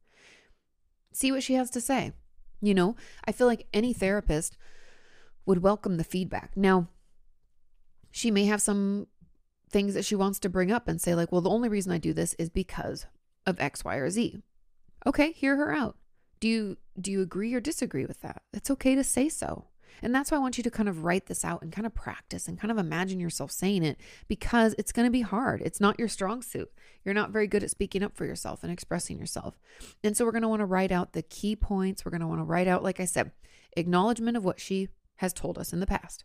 See 1.13 1.33
what 1.33 1.43
she 1.43 1.55
has 1.55 1.71
to 1.71 1.81
say. 1.81 2.13
You 2.61 2.75
know, 2.75 2.97
I 3.25 3.33
feel 3.33 3.47
like 3.47 3.67
any 3.73 3.93
therapist 3.93 4.57
would 5.47 5.63
welcome 5.63 5.97
the 5.97 6.05
feedback. 6.05 6.57
Now, 6.57 6.89
she 8.19 8.31
may 8.31 8.47
have 8.47 8.61
some 8.61 9.07
things 9.71 9.95
that 9.95 10.05
she 10.05 10.17
wants 10.17 10.41
to 10.41 10.49
bring 10.49 10.73
up 10.73 10.89
and 10.89 11.01
say, 11.01 11.15
like, 11.15 11.31
well, 11.31 11.41
the 11.41 11.51
only 11.51 11.69
reason 11.69 11.93
I 11.93 11.99
do 11.99 12.13
this 12.13 12.35
is 12.35 12.49
because 12.51 13.07
of 13.47 13.61
X, 13.61 13.85
Y, 13.85 13.97
or 13.97 14.11
Z. 14.11 14.43
Okay, 15.07 15.33
hear 15.33 15.57
her 15.57 15.73
out. 15.73 15.97
Do 16.41 16.49
you 16.49 16.77
do 17.01 17.13
you 17.13 17.23
agree 17.23 17.55
or 17.55 17.61
disagree 17.61 18.07
with 18.07 18.21
that? 18.23 18.43
It's 18.53 18.71
okay 18.71 18.95
to 18.97 19.05
say 19.05 19.29
so. 19.29 19.67
And 20.03 20.15
that's 20.15 20.31
why 20.31 20.37
I 20.37 20.41
want 20.41 20.59
you 20.59 20.65
to 20.65 20.71
kind 20.71 20.89
of 20.89 21.05
write 21.05 21.27
this 21.27 21.45
out 21.45 21.63
and 21.63 21.73
kind 21.73 21.87
of 21.87 21.95
practice 21.95 22.47
and 22.47 22.59
kind 22.59 22.71
of 22.71 22.79
imagine 22.79 23.21
yourself 23.21 23.51
saying 23.51 23.83
it 23.85 23.99
because 24.29 24.75
it's 24.79 24.93
going 24.93 25.07
to 25.07 25.13
be 25.13 25.23
hard. 25.23 25.61
It's 25.65 25.81
not 25.81 25.99
your 25.99 26.09
strong 26.09 26.43
suit. 26.43 26.71
You're 27.05 27.15
not 27.15 27.31
very 27.31 27.47
good 27.47 27.65
at 27.65 27.71
speaking 27.71 28.03
up 28.03 28.17
for 28.17 28.25
yourself 28.25 28.63
and 28.63 28.73
expressing 28.73 29.19
yourself. 29.19 29.59
And 30.05 30.17
so 30.17 30.25
we're 30.25 30.33
going 30.33 30.43
to 30.43 30.49
want 30.49 30.61
to 30.61 30.67
write 30.67 30.93
out 30.93 31.15
the 31.15 31.23
key 31.23 31.57
points. 31.57 32.05
We're 32.05 32.11
going 32.11 32.21
to 32.21 32.29
want 32.29 32.41
to 32.41 32.45
write 32.45 32.69
out, 32.69 32.85
like 32.85 33.01
I 33.01 33.07
said, 33.07 33.33
acknowledgement 33.77 34.37
of 34.37 34.45
what 34.45 34.61
she 34.61 34.89
has 35.17 35.33
told 35.33 35.59
us 35.59 35.73
in 35.73 35.81
the 35.81 35.87
past. 35.87 36.25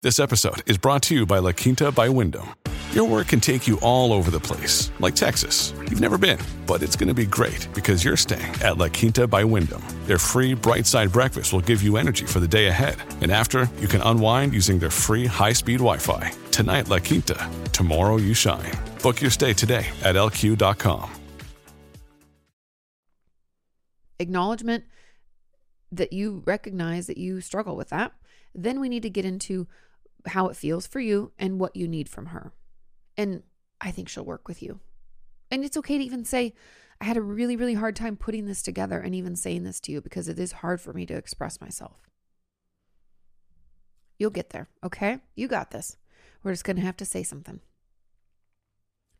This 0.00 0.20
episode 0.20 0.62
is 0.70 0.78
brought 0.78 1.02
to 1.02 1.14
you 1.16 1.26
by 1.26 1.40
La 1.40 1.50
Quinta 1.50 1.90
by 1.90 2.08
Wyndham. 2.08 2.54
Your 2.92 3.04
work 3.04 3.26
can 3.26 3.40
take 3.40 3.66
you 3.66 3.80
all 3.80 4.12
over 4.12 4.30
the 4.30 4.38
place, 4.38 4.92
like 5.00 5.16
Texas. 5.16 5.74
You've 5.90 6.00
never 6.00 6.16
been, 6.16 6.38
but 6.68 6.84
it's 6.84 6.94
going 6.94 7.08
to 7.08 7.14
be 7.14 7.26
great 7.26 7.66
because 7.74 8.04
you're 8.04 8.16
staying 8.16 8.54
at 8.62 8.78
La 8.78 8.86
Quinta 8.90 9.26
by 9.26 9.42
Wyndham. 9.42 9.82
Their 10.06 10.18
free 10.18 10.54
bright 10.54 10.86
side 10.86 11.10
breakfast 11.10 11.52
will 11.52 11.62
give 11.62 11.82
you 11.82 11.96
energy 11.96 12.26
for 12.26 12.38
the 12.38 12.46
day 12.46 12.68
ahead. 12.68 12.94
And 13.22 13.32
after, 13.32 13.68
you 13.80 13.88
can 13.88 14.00
unwind 14.02 14.52
using 14.52 14.78
their 14.78 14.88
free 14.88 15.26
high 15.26 15.52
speed 15.52 15.78
Wi 15.78 15.98
Fi. 15.98 16.30
Tonight, 16.52 16.86
La 16.86 17.00
Quinta. 17.00 17.50
Tomorrow, 17.72 18.18
you 18.18 18.34
shine. 18.34 18.70
Book 19.02 19.20
your 19.20 19.32
stay 19.32 19.52
today 19.52 19.88
at 20.04 20.14
lq.com. 20.14 21.10
Acknowledgement 24.20 24.84
that 25.90 26.12
you 26.12 26.44
recognize 26.46 27.08
that 27.08 27.18
you 27.18 27.40
struggle 27.40 27.74
with 27.74 27.88
that. 27.88 28.12
Then 28.54 28.78
we 28.78 28.88
need 28.88 29.02
to 29.02 29.10
get 29.10 29.24
into 29.24 29.66
how 30.28 30.48
it 30.48 30.56
feels 30.56 30.86
for 30.86 31.00
you 31.00 31.32
and 31.38 31.58
what 31.58 31.76
you 31.76 31.88
need 31.88 32.08
from 32.08 32.26
her. 32.26 32.52
And 33.16 33.42
I 33.80 33.90
think 33.90 34.08
she'll 34.08 34.24
work 34.24 34.48
with 34.48 34.62
you. 34.62 34.80
And 35.50 35.64
it's 35.64 35.76
okay 35.76 35.98
to 35.98 36.04
even 36.04 36.24
say, 36.24 36.54
I 37.00 37.04
had 37.04 37.16
a 37.16 37.22
really, 37.22 37.56
really 37.56 37.74
hard 37.74 37.96
time 37.96 38.16
putting 38.16 38.46
this 38.46 38.62
together 38.62 38.98
and 38.98 39.14
even 39.14 39.36
saying 39.36 39.64
this 39.64 39.80
to 39.80 39.92
you 39.92 40.00
because 40.00 40.28
it 40.28 40.38
is 40.38 40.52
hard 40.52 40.80
for 40.80 40.92
me 40.92 41.06
to 41.06 41.14
express 41.14 41.60
myself. 41.60 42.08
You'll 44.18 44.30
get 44.30 44.50
there, 44.50 44.68
okay? 44.84 45.20
You 45.36 45.46
got 45.46 45.70
this. 45.70 45.96
We're 46.42 46.52
just 46.52 46.64
going 46.64 46.76
to 46.76 46.82
have 46.82 46.96
to 46.96 47.04
say 47.04 47.22
something. 47.22 47.60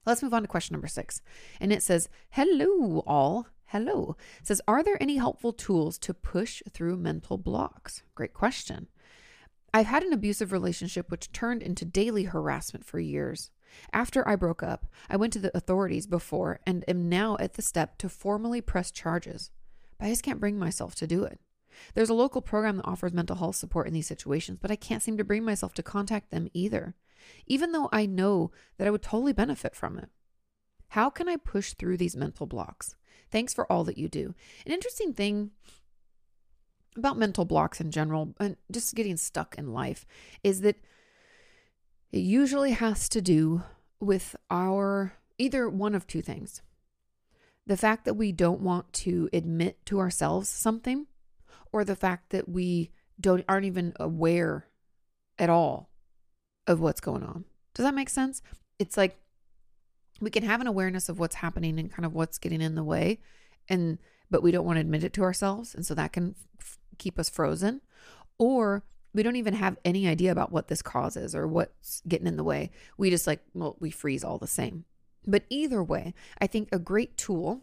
Let's 0.05 0.23
move 0.23 0.35
on 0.35 0.43
to 0.43 0.49
question 0.49 0.75
number 0.75 0.89
six. 0.89 1.21
And 1.61 1.73
it 1.73 1.83
says, 1.83 2.09
Hello, 2.31 3.03
all. 3.07 3.47
Hello. 3.67 4.17
It 4.41 4.47
says, 4.47 4.63
Are 4.67 4.83
there 4.83 5.01
any 5.01 5.17
helpful 5.19 5.53
tools 5.53 5.99
to 5.99 6.15
push 6.15 6.63
through 6.73 6.97
mental 6.97 7.37
blocks? 7.37 8.03
Great 8.15 8.35
question. 8.35 8.89
I've 9.73 9.87
had 9.87 10.03
an 10.03 10.13
abusive 10.13 10.53
relationship 10.53 11.11
which 11.11 11.33
turned 11.33 11.63
into 11.63 11.85
daily 11.85 12.25
harassment 12.25 12.85
for 12.85 12.99
years. 12.99 13.51
After 13.93 14.27
I 14.27 14.35
broke 14.35 14.63
up, 14.63 14.87
I 15.11 15.17
went 15.17 15.33
to 15.35 15.39
the 15.39 15.55
authorities 15.57 16.07
before 16.07 16.61
and 16.67 16.85
am 16.89 17.09
now 17.09 17.37
at 17.39 17.55
the 17.55 17.63
step 17.63 17.99
to 17.99 18.09
formally 18.09 18.61
press 18.61 18.91
charges. 18.91 19.51
But 19.99 20.07
I 20.07 20.11
just 20.11 20.23
can't 20.23 20.41
bring 20.41 20.59
myself 20.59 20.95
to 20.97 21.07
do 21.07 21.25
it. 21.25 21.41
There's 21.95 22.09
a 22.09 22.15
local 22.15 22.41
program 22.41 22.77
that 22.79 22.87
offers 22.87 23.13
mental 23.13 23.37
health 23.37 23.57
support 23.57 23.87
in 23.87 23.93
these 23.93 24.07
situations, 24.07 24.59
but 24.61 24.71
I 24.71 24.77
can't 24.77 25.03
seem 25.03 25.17
to 25.19 25.25
bring 25.25 25.45
myself 25.45 25.75
to 25.75 25.83
contact 25.83 26.31
them 26.31 26.49
either, 26.55 26.95
even 27.47 27.73
though 27.73 27.89
I 27.93 28.07
know 28.07 28.51
that 28.79 28.87
I 28.87 28.91
would 28.91 29.03
totally 29.03 29.33
benefit 29.33 29.77
from 29.77 29.99
it. 29.99 30.09
How 30.93 31.11
can 31.11 31.29
I 31.29 31.37
push 31.37 31.75
through 31.75 31.99
these 31.99 32.17
mental 32.17 32.47
blocks? 32.47 32.97
Thanks 33.31 33.53
for 33.53 33.71
all 33.71 33.85
that 33.85 33.99
you 33.99 34.09
do. 34.09 34.35
An 34.65 34.73
interesting 34.73 35.13
thing 35.13 35.51
about 36.99 37.19
mental 37.19 37.45
blocks 37.45 37.81
in 37.81 37.91
general 37.91 38.35
and 38.39 38.57
just 38.71 38.95
getting 38.95 39.17
stuck 39.17 39.57
in 39.57 39.73
life 39.73 40.07
is 40.43 40.61
that 40.63 40.77
it 42.13 42.21
usually 42.21 42.73
has 42.73 43.09
to 43.11 43.21
do 43.21 43.63
with 44.01 44.37
our 44.51 45.15
either 45.39 45.69
one 45.69 45.95
of 45.95 46.07
two 46.07 46.23
things. 46.23 46.63
The 47.67 47.77
fact 47.77 48.05
that 48.05 48.15
we 48.15 48.33
don't 48.33 48.61
want 48.61 48.93
to 48.95 49.29
admit 49.33 49.85
to 49.87 49.99
ourselves 49.99 50.49
something 50.49 51.07
or 51.73 51.85
the 51.85 51.97
fact 51.97 52.31
that 52.31 52.49
we 52.49 52.91
don't 53.21 53.45
aren't 53.49 53.67
even 53.67 53.93
aware 54.01 54.67
at 55.39 55.51
all 55.51 55.91
of 56.67 56.81
what's 56.81 57.01
going 57.01 57.23
on. 57.23 57.45
Does 57.75 57.85
that 57.85 57.95
make 57.95 58.09
sense? 58.09 58.43
It's 58.79 58.97
like 58.97 59.19
we 60.21 60.31
can 60.31 60.43
have 60.43 60.61
an 60.61 60.67
awareness 60.67 61.09
of 61.09 61.19
what's 61.19 61.37
happening 61.37 61.79
and 61.79 61.93
kind 61.93 62.05
of 62.05 62.15
what's 62.15 62.39
getting 62.39 62.61
in 62.61 62.75
the 62.75 62.85
way 62.85 63.21
and 63.69 63.99
but 64.31 64.43
we 64.43 64.51
don't 64.51 64.67
want 64.67 64.77
to 64.77 64.81
admit 64.81 65.05
it 65.05 65.13
to 65.15 65.23
ourselves 65.23 65.75
and 65.75 65.87
so 65.87 65.95
that 65.95 66.13
can 66.13 66.35
f- 66.61 66.78
keep 66.99 67.19
us 67.19 67.31
frozen 67.31 67.81
or 68.39 68.85
we 69.15 69.23
don't 69.23 69.37
even 69.37 69.55
have 69.55 69.79
any 69.85 70.07
idea 70.07 70.31
about 70.31 70.53
what 70.53 70.69
this 70.69 70.83
causes 70.83 71.35
or 71.35 71.47
what's 71.47 72.03
getting 72.07 72.27
in 72.27 72.37
the 72.37 72.45
way 72.45 72.71
we 72.97 73.11
just 73.11 73.27
like 73.27 73.41
well 73.55 73.77
we 73.81 73.91
freeze 73.91 74.25
all 74.25 74.39
the 74.39 74.47
same 74.47 74.85
but 75.27 75.45
either 75.49 75.83
way 75.83 76.15
i 76.41 76.47
think 76.47 76.69
a 76.71 76.79
great 76.79 77.17
tool 77.17 77.63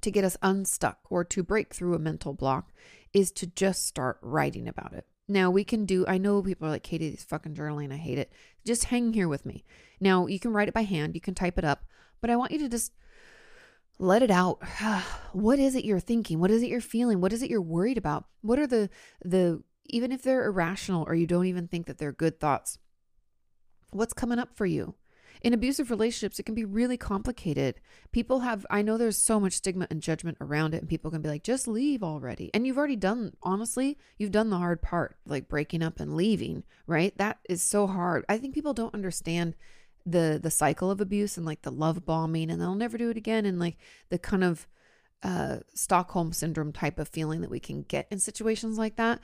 to 0.00 0.10
get 0.10 0.24
us 0.24 0.36
unstuck 0.42 0.98
or 1.10 1.24
to 1.24 1.42
break 1.42 1.74
through 1.74 1.94
a 1.94 1.98
mental 1.98 2.32
block 2.32 2.72
is 3.12 3.32
to 3.32 3.46
just 3.46 3.86
start 3.86 4.18
writing 4.22 4.68
about 4.68 4.92
it 4.92 5.06
Now 5.28 5.50
we 5.50 5.62
can 5.62 5.84
do, 5.84 6.06
I 6.08 6.16
know 6.16 6.42
people 6.42 6.66
are 6.66 6.70
like, 6.70 6.84
Kati, 6.84 7.10
this 7.10 7.24
fucking 7.24 7.54
journaling, 7.54 7.92
I 7.92 7.96
hate 7.98 8.16
it. 8.18 8.32
Just 8.64 8.84
hang 8.84 9.12
here 9.12 9.28
with 9.28 9.44
me. 9.44 9.62
Now 10.00 10.26
you 10.26 10.40
can 10.40 10.54
write 10.54 10.68
it 10.68 10.74
by 10.74 10.82
hand, 10.82 11.14
you 11.14 11.20
can 11.20 11.34
type 11.34 11.58
it 11.58 11.64
up, 11.64 11.84
but 12.22 12.30
I 12.30 12.36
want 12.36 12.52
you 12.52 12.58
to 12.60 12.68
just 12.68 12.92
let 13.98 14.22
it 14.22 14.30
out. 14.30 14.62
what 15.32 15.58
is 15.58 15.74
it 15.74 15.84
you're 15.84 16.00
thinking? 16.00 16.38
What 16.38 16.50
is 16.50 16.62
it 16.62 16.68
you're 16.68 16.80
feeling? 16.80 17.20
What 17.20 17.32
is 17.32 17.42
it 17.42 17.50
you're 17.50 17.60
worried 17.60 17.98
about? 17.98 18.24
What 18.40 18.58
are 18.58 18.66
the, 18.66 18.90
the, 19.24 19.62
even 19.86 20.12
if 20.12 20.22
they're 20.22 20.46
irrational 20.46 21.04
or 21.06 21.14
you 21.14 21.26
don't 21.26 21.46
even 21.46 21.68
think 21.68 21.86
that 21.86 21.98
they're 21.98 22.12
good 22.12 22.40
thoughts, 22.40 22.78
what's 23.90 24.12
coming 24.12 24.38
up 24.38 24.56
for 24.56 24.66
you? 24.66 24.94
in 25.42 25.52
abusive 25.52 25.90
relationships, 25.90 26.38
it 26.38 26.44
can 26.44 26.54
be 26.54 26.64
really 26.64 26.96
complicated. 26.96 27.80
People 28.12 28.40
have, 28.40 28.66
I 28.70 28.82
know 28.82 28.96
there's 28.96 29.16
so 29.16 29.38
much 29.38 29.52
stigma 29.52 29.86
and 29.90 30.02
judgment 30.02 30.38
around 30.40 30.74
it, 30.74 30.78
and 30.78 30.88
people 30.88 31.10
can 31.10 31.22
be 31.22 31.28
like, 31.28 31.42
just 31.42 31.68
leave 31.68 32.02
already. 32.02 32.50
And 32.52 32.66
you've 32.66 32.78
already 32.78 32.96
done, 32.96 33.32
honestly, 33.42 33.98
you've 34.16 34.30
done 34.30 34.50
the 34.50 34.58
hard 34.58 34.82
part, 34.82 35.16
like 35.26 35.48
breaking 35.48 35.82
up 35.82 36.00
and 36.00 36.16
leaving, 36.16 36.64
right? 36.86 37.16
That 37.18 37.38
is 37.48 37.62
so 37.62 37.86
hard. 37.86 38.24
I 38.28 38.38
think 38.38 38.54
people 38.54 38.74
don't 38.74 38.94
understand 38.94 39.54
the 40.06 40.38
the 40.42 40.50
cycle 40.50 40.90
of 40.90 41.00
abuse 41.00 41.36
and 41.36 41.46
like 41.46 41.62
the 41.62 41.70
love 41.70 42.04
bombing 42.04 42.50
and 42.50 42.60
they'll 42.60 42.74
never 42.74 42.98
do 42.98 43.10
it 43.10 43.16
again 43.16 43.44
and 43.44 43.58
like 43.58 43.76
the 44.08 44.18
kind 44.18 44.44
of 44.44 44.66
uh 45.22 45.58
Stockholm 45.74 46.32
syndrome 46.32 46.72
type 46.72 46.98
of 46.98 47.08
feeling 47.08 47.40
that 47.40 47.50
we 47.50 47.60
can 47.60 47.82
get 47.82 48.06
in 48.10 48.18
situations 48.18 48.78
like 48.78 48.96
that. 48.96 49.20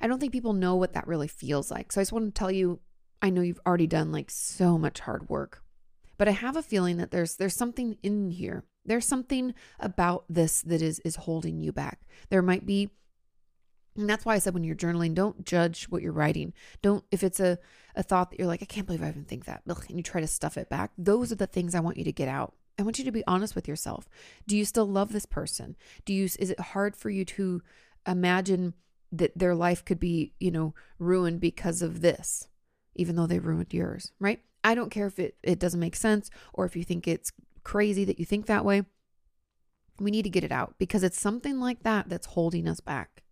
I 0.00 0.06
don't 0.06 0.18
think 0.18 0.32
people 0.32 0.52
know 0.52 0.76
what 0.76 0.94
that 0.94 1.06
really 1.06 1.28
feels 1.28 1.70
like. 1.70 1.92
So 1.92 2.00
I 2.00 2.02
just 2.02 2.12
want 2.12 2.26
to 2.26 2.38
tell 2.38 2.50
you 2.50 2.80
I 3.22 3.30
know 3.30 3.42
you've 3.42 3.60
already 3.66 3.86
done 3.86 4.12
like 4.12 4.30
so 4.30 4.78
much 4.78 5.00
hard 5.00 5.28
work. 5.28 5.62
But 6.16 6.28
I 6.28 6.32
have 6.32 6.56
a 6.56 6.62
feeling 6.62 6.98
that 6.98 7.10
there's 7.10 7.36
there's 7.36 7.56
something 7.56 7.96
in 8.02 8.30
here. 8.30 8.64
There's 8.84 9.06
something 9.06 9.54
about 9.78 10.24
this 10.28 10.62
that 10.62 10.82
is 10.82 11.00
is 11.00 11.16
holding 11.16 11.60
you 11.60 11.72
back. 11.72 12.00
There 12.28 12.42
might 12.42 12.66
be 12.66 12.90
and 14.00 14.10
that's 14.10 14.24
why 14.24 14.34
I 14.34 14.38
said 14.38 14.54
when 14.54 14.64
you're 14.64 14.76
journaling, 14.76 15.14
don't 15.14 15.44
judge 15.44 15.84
what 15.84 16.02
you're 16.02 16.12
writing. 16.12 16.52
Don't 16.82 17.04
if 17.10 17.22
it's 17.22 17.40
a 17.40 17.58
a 17.96 18.02
thought 18.02 18.30
that 18.30 18.38
you're 18.38 18.48
like, 18.48 18.62
I 18.62 18.66
can't 18.66 18.86
believe 18.86 19.02
I 19.02 19.08
even 19.08 19.24
think 19.24 19.44
that, 19.46 19.62
and 19.66 19.96
you 19.96 20.02
try 20.02 20.20
to 20.20 20.26
stuff 20.26 20.56
it 20.56 20.68
back. 20.68 20.92
Those 20.96 21.32
are 21.32 21.36
the 21.36 21.46
things 21.46 21.74
I 21.74 21.80
want 21.80 21.96
you 21.96 22.04
to 22.04 22.12
get 22.12 22.28
out. 22.28 22.54
I 22.78 22.82
want 22.82 22.98
you 22.98 23.04
to 23.04 23.12
be 23.12 23.24
honest 23.26 23.54
with 23.54 23.68
yourself. 23.68 24.08
Do 24.46 24.56
you 24.56 24.64
still 24.64 24.86
love 24.86 25.12
this 25.12 25.26
person? 25.26 25.76
Do 26.04 26.14
you 26.14 26.24
is 26.24 26.50
it 26.50 26.60
hard 26.60 26.96
for 26.96 27.10
you 27.10 27.24
to 27.26 27.62
imagine 28.06 28.74
that 29.12 29.36
their 29.36 29.54
life 29.54 29.84
could 29.84 29.98
be, 29.98 30.32
you 30.38 30.50
know, 30.50 30.74
ruined 30.98 31.40
because 31.40 31.82
of 31.82 32.00
this? 32.00 32.48
even 32.94 33.16
though 33.16 33.26
they 33.26 33.38
ruined 33.38 33.72
yours, 33.72 34.12
right? 34.18 34.40
I 34.62 34.74
don't 34.74 34.90
care 34.90 35.06
if 35.06 35.18
it, 35.18 35.36
it 35.42 35.58
doesn't 35.58 35.80
make 35.80 35.96
sense 35.96 36.30
or 36.52 36.66
if 36.66 36.76
you 36.76 36.84
think 36.84 37.06
it's 37.06 37.32
crazy 37.64 38.04
that 38.04 38.18
you 38.18 38.24
think 38.24 38.46
that 38.46 38.64
way. 38.64 38.82
We 39.98 40.10
need 40.10 40.22
to 40.22 40.30
get 40.30 40.44
it 40.44 40.52
out 40.52 40.74
because 40.78 41.02
it's 41.02 41.20
something 41.20 41.60
like 41.60 41.82
that 41.82 42.08
that's 42.08 42.26
holding 42.26 42.66
us 42.66 42.80
back. 42.80 43.22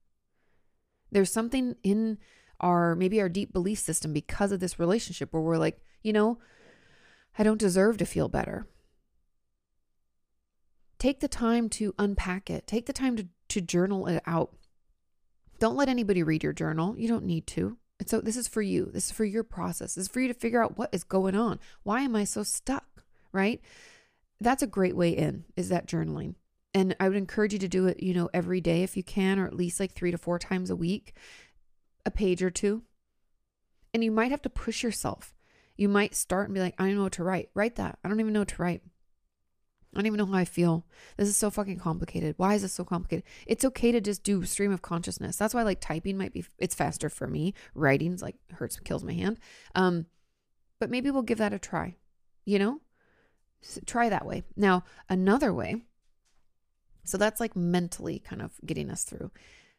There's 1.11 1.32
something 1.32 1.76
in 1.82 2.18
our 2.61 2.94
maybe 2.94 3.20
our 3.20 3.28
deep 3.28 3.52
belief 3.52 3.78
system 3.78 4.12
because 4.12 4.52
of 4.52 4.61
this 4.61 4.78
relationship 4.78 5.32
where 5.32 5.42
we're 5.42 5.59
like, 5.59 5.80
you 6.02 6.12
know, 6.12 6.38
I 7.38 7.42
don't 7.42 7.59
deserve 7.59 7.98
to 7.98 8.06
feel 8.06 8.28
better. 8.28 8.66
Take 10.98 11.20
the 11.20 11.28
time 11.28 11.68
to 11.70 11.94
unpack 11.98 12.50
it. 12.50 12.66
Take 12.66 12.86
the 12.86 12.92
time 12.92 13.16
to, 13.16 13.28
to 13.50 13.61
journal 13.61 14.09
it 14.09 14.22
out. 14.26 14.56
Don't 15.61 15.76
let 15.76 15.88
anybody 15.88 16.22
read 16.22 16.42
your 16.42 16.52
journal. 16.52 16.98
You 16.98 17.09
don't 17.09 17.24
need 17.24 17.46
to. 17.48 17.78
And 18.00 18.09
so 18.09 18.20
this 18.20 18.36
is 18.36 18.48
for 18.48 18.62
you. 18.62 18.90
This 18.92 19.06
is 19.06 19.12
for 19.12 19.24
your 19.24 19.44
process. 19.44 19.94
This 19.94 20.02
is 20.02 20.09
for 20.09 20.20
you 20.20 20.28
to 20.28 20.34
figure 20.34 20.62
out 20.62 20.76
what 20.76 20.90
is 20.92 21.04
going 21.04 21.36
on. 21.36 21.61
Why 21.84 22.02
am 22.02 22.16
I 22.16 22.24
so 22.24 22.42
stuck? 22.42 22.84
Right? 23.32 23.61
That's 24.40 24.62
a 24.62 24.68
great 24.68 24.96
way 24.96 25.11
in, 25.11 25.44
is 25.56 25.68
that 25.68 25.86
journaling. 25.86 26.34
And 26.78 26.94
I 27.00 27.08
would 27.08 27.18
encourage 27.18 27.52
you 27.52 27.58
to 27.58 27.66
do 27.66 27.88
it, 27.88 28.00
you 28.00 28.14
know, 28.14 28.30
every 28.32 28.60
day 28.60 28.84
if 28.84 28.96
you 28.96 29.02
can, 29.02 29.40
or 29.40 29.46
at 29.48 29.56
least 29.56 29.80
like 29.80 29.94
three 29.94 30.12
to 30.12 30.16
four 30.16 30.38
times 30.38 30.70
a 30.70 30.76
week, 30.76 31.12
a 32.06 32.10
page 32.12 32.40
or 32.40 32.50
two. 32.50 32.84
And 33.92 34.04
you 34.04 34.12
might 34.12 34.30
have 34.30 34.42
to 34.42 34.48
push 34.48 34.84
yourself. 34.84 35.34
You 35.76 35.88
might 35.88 36.14
start 36.14 36.46
and 36.46 36.54
be 36.54 36.60
like, 36.60 36.76
I 36.78 36.86
don't 36.86 36.94
know 36.94 37.02
what 37.02 37.14
to 37.14 37.24
write. 37.24 37.50
Write 37.52 37.74
that. 37.76 37.98
I 38.04 38.08
don't 38.08 38.20
even 38.20 38.32
know 38.32 38.42
what 38.42 38.48
to 38.50 38.62
write. 38.62 38.82
I 39.92 39.98
don't 39.98 40.06
even 40.06 40.18
know 40.18 40.26
how 40.26 40.38
I 40.38 40.44
feel. 40.44 40.86
This 41.16 41.28
is 41.28 41.36
so 41.36 41.50
fucking 41.50 41.80
complicated. 41.80 42.36
Why 42.36 42.54
is 42.54 42.62
this 42.62 42.74
so 42.74 42.84
complicated? 42.84 43.24
It's 43.48 43.64
okay 43.64 43.90
to 43.90 44.00
just 44.00 44.22
do 44.22 44.44
stream 44.44 44.70
of 44.70 44.80
consciousness. 44.80 45.36
That's 45.36 45.54
why 45.54 45.64
like 45.64 45.80
typing 45.80 46.16
might 46.16 46.32
be 46.32 46.44
it's 46.58 46.76
faster 46.76 47.08
for 47.08 47.26
me. 47.26 47.54
Writing's 47.74 48.22
like 48.22 48.36
hurts 48.52 48.78
kills 48.78 49.02
my 49.02 49.14
hand. 49.14 49.40
Um 49.74 50.06
but 50.78 50.90
maybe 50.90 51.10
we'll 51.10 51.22
give 51.22 51.38
that 51.38 51.52
a 51.52 51.58
try. 51.58 51.96
You 52.44 52.60
know? 52.60 52.80
So 53.62 53.80
try 53.84 54.08
that 54.10 54.26
way. 54.26 54.44
Now, 54.56 54.84
another 55.08 55.52
way. 55.52 55.82
So 57.09 57.16
that's 57.16 57.40
like 57.40 57.56
mentally 57.56 58.18
kind 58.18 58.42
of 58.42 58.52
getting 58.64 58.90
us 58.90 59.04
through. 59.04 59.30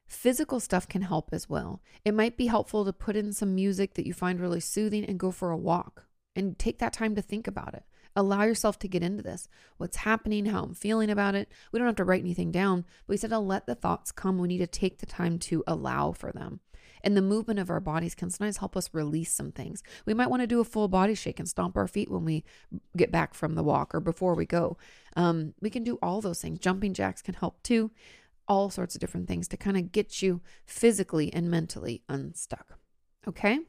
Physical 0.08 0.60
stuff 0.60 0.88
can 0.88 1.04
help 1.04 1.30
as 1.32 1.48
well. 1.48 1.82
It 2.04 2.16
might 2.16 2.36
be 2.36 2.48
helpful 2.48 2.84
to 2.84 2.92
put 2.92 3.16
in 3.16 3.32
some 3.32 3.54
music 3.54 3.94
that 3.94 4.08
you 4.08 4.14
find 4.14 4.40
really 4.40 4.60
soothing 4.60 5.06
and 5.06 5.20
go 5.20 5.30
for 5.30 5.52
a 5.52 5.58
walk 5.58 6.06
and 6.36 6.58
take 6.58 6.80
that 6.80 6.94
time 6.94 7.16
to 7.16 7.22
think 7.22 7.48
about 7.48 7.76
it. 7.76 7.84
Allow 8.16 8.44
yourself 8.44 8.80
to 8.80 8.88
get 8.88 9.04
into 9.04 9.22
this. 9.22 9.48
What's 9.78 9.98
happening, 9.98 10.48
how 10.48 10.64
I'm 10.64 10.74
feeling 10.74 11.12
about 11.12 11.36
it. 11.36 11.52
We 11.72 11.78
don't 11.78 11.86
have 11.88 11.96
to 11.98 12.04
write 12.04 12.24
anything 12.24 12.52
down, 12.52 12.86
but 13.06 13.14
we 13.14 13.18
said 13.18 13.30
to 13.30 13.40
let 13.40 13.68
the 13.68 13.76
thoughts 13.76 14.12
come. 14.12 14.40
We 14.40 14.48
need 14.48 14.58
to 14.58 14.68
take 14.68 14.98
the 14.98 15.06
time 15.06 15.38
to 15.40 15.64
allow 15.68 16.12
for 16.12 16.32
them. 16.32 16.62
And 17.04 17.16
the 17.16 17.22
movement 17.22 17.60
of 17.60 17.70
our 17.70 17.80
bodies 17.80 18.16
can 18.16 18.30
sometimes 18.30 18.58
help 18.58 18.76
us 18.76 18.90
release 18.94 19.32
some 19.32 19.52
things. 19.52 19.84
We 20.06 20.14
might 20.14 20.30
want 20.30 20.42
to 20.42 20.48
do 20.48 20.60
a 20.60 20.66
full 20.66 20.88
body 20.88 21.16
shake 21.16 21.40
and 21.40 21.48
stomp 21.48 21.78
our 21.78 21.88
feet 21.88 22.12
when 22.12 22.26
we 22.26 22.44
get 22.96 23.12
back 23.12 23.34
from 23.34 23.56
the 23.56 23.64
walk 23.64 23.94
or 23.96 24.00
before 24.00 24.36
we 24.36 24.46
go. 24.46 24.78
Um, 25.16 25.54
we 25.62 25.70
can 25.70 25.84
do 25.84 25.98
all 26.02 26.22
those 26.22 26.42
things. 26.42 26.60
Jumping 26.60 26.94
jacks 26.94 27.22
can 27.22 27.36
help 27.36 27.62
too. 27.64 27.92
All 28.48 28.70
sorts 28.70 28.96
of 28.96 29.02
different 29.02 29.28
things 29.28 29.48
to 29.50 29.58
kind 29.58 29.78
of 29.78 29.92
get 29.92 30.22
you 30.22 30.42
physically 30.66 31.32
and 31.34 31.50
mentally 31.50 32.04
unstuck. 32.10 32.78
Okay? 33.28 33.60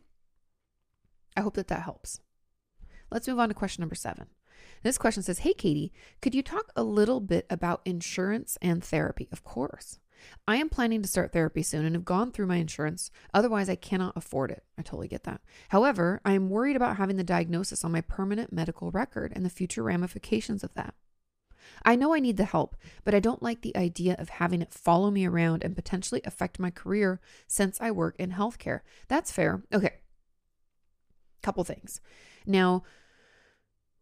I 1.36 1.42
hope 1.42 1.54
that 1.54 1.68
that 1.68 1.82
helps. 1.82 2.20
Let's 3.10 3.28
move 3.28 3.38
on 3.38 3.48
to 3.48 3.54
question 3.54 3.82
number 3.82 3.94
seven. 3.94 4.26
This 4.82 4.98
question 4.98 5.22
says 5.22 5.40
Hey, 5.40 5.52
Kati, 5.52 5.90
could 6.22 6.34
you 6.34 6.42
talk 6.42 6.70
a 6.74 6.82
little 6.82 7.20
bit 7.20 7.46
about 7.50 7.82
insurance 7.84 8.56
and 8.62 8.82
therapy? 8.82 9.28
Of 9.32 9.44
course. 9.44 9.98
I 10.46 10.56
am 10.56 10.68
planning 10.68 11.02
to 11.02 11.08
start 11.08 11.32
therapy 11.32 11.62
soon 11.62 11.84
and 11.84 11.94
have 11.94 12.04
gone 12.04 12.32
through 12.32 12.46
my 12.46 12.56
insurance. 12.56 13.10
Otherwise, 13.32 13.68
I 13.68 13.76
cannot 13.76 14.16
afford 14.16 14.50
it. 14.50 14.64
I 14.78 14.82
totally 14.82 15.08
get 15.08 15.24
that. 15.24 15.40
However, 15.68 16.20
I 16.24 16.32
am 16.32 16.50
worried 16.50 16.76
about 16.76 16.96
having 16.96 17.16
the 17.16 17.24
diagnosis 17.24 17.84
on 17.84 17.92
my 17.92 18.00
permanent 18.00 18.52
medical 18.52 18.90
record 18.90 19.32
and 19.34 19.44
the 19.44 19.50
future 19.50 19.82
ramifications 19.82 20.64
of 20.64 20.74
that. 20.74 20.94
I 21.84 21.96
know 21.96 22.14
I 22.14 22.20
need 22.20 22.36
the 22.36 22.44
help, 22.44 22.76
but 23.04 23.14
I 23.14 23.20
don't 23.20 23.42
like 23.42 23.62
the 23.62 23.76
idea 23.76 24.16
of 24.18 24.28
having 24.28 24.62
it 24.62 24.72
follow 24.72 25.10
me 25.10 25.26
around 25.26 25.64
and 25.64 25.74
potentially 25.74 26.20
affect 26.24 26.58
my 26.58 26.70
career 26.70 27.20
since 27.46 27.80
I 27.80 27.90
work 27.90 28.16
in 28.18 28.32
healthcare. 28.32 28.80
That's 29.08 29.32
fair. 29.32 29.62
Okay. 29.72 29.94
Couple 31.42 31.64
things. 31.64 32.00
Now, 32.46 32.82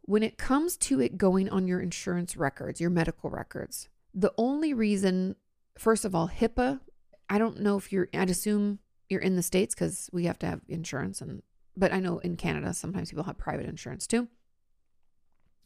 when 0.03 0.23
it 0.23 0.39
comes 0.39 0.77
to 0.79 1.01
it 1.01 1.19
going 1.19 1.49
on 1.51 1.69
your 1.69 1.81
insurance 1.81 2.37
records, 2.37 2.81
your 2.81 2.91
medical 2.91 3.31
records, 3.31 3.89
the 4.15 4.33
only 4.39 4.73
reason, 4.73 5.37
first 5.79 6.05
of 6.05 6.15
all, 6.15 6.29
HIPAA, 6.29 6.81
I 7.31 7.39
don't 7.39 7.61
know 7.61 7.77
if 7.77 7.93
you're, 7.93 8.09
I'd 8.13 8.31
assume 8.31 8.79
you're 9.09 9.21
in 9.21 9.37
the 9.37 9.43
States 9.43 9.75
because 9.75 10.11
we 10.13 10.25
have 10.25 10.39
to 10.41 10.47
have 10.47 10.61
insurance. 10.69 11.21
And, 11.21 11.43
but 11.77 11.93
I 11.93 12.01
know 12.01 12.19
in 12.19 12.37
Canada, 12.37 12.75
sometimes 12.75 13.11
people 13.11 13.25
have 13.25 13.39
private 13.39 13.67
insurance 13.67 14.07
too. 14.07 14.29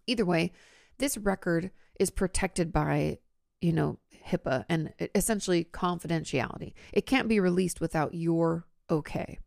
Either 0.06 0.24
way, 0.24 0.52
this 0.98 1.16
record 1.16 1.70
is 1.98 2.10
protected 2.10 2.72
by, 2.72 3.18
you 3.60 3.72
know, 3.72 3.98
HIPAA 4.26 4.64
and 4.68 4.92
essentially 5.14 5.64
confidentiality. 5.64 6.74
It 6.92 7.06
can't 7.06 7.28
be 7.28 7.40
released 7.40 7.80
without 7.80 8.14
your 8.14 8.66
okay. 8.90 9.38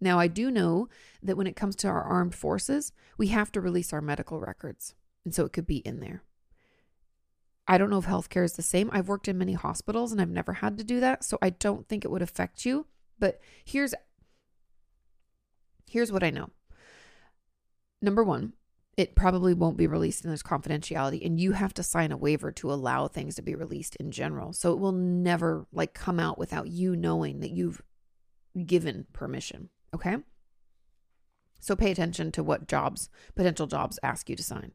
Now, 0.00 0.18
I 0.18 0.26
do 0.26 0.50
know 0.50 0.88
that 1.22 1.36
when 1.36 1.46
it 1.46 1.56
comes 1.56 1.76
to 1.76 1.88
our 1.88 2.02
armed 2.02 2.34
forces, 2.34 2.92
we 3.16 3.28
have 3.28 3.50
to 3.52 3.60
release 3.60 3.92
our 3.92 4.00
medical 4.00 4.40
records. 4.40 4.94
And 5.24 5.34
so 5.34 5.44
it 5.44 5.52
could 5.52 5.66
be 5.66 5.78
in 5.78 6.00
there. 6.00 6.22
I 7.66 7.78
don't 7.78 7.90
know 7.90 7.98
if 7.98 8.06
healthcare 8.06 8.44
is 8.44 8.54
the 8.54 8.62
same. 8.62 8.90
I've 8.92 9.08
worked 9.08 9.28
in 9.28 9.38
many 9.38 9.54
hospitals 9.54 10.12
and 10.12 10.20
I've 10.20 10.28
never 10.28 10.54
had 10.54 10.76
to 10.78 10.84
do 10.84 11.00
that. 11.00 11.24
So 11.24 11.38
I 11.40 11.50
don't 11.50 11.88
think 11.88 12.04
it 12.04 12.10
would 12.10 12.22
affect 12.22 12.66
you. 12.66 12.86
But 13.18 13.40
here's 13.64 13.94
here's 15.88 16.12
what 16.12 16.24
I 16.24 16.30
know. 16.30 16.50
Number 18.02 18.22
one, 18.22 18.52
it 18.96 19.14
probably 19.14 19.54
won't 19.54 19.76
be 19.76 19.86
released 19.86 20.24
and 20.24 20.30
there's 20.30 20.42
confidentiality 20.42 21.24
and 21.24 21.40
you 21.40 21.52
have 21.52 21.72
to 21.74 21.82
sign 21.82 22.12
a 22.12 22.16
waiver 22.16 22.52
to 22.52 22.72
allow 22.72 23.08
things 23.08 23.36
to 23.36 23.42
be 23.42 23.54
released 23.54 23.96
in 23.96 24.10
general 24.10 24.52
so 24.52 24.72
it 24.72 24.78
will 24.78 24.92
never 24.92 25.66
like 25.72 25.94
come 25.94 26.20
out 26.20 26.38
without 26.38 26.68
you 26.68 26.94
knowing 26.94 27.40
that 27.40 27.50
you've 27.50 27.82
given 28.66 29.06
permission 29.12 29.68
Okay. 29.94 30.16
So 31.60 31.76
pay 31.76 31.92
attention 31.92 32.32
to 32.32 32.42
what 32.42 32.66
jobs, 32.66 33.08
potential 33.34 33.66
jobs 33.66 33.98
ask 34.02 34.28
you 34.28 34.36
to 34.36 34.42
sign 34.42 34.72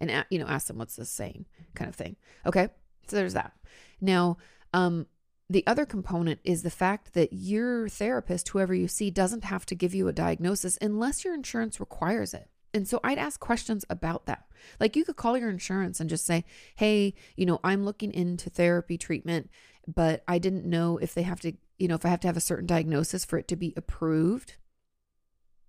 and, 0.00 0.24
you 0.30 0.38
know, 0.38 0.46
ask 0.46 0.66
them 0.66 0.78
what's 0.78 0.96
this 0.96 1.10
saying 1.10 1.46
kind 1.74 1.88
of 1.88 1.94
thing. 1.94 2.16
Okay. 2.46 2.68
So 3.08 3.16
there's 3.16 3.34
that. 3.34 3.52
Now, 4.00 4.38
um, 4.72 5.06
the 5.48 5.66
other 5.66 5.84
component 5.84 6.40
is 6.44 6.62
the 6.62 6.70
fact 6.70 7.14
that 7.14 7.32
your 7.32 7.88
therapist, 7.88 8.48
whoever 8.48 8.72
you 8.72 8.88
see, 8.88 9.10
doesn't 9.10 9.44
have 9.44 9.66
to 9.66 9.74
give 9.74 9.94
you 9.94 10.08
a 10.08 10.12
diagnosis 10.12 10.78
unless 10.80 11.24
your 11.24 11.34
insurance 11.34 11.80
requires 11.80 12.32
it. 12.32 12.48
And 12.72 12.86
so 12.86 13.00
I'd 13.02 13.18
ask 13.18 13.40
questions 13.40 13.84
about 13.90 14.26
that. 14.26 14.44
Like 14.78 14.94
you 14.94 15.04
could 15.04 15.16
call 15.16 15.36
your 15.36 15.50
insurance 15.50 15.98
and 15.98 16.08
just 16.08 16.24
say, 16.24 16.44
hey, 16.76 17.14
you 17.36 17.46
know, 17.46 17.58
I'm 17.64 17.84
looking 17.84 18.14
into 18.14 18.48
therapy 18.48 18.96
treatment, 18.96 19.50
but 19.88 20.22
I 20.28 20.38
didn't 20.38 20.64
know 20.64 20.98
if 20.98 21.14
they 21.14 21.22
have 21.22 21.40
to 21.40 21.52
you 21.80 21.88
know, 21.88 21.94
if 21.94 22.04
I 22.04 22.10
have 22.10 22.20
to 22.20 22.28
have 22.28 22.36
a 22.36 22.42
certain 22.42 22.66
diagnosis 22.66 23.24
for 23.24 23.38
it 23.38 23.48
to 23.48 23.56
be 23.56 23.72
approved, 23.74 24.56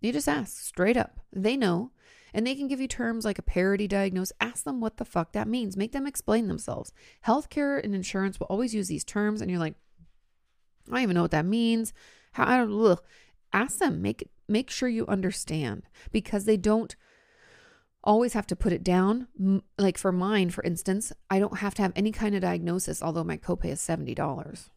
you 0.02 0.12
just 0.12 0.28
ask 0.28 0.62
straight 0.62 0.98
up. 0.98 1.22
They 1.32 1.56
know. 1.56 1.92
And 2.34 2.48
they 2.48 2.56
can 2.56 2.68
give 2.68 2.80
you 2.80 2.88
terms 2.88 3.26
like 3.26 3.40
a 3.40 3.44
parity 3.44 3.88
diagnosis. 3.88 4.36
Ask 4.40 4.64
them 4.64 4.80
what 4.80 4.98
the 4.98 5.06
fuck 5.06 5.34
that 5.34 5.48
means. 5.48 5.76
Make 5.76 5.92
them 5.92 6.08
explain 6.08 6.48
themselves. 6.48 6.94
Healthcare 7.26 7.84
and 7.84 7.94
insurance 7.94 8.40
will 8.40 8.48
always 8.48 8.74
use 8.74 8.88
these 8.88 9.04
terms, 9.04 9.42
and 9.42 9.50
you're 9.50 9.60
like, 9.60 9.76
I 10.88 10.94
don't 10.94 11.04
even 11.04 11.16
know 11.16 11.22
what 11.22 11.32
that 11.32 11.46
means. 11.46 11.94
How 12.34 12.48
I 12.48 12.58
don't 12.58 12.86
ugh. 12.86 13.02
ask 13.54 13.80
them. 13.80 14.02
Make 14.02 14.30
make 14.48 14.70
sure 14.70 14.90
you 14.90 15.06
understand 15.08 15.84
because 16.12 16.46
they 16.46 16.58
don't 16.58 16.96
always 18.04 18.34
have 18.34 18.48
to 18.48 18.56
put 18.56 18.74
it 18.74 18.84
down. 18.84 19.28
Like 19.78 19.98
for 19.98 20.12
mine, 20.12 20.50
for 20.50 20.64
instance, 20.64 21.14
I 21.30 21.40
don't 21.40 21.60
have 21.60 21.76
to 21.76 21.82
have 21.82 21.94
any 21.96 22.12
kind 22.12 22.36
of 22.36 22.42
diagnosis, 22.42 23.04
although 23.04 23.24
my 23.24 23.38
copay 23.38 23.66
is 23.66 23.82
seventy 23.82 24.16
dollars. 24.16 24.70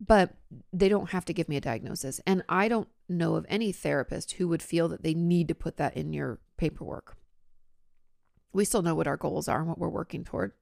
But 0.00 0.34
they 0.72 0.88
don't 0.88 1.10
have 1.10 1.24
to 1.26 1.32
give 1.32 1.48
me 1.48 1.56
a 1.56 1.60
diagnosis, 1.60 2.20
and 2.26 2.42
I 2.48 2.68
don't 2.68 2.88
know 3.08 3.36
of 3.36 3.46
any 3.48 3.72
therapist 3.72 4.32
who 4.32 4.48
would 4.48 4.62
feel 4.62 4.88
that 4.88 5.02
they 5.02 5.14
need 5.14 5.48
to 5.48 5.54
put 5.54 5.76
that 5.76 5.96
in 5.96 6.12
your 6.12 6.40
paperwork. 6.56 7.16
We 8.52 8.64
still 8.64 8.82
know 8.82 8.94
what 8.94 9.06
our 9.06 9.16
goals 9.16 9.48
are 9.48 9.58
and 9.58 9.68
what 9.68 9.78
we're 9.78 9.88
working 9.88 10.24
toward. 10.24 10.52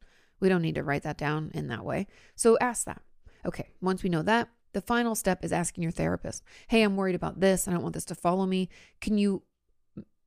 We 0.41 0.49
don't 0.49 0.63
need 0.63 0.75
to 0.75 0.83
write 0.83 1.05
that 1.05 1.17
down 1.17 1.51
in 1.55 1.69
that 1.69 1.85
way. 1.85 2.07
So 2.35 2.59
ask 2.61 2.85
that. 2.87 3.03
Okay, 3.47 3.69
once 3.81 4.03
we 4.03 4.11
know 4.11 4.23
that, 4.23 4.49
the 4.73 4.81
final 4.81 5.15
step 5.15 5.45
is 5.45 5.53
asking 5.53 5.83
your 5.83 5.93
therapist, 5.93 6.43
hey, 6.69 6.83
I'm 6.83 6.97
worried 6.97 7.15
about 7.15 7.41
this. 7.41 7.69
I 7.69 7.73
don't 7.73 7.83
want 7.83 7.95
this 7.95 8.05
to 8.07 8.15
follow 8.15 8.47
me. 8.47 8.69
Can 9.01 9.17
you 9.17 9.43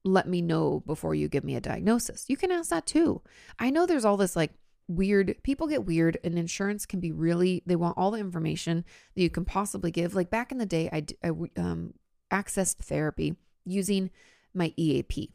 let 0.04 0.28
me 0.28 0.42
know 0.42 0.82
before 0.86 1.14
you 1.14 1.28
give 1.28 1.44
me 1.44 1.56
a 1.56 1.62
diagnosis? 1.62 2.26
You 2.30 2.38
can 2.38 2.52
ask 2.52 2.70
that 2.70 2.86
too. 2.86 3.22
I 3.60 3.70
know 3.70 3.86
there's 3.86 4.06
all 4.06 4.18
this 4.18 4.36
like 4.36 4.52
weird, 4.88 5.36
people 5.44 5.68
get 5.68 5.86
weird, 5.86 6.18
and 6.24 6.40
insurance 6.40 6.86
can 6.86 7.00
be 7.02 7.12
really, 7.12 7.62
they 7.66 7.76
want 7.76 7.98
all 7.98 8.12
the 8.12 8.20
information 8.20 8.86
that 9.16 9.22
you 9.22 9.30
can 9.30 9.44
possibly 9.44 9.92
give. 9.92 10.16
Like 10.16 10.30
back 10.30 10.52
in 10.52 10.58
the 10.58 10.66
day, 10.66 10.90
I 10.94 11.30
um, 11.60 11.94
accessed 12.32 12.78
therapy 12.78 13.36
using 13.66 14.10
my 14.54 14.74
EAP 14.78 15.34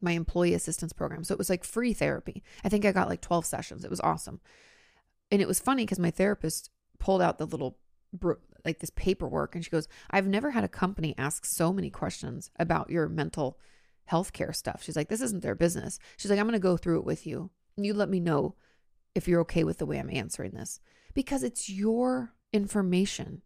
my 0.00 0.12
employee 0.12 0.54
assistance 0.54 0.92
program. 0.92 1.24
So 1.24 1.32
it 1.32 1.38
was 1.38 1.50
like 1.50 1.64
free 1.64 1.92
therapy. 1.92 2.42
I 2.64 2.68
think 2.68 2.84
I 2.84 2.92
got 2.92 3.08
like 3.08 3.20
12 3.20 3.44
sessions. 3.44 3.84
It 3.84 3.90
was 3.90 4.00
awesome. 4.00 4.40
And 5.30 5.42
it 5.42 5.48
was 5.48 5.60
funny 5.60 5.84
because 5.84 5.98
my 5.98 6.10
therapist 6.10 6.70
pulled 6.98 7.22
out 7.22 7.38
the 7.38 7.46
little, 7.46 7.78
like 8.64 8.78
this 8.78 8.90
paperwork 8.90 9.54
and 9.54 9.64
she 9.64 9.70
goes, 9.70 9.88
I've 10.10 10.26
never 10.26 10.52
had 10.52 10.64
a 10.64 10.68
company 10.68 11.14
ask 11.18 11.44
so 11.44 11.72
many 11.72 11.90
questions 11.90 12.50
about 12.58 12.90
your 12.90 13.08
mental 13.08 13.58
health 14.04 14.32
care 14.32 14.52
stuff. 14.52 14.82
She's 14.82 14.96
like, 14.96 15.08
this 15.08 15.20
isn't 15.20 15.42
their 15.42 15.54
business. 15.54 15.98
She's 16.16 16.30
like, 16.30 16.40
I'm 16.40 16.46
going 16.46 16.54
to 16.54 16.58
go 16.58 16.76
through 16.76 17.00
it 17.00 17.04
with 17.04 17.26
you. 17.26 17.50
And 17.76 17.84
you 17.84 17.92
let 17.92 18.08
me 18.08 18.20
know 18.20 18.54
if 19.14 19.28
you're 19.28 19.40
okay 19.42 19.64
with 19.64 19.78
the 19.78 19.86
way 19.86 19.98
I'm 19.98 20.10
answering 20.10 20.52
this 20.52 20.80
because 21.14 21.42
it's 21.42 21.68
your 21.68 22.34
information. 22.52 23.42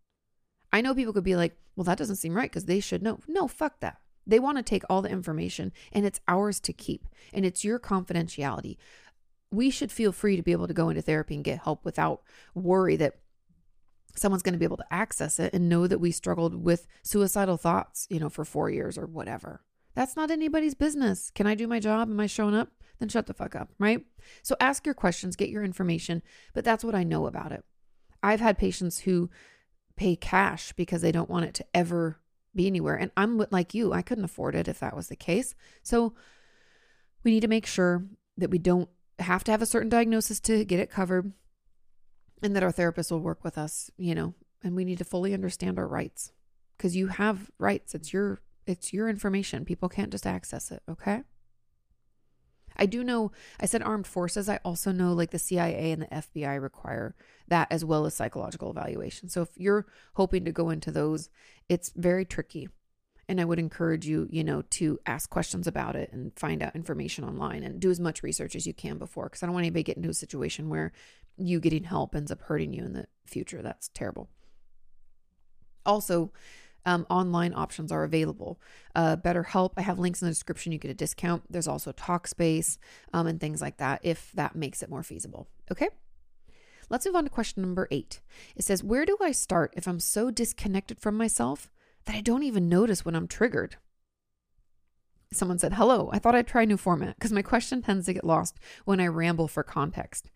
I 0.73 0.81
know 0.81 0.95
people 0.95 1.13
could 1.13 1.25
be 1.25 1.37
like, 1.37 1.57
well, 1.77 1.85
that 1.85 1.99
doesn't 1.99 2.17
seem 2.17 2.35
right 2.35 2.51
because 2.51 2.65
they 2.65 2.81
should 2.81 3.03
know. 3.03 3.19
No, 3.29 3.47
fuck 3.49 3.81
that. 3.81 3.99
They 4.27 4.39
want 4.39 4.57
to 4.59 4.63
take 4.63 4.85
all 4.89 5.03
the 5.03 5.11
information 5.11 5.73
and 5.93 6.07
it's 6.07 6.21
ours 6.29 6.61
to 6.61 6.73
keep 6.73 7.07
and 7.33 7.45
it's 7.45 7.65
your 7.65 7.79
confidentiality. 7.79 8.77
We 9.51 9.69
should 9.69 9.93
feel 9.93 10.13
free 10.13 10.37
to 10.37 10.43
be 10.43 10.53
able 10.53 10.69
to 10.69 10.75
go 10.75 10.89
into 10.89 11.03
therapy 11.03 11.35
and 11.35 11.45
get 11.45 11.65
help 11.65 11.85
without 11.85 12.23
worry 12.55 12.97
that 12.97 13.17
someone's 14.17 14.43
going 14.43 14.53
to 14.53 14.59
be 14.59 14.65
able 14.65 14.77
to 14.77 14.93
access 14.93 15.41
it 15.41 15.53
and 15.53 15.69
know 15.69 15.87
that 15.87 15.99
we 15.99 16.13
struggled 16.13 16.55
with 16.55 16.87
suicidal 17.03 17.57
thoughts, 17.57 18.07
you 18.11 18.21
know, 18.21 18.29
for 18.29 18.45
4 18.45 18.71
years 18.71 18.97
or 18.97 19.07
whatever. 19.07 19.63
That's 19.95 20.17
not 20.17 20.31
anybody's 20.31 20.75
business. 20.75 21.31
Can 21.31 21.47
I 21.47 21.55
do 21.55 21.67
my 21.67 21.81
job? 21.81 22.09
Am 22.09 22.21
I 22.21 22.27
showing 22.27 22.55
up? 22.55 22.71
Then 22.99 23.09
shut 23.09 23.27
the 23.27 23.35
fuck 23.35 23.57
up, 23.57 23.71
right? 23.79 24.05
So 24.43 24.55
ask 24.61 24.87
your 24.87 24.95
questions, 24.95 25.35
get 25.35 25.49
your 25.49 25.65
information, 25.65 26.23
but 26.55 26.65
that's 26.65 26.85
what 26.85 26.95
I 26.95 27.03
know 27.03 27.27
about 27.27 27.53
it. 27.53 27.65
I've 28.23 28.41
had 28.41 28.57
patients 28.57 29.01
who 29.01 29.29
pay 30.03 30.17
cash 30.17 30.73
because 30.73 31.01
they 31.01 31.13
don't 31.13 31.31
want 31.31 31.45
it 31.45 31.55
to 31.55 31.65
ever 31.73 32.19
be 32.57 32.67
anywhere. 32.67 32.97
And 32.97 33.13
I'm 33.17 33.47
like 33.53 33.73
you, 33.73 33.93
I 33.93 34.03
couldn't 34.03 34.25
afford 34.25 34.57
it 34.57 34.67
if 34.67 34.81
that 34.81 34.97
was 34.97 35.07
the 35.07 35.15
case. 35.17 35.55
So 35.85 36.15
we 37.23 37.31
need 37.31 37.43
to 37.43 37.49
make 37.49 37.67
sure 37.67 38.05
that 38.37 38.51
we 38.51 38.59
don't 38.59 38.89
have 39.21 39.45
to 39.45 39.53
have 39.53 39.63
a 39.63 39.67
certain 39.67 39.89
diagnosis 39.89 40.41
to 40.41 40.65
get 40.65 40.81
it 40.81 40.91
covered 40.91 41.33
and 42.43 42.57
that 42.57 42.65
our 42.65 42.73
therapist 42.73 43.13
will 43.13 43.21
work 43.21 43.45
with 43.45 43.57
us, 43.57 43.93
you 43.97 44.13
know, 44.13 44.35
and 44.65 44.75
we 44.75 44.85
need 44.85 44.99
to 44.99 45.05
fully 45.05 45.35
understand 45.35 45.79
our 45.79 45.87
rights 45.87 46.33
because 46.77 46.97
you 46.97 47.07
have 47.07 47.49
rights. 47.59 47.95
It's 47.95 48.13
your 48.13 48.41
it's 48.67 48.93
your 48.93 49.09
information. 49.09 49.65
People 49.65 49.89
can't 49.89 50.11
just 50.11 50.27
access 50.27 50.73
it, 50.73 50.83
okay? 50.89 51.23
I 52.77 52.87
do 52.87 53.05
know, 53.05 53.33
I 53.61 53.67
said 53.67 53.83
armed 53.83 54.07
forces. 54.07 54.49
I 54.49 54.61
also 54.65 54.93
know 54.93 55.13
like 55.13 55.31
the 55.31 55.39
CIA 55.39 55.93
and 55.93 56.03
the 56.03 56.07
FBI 56.07 56.61
require 56.61 57.15
that 57.49 57.69
as 57.71 57.85
well 57.85 58.07
as 58.07 58.15
psychological 58.15 58.71
evaluation. 58.71 59.29
So 59.29 59.43
if 59.43 59.51
you're 59.57 59.87
hoping 60.15 60.45
to 60.45 60.53
go 60.53 60.71
into 60.71 60.91
those, 60.91 61.29
it's 61.69 61.93
very 61.97 62.25
tricky. 62.25 62.69
And 63.29 63.41
I 63.41 63.45
would 63.45 63.59
encourage 63.59 64.07
you, 64.07 64.27
you 64.31 64.43
know, 64.43 64.63
to 64.71 64.99
ask 65.07 65.31
questions 65.31 65.67
about 65.67 65.97
it 65.97 66.13
and 66.13 66.33
find 66.37 66.63
out 66.63 66.75
information 66.75 67.25
online 67.25 67.63
and 67.63 67.81
do 67.81 67.91
as 67.91 68.01
much 68.01 68.23
research 68.23 68.57
as 68.57 68.67
you 68.67 68.75
can 68.75 68.99
before. 68.99 69.27
Because 69.27 69.43
I 69.43 69.47
don't 69.47 69.55
want 69.55 69.65
anybody 69.65 69.85
to 69.85 69.87
get 69.87 69.97
into 69.97 70.11
a 70.11 70.15
situation 70.15 70.69
where 70.69 70.93
you 71.37 71.61
getting 71.61 71.85
help 71.85 72.15
ends 72.15 72.31
up 72.31 72.43
hurting 72.43 72.73
you 72.73 72.85
in 72.85 72.93
the 72.93 73.07
future. 73.27 73.63
That's 73.63 73.89
terrible. 73.89 74.29
Also, 75.87 76.33
um, 76.85 77.07
online 77.09 77.55
options 77.55 77.93
are 77.93 78.05
available. 78.05 78.61
Uh, 78.95 79.17
BetterHelp, 79.17 79.73
I 79.77 79.83
have 79.83 79.99
links 79.99 80.23
in 80.23 80.27
the 80.27 80.33
description. 80.33 80.73
You 80.73 80.79
get 80.79 80.91
a 80.91 80.95
discount. 80.95 81.45
There's 81.51 81.69
also 81.69 81.93
Talkspace 81.93 82.79
um, 83.13 83.27
and 83.27 83.41
things 83.41 83.61
like 83.61 83.79
that 83.79 84.01
if 84.03 84.33
that 84.33 84.57
makes 84.57 84.83
it 84.83 84.91
more 84.91 85.03
feasible. 85.03 85.49
Okay. 85.71 85.89
Let's 86.91 87.07
move 87.07 87.17
on 87.17 87.25
to 87.25 87.31
question 87.31 87.63
number 87.63 87.89
eight. 87.91 88.21
It 88.57 88.65
says, 88.65 88.85
Where 88.85 89.07
do 89.07 89.17
I 89.21 89.33
start 89.33 89.73
if 89.77 89.87
I'm 89.87 90.01
so 90.01 90.31
disconnected 90.31 91.01
from 91.01 91.17
myself 91.17 91.71
that 92.05 92.17
I 92.17 92.21
don't 92.21 92.43
even 92.43 92.69
notice 92.69 93.05
when 93.05 93.15
I'm 93.15 93.29
triggered? 93.29 93.77
Someone 95.33 95.59
said, 95.59 95.75
Hello, 95.75 96.11
I 96.13 96.19
thought 96.19 96.35
I'd 96.35 96.47
try 96.47 96.63
a 96.63 96.67
new 96.67 96.77
format 96.77 97.17
because 97.17 97.33
my 97.33 97.41
question 97.41 97.81
tends 97.81 98.07
to 98.07 98.13
get 98.13 98.25
lost 98.25 98.59
when 98.85 99.01
I 99.01 99.07
ramble 99.07 99.49
for 99.49 99.63
context. 99.63 100.31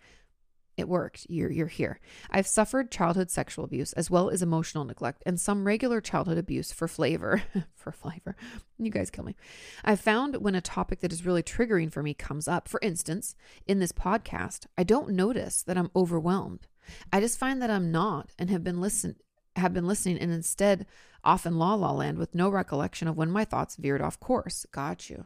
It 0.76 0.88
worked. 0.88 1.26
You're, 1.30 1.50
you're 1.50 1.66
here. 1.68 2.00
I've 2.30 2.46
suffered 2.46 2.90
childhood 2.90 3.30
sexual 3.30 3.64
abuse 3.64 3.94
as 3.94 4.10
well 4.10 4.28
as 4.28 4.42
emotional 4.42 4.84
neglect 4.84 5.22
and 5.24 5.40
some 5.40 5.66
regular 5.66 6.02
childhood 6.02 6.36
abuse 6.36 6.70
for 6.70 6.86
flavor. 6.86 7.42
for 7.74 7.92
flavor. 7.92 8.36
You 8.78 8.90
guys 8.90 9.10
kill 9.10 9.24
me. 9.24 9.36
I've 9.84 10.00
found 10.00 10.36
when 10.36 10.54
a 10.54 10.60
topic 10.60 11.00
that 11.00 11.12
is 11.12 11.24
really 11.24 11.42
triggering 11.42 11.90
for 11.90 12.02
me 12.02 12.12
comes 12.12 12.46
up, 12.46 12.68
for 12.68 12.78
instance, 12.82 13.34
in 13.66 13.78
this 13.78 13.92
podcast, 13.92 14.66
I 14.76 14.82
don't 14.82 15.10
notice 15.10 15.62
that 15.62 15.78
I'm 15.78 15.90
overwhelmed. 15.96 16.66
I 17.12 17.20
just 17.20 17.38
find 17.38 17.62
that 17.62 17.70
I'm 17.70 17.90
not 17.90 18.30
and 18.38 18.50
have 18.50 18.62
been 18.62 18.80
listen 18.80 19.16
have 19.56 19.72
been 19.72 19.86
listening 19.86 20.18
and 20.18 20.30
instead 20.30 20.84
off 21.24 21.46
in 21.46 21.58
la 21.58 21.74
la 21.74 21.90
land 21.90 22.18
with 22.18 22.34
no 22.34 22.50
recollection 22.50 23.08
of 23.08 23.16
when 23.16 23.30
my 23.30 23.44
thoughts 23.44 23.76
veered 23.76 24.02
off 24.02 24.20
course. 24.20 24.66
Got 24.70 25.08
you. 25.08 25.24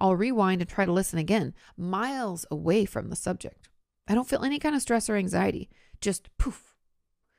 I'll 0.00 0.16
rewind 0.16 0.60
and 0.60 0.68
try 0.68 0.84
to 0.84 0.92
listen 0.92 1.20
again, 1.20 1.54
miles 1.76 2.44
away 2.50 2.84
from 2.84 3.08
the 3.08 3.16
subject. 3.16 3.68
I 4.08 4.14
don't 4.14 4.28
feel 4.28 4.44
any 4.44 4.58
kind 4.58 4.74
of 4.74 4.82
stress 4.82 5.08
or 5.08 5.16
anxiety. 5.16 5.70
Just 6.00 6.36
poof. 6.38 6.74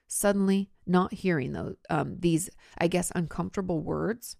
Suddenly, 0.08 0.70
not 0.86 1.14
hearing 1.14 1.54
those 1.54 1.76
um, 1.90 2.18
these, 2.20 2.50
I 2.78 2.88
guess, 2.88 3.12
uncomfortable 3.16 3.80
words. 3.80 4.38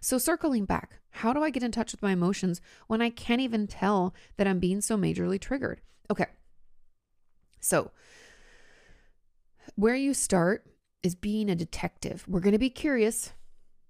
So 0.00 0.16
circling 0.16 0.64
back, 0.64 1.00
how 1.10 1.32
do 1.32 1.42
I 1.42 1.50
get 1.50 1.62
in 1.62 1.72
touch 1.72 1.92
with 1.92 2.02
my 2.02 2.12
emotions 2.12 2.60
when 2.86 3.02
I 3.02 3.10
can't 3.10 3.40
even 3.40 3.66
tell 3.66 4.14
that 4.36 4.46
I'm 4.46 4.58
being 4.58 4.80
so 4.80 4.96
majorly 4.96 5.40
triggered? 5.40 5.80
Okay. 6.10 6.26
So 7.60 7.90
where 9.74 9.94
you 9.94 10.14
start 10.14 10.66
is 11.02 11.14
being 11.14 11.50
a 11.50 11.54
detective. 11.54 12.24
We're 12.28 12.40
going 12.40 12.52
to 12.52 12.58
be 12.58 12.70
curious, 12.70 13.32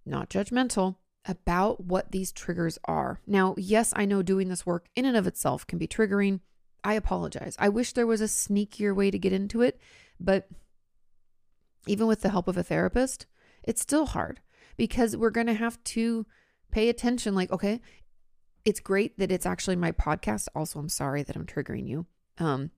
not 0.07 0.31
judgmental, 0.31 0.97
about 1.27 1.85
what 1.85 2.11
these 2.11 2.33
triggers 2.33 2.79
are. 2.87 3.21
Now, 3.27 3.55
yes, 3.57 3.93
I 3.95 4.05
know 4.05 4.23
doing 4.23 4.49
this 4.49 4.67
work 4.67 4.87
in 4.97 5.05
and 5.05 5.17
of 5.17 5.27
itself 5.27 5.67
can 5.67 5.79
be 5.79 5.87
triggering. 5.87 6.41
I 6.85 6.95
apologize. 6.95 7.57
I 7.59 7.69
wish 7.69 7.93
there 7.93 8.07
was 8.07 8.21
a 8.21 8.25
sneakier 8.25 8.95
way 8.95 9.11
to 9.11 9.19
get 9.19 9.33
into 9.33 9.63
it, 9.63 9.81
but 10.19 10.49
even 11.87 12.07
with 12.07 12.21
the 12.23 12.31
help 12.31 12.49
of 12.49 12.57
a 12.57 12.63
therapist, 12.63 13.27
it's 13.63 13.83
still 13.83 14.07
hard 14.07 14.41
because 14.77 15.17
we're 15.17 15.31
going 15.31 15.47
to 15.47 15.55
have 15.55 15.83
to 15.85 16.27
pay 16.71 16.89
attention. 16.89 17.35
Like, 17.35 17.53
okay, 17.53 17.81
it's 18.65 18.81
great 18.81 19.19
that 19.19 19.33
it's 19.33 19.47
actually 19.47 19.77
my 19.77 19.93
podcast. 19.93 20.49
Also, 20.55 20.79
I'm 20.79 20.89
sorry 20.89 21.23
that 21.23 21.37
I'm 21.37 21.47
triggering 21.47 21.89
you. 21.89 22.07
Um, 22.39 22.71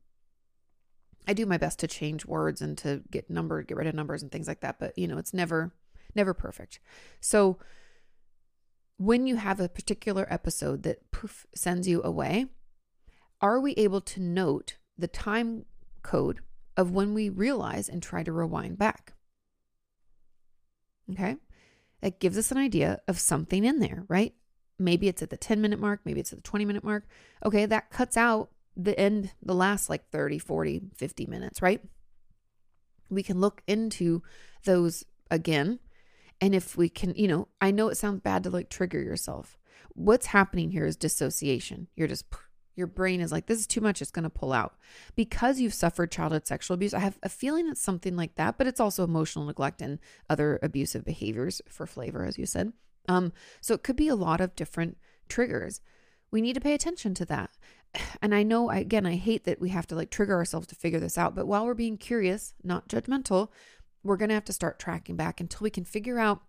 I 1.27 1.33
do 1.33 1.47
my 1.47 1.57
best 1.57 1.79
to 1.79 1.87
change 1.87 2.27
words 2.27 2.61
and 2.61 2.77
to 2.79 3.03
get 3.11 3.31
number, 3.31 3.63
get 3.63 3.77
rid 3.77 3.87
of 3.87 3.95
numbers 3.95 4.23
and 4.23 4.31
things 4.31 4.49
like 4.49 4.61
that, 4.61 4.79
but 4.79 4.97
you 4.99 5.09
know, 5.09 5.17
it's 5.17 5.33
never, 5.33 5.73
never 6.15 6.35
perfect. 6.35 6.81
So 7.21 7.59
when 8.99 9.27
you 9.27 9.37
have 9.37 9.61
a 9.61 9.69
particular 9.69 10.27
episode 10.31 10.83
that 10.83 11.11
poof 11.11 11.47
sends 11.55 11.89
you 11.89 12.03
away, 12.03 12.47
are 13.41 13.61
we 13.61 13.73
able 13.73 14.01
to 14.01 14.21
note 14.21 14.77
the 14.97 15.09
time 15.09 15.65
code 16.03 16.41
of 16.77 16.91
when 16.91 17.15
we 17.15 17.29
realize 17.29 17.89
and 17.89 18.03
try 18.03 18.23
to 18.23 18.33
rewind 18.33 18.79
back? 18.79 19.15
Okay. 21.11 21.37
That 22.01 22.21
gives 22.21 22.37
us 22.37 22.51
an 22.51 22.59
idea 22.59 23.01
of 23.09 23.19
something 23.19 23.65
in 23.65 23.81
there, 23.81 24.05
right? 24.09 24.35
Maybe 24.79 25.09
it's 25.09 25.23
at 25.23 25.31
the 25.31 25.37
10 25.37 25.61
minute 25.61 25.79
mark, 25.79 26.01
maybe 26.05 26.21
it's 26.21 26.33
at 26.33 26.39
the 26.39 26.43
20 26.43 26.65
minute 26.65 26.85
mark. 26.85 27.07
Okay, 27.45 27.67
that 27.67 27.91
cuts 27.91 28.17
out 28.17 28.51
the 28.77 28.99
end, 28.99 29.33
the 29.43 29.55
last 29.55 29.89
like 29.89 30.11
30, 30.11 30.39
40, 30.39 30.83
50 30.97 31.27
minutes, 31.27 31.63
right? 31.63 31.81
we 33.15 33.23
can 33.23 33.41
look 33.41 33.63
into 33.67 34.23
those 34.65 35.05
again. 35.31 35.79
And 36.41 36.55
if 36.55 36.77
we 36.77 36.89
can, 36.89 37.15
you 37.15 37.29
know, 37.29 37.49
I 37.61 37.71
know 37.71 37.89
it 37.89 37.97
sounds 37.97 38.21
bad 38.21 38.43
to 38.45 38.51
like 38.51 38.69
trigger 38.69 39.01
yourself. 39.01 39.57
What's 39.95 40.27
happening 40.27 40.71
here 40.71 40.85
is 40.85 40.97
dissociation. 40.97 41.89
You're 41.95 42.09
just, 42.09 42.27
your 42.77 42.87
brain 42.87 43.21
is 43.21 43.33
like, 43.33 43.47
this 43.47 43.59
is 43.59 43.67
too 43.67 43.81
much. 43.81 44.03
It's 44.03 44.11
to 44.11 44.31
pull 44.31 44.53
out. 44.53 44.75
Because 45.15 45.61
you've 45.61 45.75
suffered 45.75 46.11
childhood 46.11 46.47
sexual 46.47 46.75
abuse, 46.75 46.95
I 46.95 46.99
have 47.01 47.19
a 47.23 47.29
feeling 47.29 47.69
it's 47.69 47.81
something 47.81 48.17
like 48.17 48.35
that, 48.37 48.59
but 48.59 48.67
it's 48.67 48.81
also 48.81 49.05
emotional 49.05 49.45
neglect 49.45 49.81
and 49.81 49.99
other 50.29 50.59
abusive 50.63 51.05
behaviors 51.05 51.63
for 51.69 51.87
flavor, 51.87 52.25
as 52.25 52.39
you 52.39 52.47
said. 52.47 52.73
Um, 53.09 53.33
so 53.61 53.75
it 53.75 53.83
could 53.83 53.97
be 53.97 54.09
a 54.09 54.17
lot 54.17 54.41
of 54.41 54.57
different 54.57 54.97
triggers. 55.29 55.81
We 56.31 56.41
need 56.41 56.55
to 56.55 56.61
pay 56.61 56.75
attention 56.75 57.15
to 57.15 57.25
that. 57.27 57.51
And 58.21 58.35
I 58.35 58.43
know, 58.43 58.71
again, 58.71 59.07
I 59.07 59.15
hate 59.15 59.45
that 59.45 59.61
we 59.61 59.69
have 59.69 59.87
to 59.87 59.95
like 59.95 60.11
trigger 60.11 60.35
ourselves 60.35 60.67
to 60.69 60.75
figure 60.75 60.99
this 60.99 61.17
out, 61.17 61.37
but 61.37 61.47
while 61.47 61.65
we're 61.65 61.75
being 61.75 61.97
curious, 61.97 62.55
not 62.65 62.89
judgmental, 62.89 63.51
we're 64.03 64.17
to 64.17 64.35
have 64.35 64.45
to 64.47 64.53
start 64.53 64.81
tracking 64.81 65.15
back 65.15 65.41
until 65.41 65.63
we 65.63 65.71
can 65.71 65.85
figure 65.85 66.19
out 66.19 66.43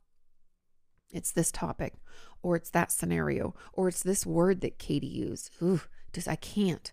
it's 1.12 1.32
this 1.32 1.52
topic 1.52 1.94
or 2.42 2.56
it's 2.56 2.72
that 2.72 2.92
scenario 2.92 3.54
or 3.74 3.88
it's 3.88 4.02
this 4.02 4.26
word 4.26 4.62
that 4.62 4.80
Kati 4.80 5.12
used. 5.12 5.52
Ooh, 5.62 5.82
just 6.16 6.28
I 6.28 6.36
can't. 6.36 6.92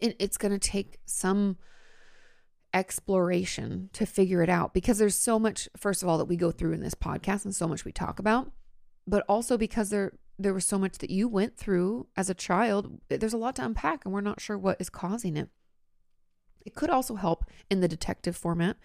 It, 0.00 0.16
it's 0.18 0.38
going 0.38 0.52
to 0.52 0.58
take 0.58 0.98
some 1.04 1.58
exploration 2.72 3.90
to 3.92 4.04
figure 4.04 4.42
it 4.42 4.48
out 4.48 4.74
because 4.74 4.98
there's 4.98 5.14
so 5.14 5.38
much 5.38 5.68
first 5.76 6.02
of 6.02 6.08
all 6.08 6.18
that 6.18 6.24
we 6.24 6.36
go 6.36 6.50
through 6.50 6.72
in 6.72 6.80
this 6.80 6.94
podcast 6.94 7.44
and 7.44 7.54
so 7.54 7.68
much 7.68 7.84
we 7.84 7.92
talk 7.92 8.18
about 8.18 8.50
but 9.06 9.24
also 9.28 9.56
because 9.56 9.90
there 9.90 10.12
there 10.40 10.52
was 10.52 10.66
so 10.66 10.76
much 10.76 10.98
that 10.98 11.08
you 11.08 11.28
went 11.28 11.56
through 11.56 12.08
as 12.16 12.28
a 12.28 12.34
child 12.34 13.00
there's 13.08 13.32
a 13.32 13.36
lot 13.38 13.54
to 13.54 13.64
unpack 13.64 14.04
and 14.04 14.12
we're 14.12 14.20
not 14.20 14.40
sure 14.40 14.58
what 14.58 14.76
is 14.80 14.90
causing 14.90 15.36
it 15.36 15.48
it 16.66 16.74
could 16.74 16.90
also 16.90 17.14
help 17.14 17.44
in 17.70 17.78
the 17.78 17.86
detective 17.86 18.36
format 18.36 18.76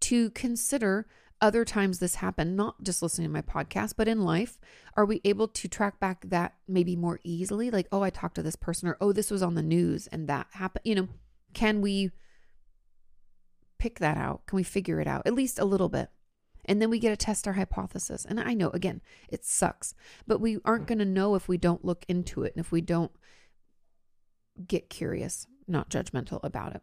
to 0.00 0.30
consider 0.30 1.06
other 1.40 1.64
times 1.64 1.98
this 1.98 2.16
happened, 2.16 2.56
not 2.56 2.82
just 2.82 3.02
listening 3.02 3.28
to 3.28 3.32
my 3.32 3.42
podcast, 3.42 3.94
but 3.96 4.08
in 4.08 4.22
life. 4.22 4.58
Are 4.96 5.04
we 5.04 5.20
able 5.24 5.48
to 5.48 5.68
track 5.68 6.00
back 6.00 6.24
that 6.28 6.54
maybe 6.66 6.96
more 6.96 7.20
easily? 7.24 7.70
Like, 7.70 7.88
oh, 7.92 8.02
I 8.02 8.10
talked 8.10 8.36
to 8.36 8.42
this 8.42 8.56
person, 8.56 8.88
or 8.88 8.96
oh, 9.00 9.12
this 9.12 9.30
was 9.30 9.42
on 9.42 9.54
the 9.54 9.62
news 9.62 10.06
and 10.06 10.28
that 10.28 10.46
happened. 10.52 10.82
You 10.84 10.94
know, 10.94 11.08
can 11.52 11.80
we 11.80 12.12
pick 13.78 13.98
that 13.98 14.16
out? 14.16 14.46
Can 14.46 14.56
we 14.56 14.62
figure 14.62 15.00
it 15.00 15.06
out 15.06 15.26
at 15.26 15.34
least 15.34 15.58
a 15.58 15.64
little 15.64 15.88
bit? 15.88 16.08
And 16.64 16.80
then 16.80 16.88
we 16.88 16.98
get 16.98 17.10
to 17.10 17.16
test 17.16 17.46
our 17.46 17.52
hypothesis. 17.54 18.24
And 18.24 18.40
I 18.40 18.54
know, 18.54 18.70
again, 18.70 19.02
it 19.28 19.44
sucks, 19.44 19.94
but 20.26 20.40
we 20.40 20.58
aren't 20.64 20.86
going 20.86 20.98
to 20.98 21.04
know 21.04 21.34
if 21.34 21.46
we 21.46 21.58
don't 21.58 21.84
look 21.84 22.06
into 22.08 22.42
it 22.42 22.54
and 22.56 22.64
if 22.64 22.72
we 22.72 22.80
don't 22.80 23.12
get 24.66 24.88
curious, 24.88 25.46
not 25.68 25.90
judgmental 25.90 26.40
about 26.42 26.74
it. 26.74 26.82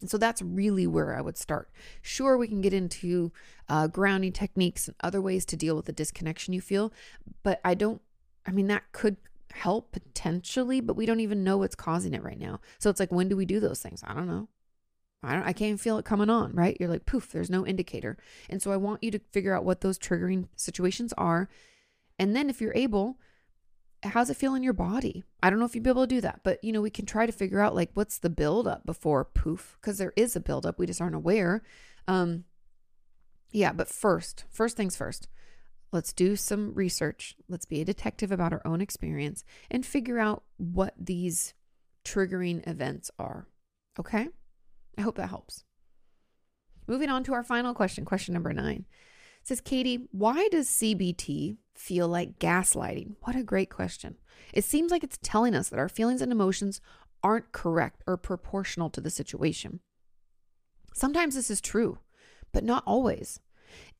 And 0.00 0.10
so 0.10 0.18
that's 0.18 0.42
really 0.42 0.86
where 0.86 1.16
I 1.16 1.20
would 1.20 1.36
start. 1.36 1.70
Sure, 2.02 2.36
we 2.36 2.48
can 2.48 2.60
get 2.60 2.72
into 2.72 3.32
uh, 3.68 3.86
grounding 3.88 4.32
techniques 4.32 4.88
and 4.88 4.96
other 5.00 5.20
ways 5.20 5.44
to 5.46 5.56
deal 5.56 5.76
with 5.76 5.86
the 5.86 5.92
disconnection 5.92 6.54
you 6.54 6.60
feel, 6.60 6.92
but 7.42 7.60
I 7.64 7.74
don't, 7.74 8.00
I 8.46 8.50
mean, 8.52 8.66
that 8.68 8.92
could 8.92 9.16
help 9.52 9.92
potentially, 9.92 10.80
but 10.80 10.96
we 10.96 11.06
don't 11.06 11.20
even 11.20 11.44
know 11.44 11.56
what's 11.58 11.74
causing 11.74 12.14
it 12.14 12.22
right 12.22 12.38
now. 12.38 12.60
So 12.78 12.90
it's 12.90 13.00
like, 13.00 13.12
when 13.12 13.28
do 13.28 13.36
we 13.36 13.46
do 13.46 13.60
those 13.60 13.80
things? 13.80 14.02
I 14.06 14.14
don't 14.14 14.28
know. 14.28 14.48
I 15.22 15.32
don't 15.32 15.42
I 15.42 15.52
can't 15.52 15.80
feel 15.80 15.98
it 15.98 16.04
coming 16.04 16.30
on, 16.30 16.52
right? 16.52 16.76
You're 16.78 16.88
like, 16.88 17.06
poof, 17.06 17.32
there's 17.32 17.50
no 17.50 17.66
indicator. 17.66 18.16
And 18.48 18.62
so 18.62 18.70
I 18.70 18.76
want 18.76 19.02
you 19.02 19.10
to 19.10 19.20
figure 19.32 19.54
out 19.54 19.64
what 19.64 19.80
those 19.80 19.98
triggering 19.98 20.48
situations 20.56 21.12
are. 21.16 21.48
And 22.18 22.36
then 22.36 22.48
if 22.48 22.60
you're 22.60 22.74
able, 22.74 23.18
how's 24.02 24.30
it 24.30 24.36
feel 24.36 24.54
in 24.54 24.62
your 24.62 24.72
body? 24.72 25.24
I 25.42 25.50
don't 25.50 25.58
know 25.58 25.64
if 25.64 25.74
you'd 25.74 25.84
be 25.84 25.90
able 25.90 26.06
to 26.06 26.14
do 26.14 26.20
that, 26.20 26.40
but 26.44 26.62
you 26.62 26.72
know, 26.72 26.80
we 26.80 26.90
can 26.90 27.06
try 27.06 27.26
to 27.26 27.32
figure 27.32 27.60
out 27.60 27.74
like 27.74 27.90
what's 27.94 28.18
the 28.18 28.30
buildup 28.30 28.86
before 28.86 29.24
poof, 29.24 29.76
because 29.80 29.98
there 29.98 30.12
is 30.16 30.36
a 30.36 30.40
buildup. 30.40 30.78
We 30.78 30.86
just 30.86 31.00
aren't 31.00 31.14
aware. 31.14 31.62
Um, 32.06 32.44
yeah, 33.52 33.72
but 33.72 33.88
first, 33.88 34.44
first 34.50 34.76
things 34.76 34.96
first, 34.96 35.28
let's 35.92 36.12
do 36.12 36.36
some 36.36 36.74
research. 36.74 37.36
Let's 37.48 37.64
be 37.64 37.80
a 37.80 37.84
detective 37.84 38.32
about 38.32 38.52
our 38.52 38.62
own 38.64 38.80
experience 38.80 39.44
and 39.70 39.84
figure 39.84 40.18
out 40.18 40.42
what 40.58 40.94
these 40.98 41.54
triggering 42.04 42.66
events 42.68 43.10
are. 43.18 43.46
Okay? 43.98 44.28
I 44.98 45.02
hope 45.02 45.16
that 45.16 45.28
helps. 45.28 45.64
Moving 46.86 47.08
on 47.08 47.24
to 47.24 47.34
our 47.34 47.42
final 47.42 47.74
question, 47.74 48.04
question 48.04 48.34
number 48.34 48.52
nine. 48.52 48.84
Says 49.46 49.60
Kati, 49.60 50.08
why 50.10 50.48
does 50.48 50.66
CBT 50.66 51.58
feel 51.72 52.08
like 52.08 52.40
gaslighting? 52.40 53.14
What 53.20 53.36
a 53.36 53.44
great 53.44 53.70
question. 53.70 54.16
It 54.52 54.64
seems 54.64 54.90
like 54.90 55.04
it's 55.04 55.20
telling 55.22 55.54
us 55.54 55.68
that 55.68 55.78
our 55.78 55.88
feelings 55.88 56.20
and 56.20 56.32
emotions 56.32 56.80
aren't 57.22 57.52
correct 57.52 58.02
or 58.08 58.16
proportional 58.16 58.90
to 58.90 59.00
the 59.00 59.08
situation. 59.08 59.78
Sometimes 60.94 61.36
this 61.36 61.48
is 61.48 61.60
true, 61.60 62.00
but 62.50 62.64
not 62.64 62.82
always. 62.88 63.38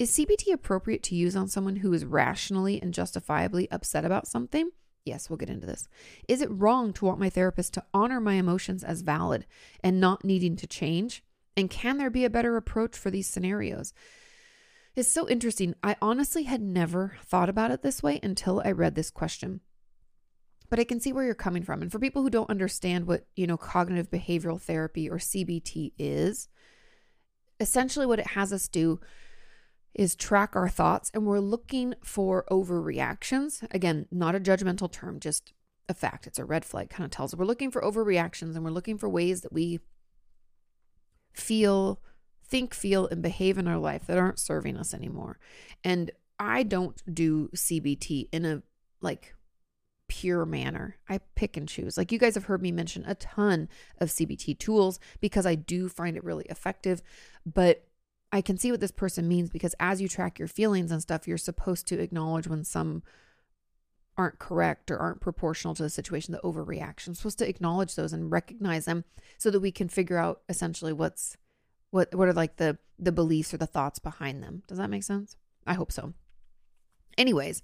Is 0.01 0.11
CBT 0.11 0.53
appropriate 0.53 1.05
to 1.05 1.15
use 1.15 1.37
on 1.37 1.47
someone 1.47 1.77
who 1.77 1.93
is 1.93 2.05
rationally 2.05 2.83
and 2.83 2.93
justifiably 2.93 3.71
upset 3.71 4.05
about 4.05 4.27
something? 4.27 4.71
Yes, 5.05 5.31
we'll 5.31 5.37
get 5.37 5.49
into 5.51 5.69
this. 5.69 5.87
Is 6.27 6.41
it 6.41 6.51
wrong 6.51 6.93
to 6.95 7.05
want 7.05 7.21
my 7.21 7.31
therapist 7.31 7.73
to 7.75 7.85
honor 7.95 8.21
my 8.21 8.35
emotions 8.35 8.83
as 8.83 9.03
valid 9.03 9.47
and 9.79 10.01
not 10.01 10.25
needing 10.25 10.57
to 10.57 10.67
change? 10.67 11.23
And 11.57 11.71
can 11.71 11.99
there 11.99 12.11
be 12.11 12.25
a 12.25 12.31
better 12.31 12.57
approach 12.57 12.97
for 12.97 13.13
these 13.13 13.29
scenarios? 13.29 13.93
It's 14.97 15.13
so 15.13 15.29
interesting. 15.29 15.75
I 15.83 15.95
honestly 16.01 16.45
had 16.45 16.63
never 16.63 17.19
thought 17.23 17.51
about 17.51 17.71
it 17.71 17.83
this 17.83 18.03
way 18.03 18.19
until 18.23 18.63
I 18.65 18.71
read 18.71 18.95
this 18.95 19.11
question. 19.11 19.61
But 20.71 20.81
I 20.81 20.85
can 20.85 21.01
see 21.01 21.13
where 21.13 21.25
you're 21.25 21.35
coming 21.35 21.63
from. 21.63 21.83
And 21.83 21.93
for 21.93 21.99
people 21.99 22.23
who 22.23 22.31
don't 22.31 22.51
understand 22.51 23.07
what, 23.07 23.27
you 23.37 23.47
know, 23.47 23.59
cognitive 23.59 24.11
behavioral 24.11 24.61
therapy 24.61 25.09
or 25.09 25.19
CBT 25.19 25.93
is, 25.99 26.49
essentially 27.61 28.07
what 28.07 28.19
it 28.19 28.29
has 28.29 28.55
us 28.55 28.69
do 28.69 28.99
is 29.95 30.17
track 30.17 30.57
our 30.57 30.69
thoughts 30.69 31.11
and 31.13 31.27
we're 31.27 31.41
looking 31.41 31.95
for 32.03 32.47
overreactions. 32.51 33.67
Again, 33.73 34.07
not 34.11 34.35
a 34.35 34.41
judgmental 34.41 34.91
term, 34.91 35.21
just 35.21 35.53
a 35.91 35.95
fact. 35.95 36.27
It's 36.27 36.39
a 36.39 36.45
red 36.45 36.65
flag, 36.65 36.89
kind 36.89 37.05
of 37.05 37.11
tells 37.11 37.37
we're 37.37 37.45
looking 37.45 37.71
for 37.71 37.83
overreactions 37.83 38.57
and 38.57 38.65
we're 38.65 38.71
looking 38.71 38.99
for 38.99 39.09
ways 39.11 39.43
that 39.43 39.53
we 39.53 39.81
feel 41.35 42.01
think, 42.49 42.75
feel, 42.75 43.07
and 43.09 43.23
behave 43.23 43.59
in 43.59 43.69
our 43.69 43.79
life 43.79 44.07
that 44.07 44.19
aren't 44.19 44.39
serving 44.39 44.77
us 44.77 44.95
anymore. 44.95 45.39
And 45.85 46.11
I 46.39 46.63
don't 46.63 47.03
do 47.13 47.49
CBT 47.55 48.29
in 48.33 48.45
a 48.45 48.63
like 49.01 49.35
pure 50.09 50.47
manner. 50.47 50.97
I 51.09 51.21
pick 51.35 51.57
and 51.57 51.69
choose. 51.69 51.97
Like 51.97 52.13
you 52.13 52.19
guys 52.19 52.35
have 52.35 52.45
heard 52.45 52.63
me 52.63 52.73
mention 52.73 53.05
a 53.07 53.15
ton 53.15 53.69
of 53.99 54.09
CBT 54.09 54.59
tools 54.59 55.01
because 55.21 55.47
I 55.47 55.55
do 55.55 55.89
find 55.89 56.17
it 56.17 56.25
really 56.25 56.45
effective, 56.47 57.03
but 57.45 57.85
I 58.33 58.41
can 58.41 58.59
see 58.59 58.71
what 58.71 58.81
this 58.81 58.91
person 58.91 59.29
means 59.29 59.51
because 59.51 59.75
as 59.81 60.01
you 60.01 60.09
track 60.09 60.39
your 60.39 60.49
feelings 60.49 60.91
and 60.91 61.01
stuff, 61.01 61.27
you're 61.27 61.39
supposed 61.39 61.87
to 61.89 62.01
acknowledge 62.01 62.47
when 62.47 62.65
some 62.65 63.03
aren't 64.19 64.39
correct 64.39 64.91
or 64.91 64.99
aren't 64.99 65.21
proportional 65.21 65.75
to 65.75 65.83
the 65.83 65.91
situation, 65.91 66.33
the 66.33 66.41
overreaction. 66.41 67.09
I'm 67.09 67.15
supposed 67.15 67.39
to 67.39 67.49
acknowledge 67.49 67.95
those 67.95 68.13
and 68.13 68.31
recognize 68.31 68.87
them 68.87 69.05
so 69.39 69.51
that 69.51 69.61
we 69.61 69.71
can 69.71 69.89
figure 69.89 70.19
out 70.19 70.41
essentially 70.49 70.93
what's 70.93 71.37
what 71.97 72.15
what 72.15 72.29
are 72.29 72.35
like 72.35 72.57
the 72.57 72.77
the 72.99 73.11
beliefs 73.11 73.55
or 73.55 73.57
the 73.57 73.67
thoughts 73.67 73.99
behind 73.99 74.43
them. 74.43 74.63
Does 74.69 74.77
that 74.77 74.91
make 74.91 75.03
sense? 75.03 75.37
I 75.67 75.73
hope 75.73 75.91
so. 75.91 76.13
Anyways, 77.17 77.63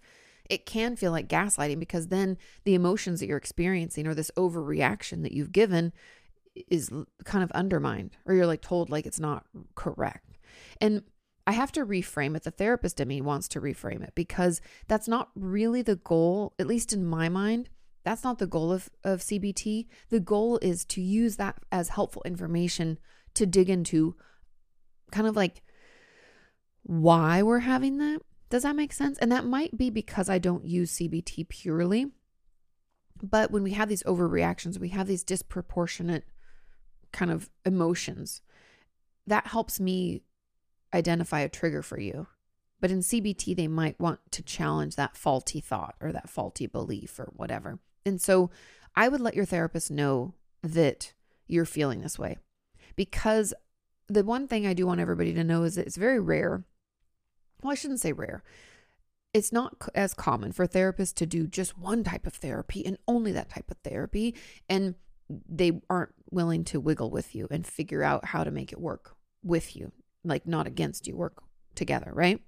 it 0.48 0.64
can 0.64 0.96
feel 0.96 1.12
like 1.12 1.28
gaslighting 1.28 1.78
because 1.78 2.08
then 2.08 2.38
the 2.64 2.74
emotions 2.74 3.20
that 3.20 3.26
you're 3.26 3.36
experiencing 3.36 4.06
or 4.06 4.14
this 4.14 4.30
overreaction 4.36 5.22
that 5.22 5.32
you've 5.32 5.52
given 5.52 5.92
is 6.68 6.90
kind 7.24 7.44
of 7.44 7.50
undermined 7.52 8.16
or 8.24 8.34
you're 8.34 8.46
like 8.46 8.62
told 8.62 8.88
like 8.88 9.06
it's 9.06 9.20
not 9.20 9.44
correct. 9.74 10.38
And 10.80 11.02
I 11.46 11.52
have 11.52 11.72
to 11.72 11.84
reframe 11.84 12.34
it. 12.34 12.44
The 12.44 12.50
therapist 12.50 13.00
in 13.00 13.08
me 13.08 13.20
wants 13.20 13.48
to 13.48 13.60
reframe 13.60 14.02
it 14.02 14.14
because 14.14 14.62
that's 14.88 15.08
not 15.08 15.30
really 15.34 15.82
the 15.82 15.96
goal, 15.96 16.54
at 16.58 16.66
least 16.66 16.92
in 16.92 17.04
my 17.04 17.28
mind. 17.28 17.68
That's 18.04 18.24
not 18.24 18.38
the 18.38 18.46
goal 18.46 18.72
of, 18.72 18.88
of 19.04 19.20
CBT. 19.20 19.86
The 20.08 20.20
goal 20.20 20.58
is 20.62 20.84
to 20.86 21.00
use 21.00 21.36
that 21.36 21.58
as 21.70 21.90
helpful 21.90 22.22
information 22.24 22.98
to 23.34 23.46
dig 23.46 23.70
into 23.70 24.14
kind 25.10 25.26
of 25.26 25.36
like 25.36 25.62
why 26.82 27.42
we're 27.42 27.60
having 27.60 27.98
that. 27.98 28.20
Does 28.50 28.64
that 28.64 28.76
make 28.76 28.92
sense? 28.92 29.18
And 29.18 29.32
that 29.32 29.46
might 29.46 29.78
be 29.78 29.88
because 29.90 30.28
I 30.28 30.38
don't 30.38 30.66
use 30.66 30.96
CBT 30.98 31.48
purely. 31.48 32.06
But 33.22 33.50
when 33.50 33.62
we 33.62 33.72
have 33.72 33.88
these 33.88 34.02
overreactions, 34.02 34.78
we 34.78 34.88
have 34.88 35.06
these 35.06 35.22
disproportionate 35.22 36.24
kind 37.12 37.30
of 37.30 37.50
emotions, 37.64 38.42
that 39.26 39.46
helps 39.46 39.78
me 39.78 40.22
identify 40.92 41.40
a 41.40 41.48
trigger 41.48 41.82
for 41.82 42.00
you. 42.00 42.26
But 42.80 42.90
in 42.90 42.98
CBT, 42.98 43.54
they 43.54 43.68
might 43.68 44.00
want 44.00 44.18
to 44.32 44.42
challenge 44.42 44.96
that 44.96 45.16
faulty 45.16 45.60
thought 45.60 45.94
or 46.00 46.10
that 46.10 46.28
faulty 46.28 46.66
belief 46.66 47.18
or 47.20 47.32
whatever. 47.36 47.78
And 48.04 48.20
so 48.20 48.50
I 48.96 49.08
would 49.08 49.20
let 49.20 49.34
your 49.34 49.44
therapist 49.44 49.90
know 49.90 50.34
that 50.62 51.12
you're 51.46 51.64
feeling 51.64 52.00
this 52.00 52.18
way 52.18 52.38
because 52.97 53.55
the 54.09 54.24
one 54.24 54.47
thing 54.49 54.66
I 54.66 54.74
do 54.74 54.86
want 54.86 55.01
everybody 55.01 55.32
to 55.34 55.45
know 55.45 55.62
is 55.62 55.76
that 55.76 55.86
it's 55.86 55.97
very 55.97 56.20
rare. 56.20 56.64
Well, 57.62 57.72
I 57.72 57.74
shouldn't 57.74 58.01
say 58.01 58.12
rare. 58.12 58.43
It's 59.32 59.53
not 59.53 59.76
as 59.95 60.12
common 60.12 60.53
for 60.53 60.66
therapists 60.66 61.14
to 61.14 61.26
do 61.26 61.47
just 61.47 61.78
one 61.78 62.05
type 62.05 62.26
of 62.26 62.34
therapy 62.34 62.84
and 62.84 62.99
only 63.09 63.32
that 63.32 63.49
type 63.51 63.70
of 63.70 63.78
therapy. 63.78 64.34
And 64.68 64.97
they 65.49 65.80
aren't 65.88 66.12
willing 66.30 66.64
to 66.64 66.80
wiggle 66.80 67.11
with 67.11 67.34
you 67.34 67.49
and 67.51 67.66
figure 67.66 68.03
out 68.03 68.26
how 68.26 68.45
to 68.45 68.51
make 68.51 68.72
it 68.72 68.80
work 68.80 69.16
with 69.43 69.74
you. 69.74 69.93
like 70.24 70.47
not 70.47 70.66
against 70.66 71.07
you, 71.07 71.16
work 71.16 71.43
together, 71.74 72.11
right? 72.12 72.40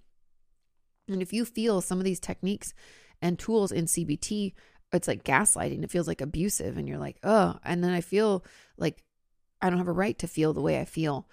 And 1.09 1.21
if 1.21 1.33
you 1.33 1.45
feel 1.45 1.81
some 1.81 1.99
of 1.99 2.05
these 2.05 2.21
techniques 2.21 2.73
and 3.21 3.39
tools 3.39 3.73
in 3.73 3.87
CBT, 3.87 4.55
it's 4.93 5.09
like 5.09 5.25
gaslighting. 5.25 5.83
It 5.83 5.91
feels 5.91 6.07
like 6.07 6.21
abusive, 6.21 6.77
and 6.77 6.89
you're 6.89 6.99
like, 6.99 7.19
oh, 7.23 7.59
and 7.65 7.83
then 7.83 7.91
I 7.91 8.01
feel 8.01 8.45
like 8.77 9.03
I 9.65 9.71
don't 9.71 9.79
have 9.79 9.89
a 9.89 9.93
right 9.93 10.19
to 10.19 10.29
feel 10.29 10.53
the 10.53 10.61
way 10.61 10.79
I 10.79 10.85
feel. 10.85 11.27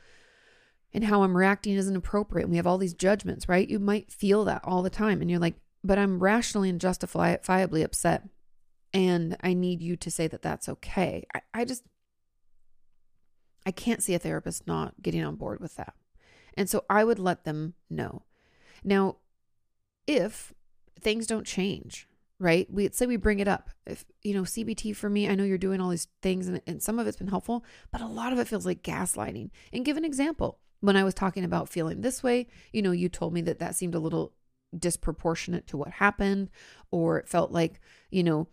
And 0.94 1.04
how 1.04 1.24
I'm 1.24 1.36
reacting 1.36 1.74
isn't 1.74 1.96
appropriate. 1.96 2.46
And 2.46 2.52
we 2.52 2.58
have 2.58 2.66
all 2.66 2.78
these 2.78 2.94
judgments, 2.94 3.50
right? 3.50 3.68
You 3.68 3.78
might 3.78 4.10
feel 4.10 4.46
that 4.46 4.62
all 4.64 4.82
the 4.82 4.90
time. 4.90 5.20
And 5.20 5.30
you're 5.30 5.40
like, 5.40 5.56
but 5.84 6.00
I'm 6.00 6.24
rationally 6.24 6.70
and 6.70 6.80
justifiably 6.80 7.84
upset. 7.84 8.24
And 8.94 9.36
I 9.42 9.54
need 9.54 9.82
you 9.82 9.98
to 9.98 10.10
say 10.10 10.28
that 10.28 10.42
that's 10.42 10.70
okay. 10.70 11.26
I, 11.36 11.42
I 11.54 11.66
just, 11.66 11.84
I 13.66 13.72
can't 13.72 14.02
see 14.02 14.14
a 14.14 14.20
therapist 14.20 14.66
not 14.66 15.02
getting 15.02 15.26
on 15.26 15.36
board 15.36 15.60
with 15.60 15.76
that. 15.76 15.94
And 16.56 16.70
so 16.70 16.86
I 16.90 17.04
would 17.04 17.20
let 17.20 17.44
them 17.44 17.74
know. 17.90 18.24
Now, 18.82 19.18
if 20.08 20.54
things 21.02 21.28
don't 21.28 21.46
change, 21.46 22.08
right? 22.42 22.68
We 22.72 22.90
say 22.92 23.06
we 23.06 23.18
bring 23.18 23.40
it 23.40 23.48
up. 23.48 23.70
If 23.86 24.04
you 24.24 24.34
know 24.34 24.42
CBT 24.42 24.96
for 24.96 25.10
me, 25.10 25.30
I 25.30 25.36
know 25.36 25.44
you're 25.44 25.60
doing 25.60 25.80
all 25.80 25.92
these 25.92 26.08
things 26.24 26.48
and, 26.48 26.60
and 26.66 26.82
some 26.82 26.98
of 26.98 27.06
it's 27.06 27.18
been 27.18 27.28
helpful, 27.28 27.64
but 27.92 28.02
a 28.02 28.08
lot 28.08 28.34
of 28.34 28.40
it 28.40 28.48
feels 28.48 28.66
like 28.66 28.82
gaslighting. 28.82 29.52
And 29.72 29.86
give 29.86 29.96
an 29.96 30.04
example. 30.04 30.58
When 30.80 30.98
I 30.98 31.04
was 31.04 31.14
talking 31.14 31.44
about 31.44 31.70
feeling 31.70 32.02
this 32.02 32.24
way, 32.24 32.48
you 32.74 32.82
know, 32.82 32.92
you 32.92 33.08
told 33.08 33.34
me 33.34 33.42
that 33.42 33.60
that 33.60 33.76
seemed 33.76 33.94
a 33.94 34.00
little 34.00 34.34
disproportionate 34.76 35.68
to 35.68 35.78
what 35.78 35.92
happened, 35.92 36.50
or 36.90 37.20
it 37.20 37.30
felt 37.30 37.52
like, 37.52 37.80
you 38.10 38.24
know, 38.24 38.48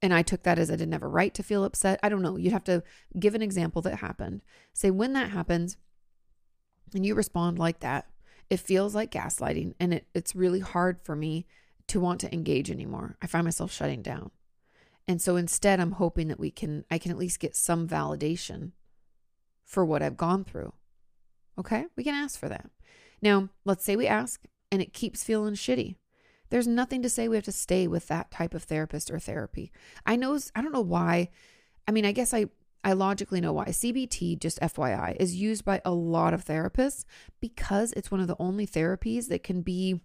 and 0.00 0.14
I 0.14 0.22
took 0.22 0.44
that 0.44 0.60
as 0.60 0.70
I 0.70 0.76
didn't 0.76 0.92
have 0.92 1.02
a 1.02 1.08
right 1.08 1.34
to 1.34 1.42
feel 1.42 1.64
upset. 1.64 1.98
I 2.04 2.08
don't 2.08 2.22
know. 2.22 2.36
You'd 2.36 2.52
have 2.52 2.62
to 2.64 2.84
give 3.18 3.34
an 3.34 3.42
example 3.42 3.82
that 3.82 3.96
happened. 3.96 4.42
Say 4.72 4.92
when 4.92 5.12
that 5.14 5.30
happens 5.30 5.76
and 6.94 7.04
you 7.04 7.16
respond 7.16 7.58
like 7.58 7.80
that, 7.80 8.06
it 8.48 8.60
feels 8.60 8.94
like 8.94 9.10
gaslighting 9.10 9.74
and 9.80 9.92
it, 9.92 10.06
it's 10.14 10.36
really 10.36 10.60
hard 10.60 11.00
for 11.02 11.16
me 11.16 11.46
to 11.88 12.00
want 12.00 12.20
to 12.20 12.32
engage 12.32 12.70
anymore. 12.70 13.16
I 13.20 13.26
find 13.26 13.44
myself 13.44 13.72
shutting 13.72 14.02
down. 14.02 14.30
And 15.06 15.20
so 15.22 15.36
instead 15.36 15.80
I'm 15.80 15.92
hoping 15.92 16.28
that 16.28 16.38
we 16.38 16.50
can 16.50 16.84
I 16.90 16.98
can 16.98 17.10
at 17.10 17.18
least 17.18 17.40
get 17.40 17.56
some 17.56 17.88
validation 17.88 18.72
for 19.64 19.84
what 19.84 20.02
I've 20.02 20.16
gone 20.16 20.44
through. 20.44 20.72
Okay? 21.58 21.86
We 21.96 22.04
can 22.04 22.14
ask 22.14 22.38
for 22.38 22.48
that. 22.48 22.70
Now, 23.20 23.48
let's 23.64 23.84
say 23.84 23.96
we 23.96 24.06
ask 24.06 24.42
and 24.70 24.80
it 24.80 24.92
keeps 24.92 25.24
feeling 25.24 25.54
shitty. 25.54 25.96
There's 26.50 26.66
nothing 26.66 27.02
to 27.02 27.10
say 27.10 27.28
we 27.28 27.36
have 27.36 27.44
to 27.44 27.52
stay 27.52 27.86
with 27.86 28.08
that 28.08 28.30
type 28.30 28.54
of 28.54 28.62
therapist 28.62 29.10
or 29.10 29.18
therapy. 29.18 29.70
I 30.06 30.16
know 30.16 30.38
I 30.54 30.62
don't 30.62 30.72
know 30.72 30.80
why. 30.80 31.30
I 31.86 31.90
mean, 31.90 32.04
I 32.04 32.12
guess 32.12 32.32
I 32.32 32.46
I 32.84 32.92
logically 32.92 33.40
know 33.40 33.52
why. 33.52 33.66
CBT, 33.66 34.38
just 34.38 34.60
FYI, 34.60 35.16
is 35.18 35.34
used 35.34 35.64
by 35.64 35.82
a 35.84 35.90
lot 35.90 36.32
of 36.32 36.44
therapists 36.44 37.04
because 37.40 37.92
it's 37.94 38.10
one 38.10 38.20
of 38.20 38.28
the 38.28 38.36
only 38.38 38.66
therapies 38.66 39.28
that 39.28 39.42
can 39.42 39.62
be 39.62 40.00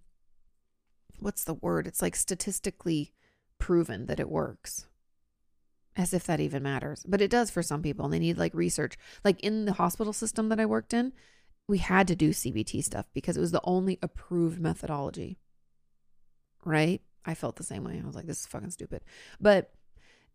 what's 1.24 1.44
the 1.44 1.54
word? 1.54 1.88
It's 1.88 2.02
like 2.02 2.16
statistically 2.16 3.14
proven 3.58 4.06
that 4.08 4.20
it 4.20 4.30
works. 4.30 4.88
As 5.96 6.14
if 6.14 6.26
that 6.26 6.40
even 6.40 6.64
matters. 6.64 7.06
But 7.08 7.22
it 7.22 7.30
does 7.30 7.52
for 7.52 7.62
some 7.62 7.82
people, 7.82 8.06
and 8.06 8.14
they 8.14 8.20
need 8.20 8.38
like 8.38 8.54
research. 8.54 8.98
Like 9.24 9.40
in 9.42 9.66
the 9.66 9.74
hospital 9.74 10.14
system 10.14 10.50
that 10.50 10.60
I 10.60 10.66
worked 10.66 10.94
in, 10.94 11.14
we 11.68 11.78
had 11.78 12.08
to 12.08 12.16
do 12.16 12.32
CBT 12.32 12.84
stuff 12.84 13.06
because 13.14 13.38
it 13.38 13.42
was 13.42 13.52
the 13.52 13.62
only 13.64 14.00
approved 14.02 14.60
methodology. 14.60 15.38
Right? 16.66 17.02
I 17.26 17.36
felt 17.36 17.56
the 17.56 17.64
same 17.64 17.84
way. 17.84 18.02
I 18.02 18.06
was 18.06 18.16
like, 18.16 18.26
this 18.26 18.42
is 18.42 18.48
fucking 18.48 18.72
stupid. 18.72 19.02
But 19.40 19.72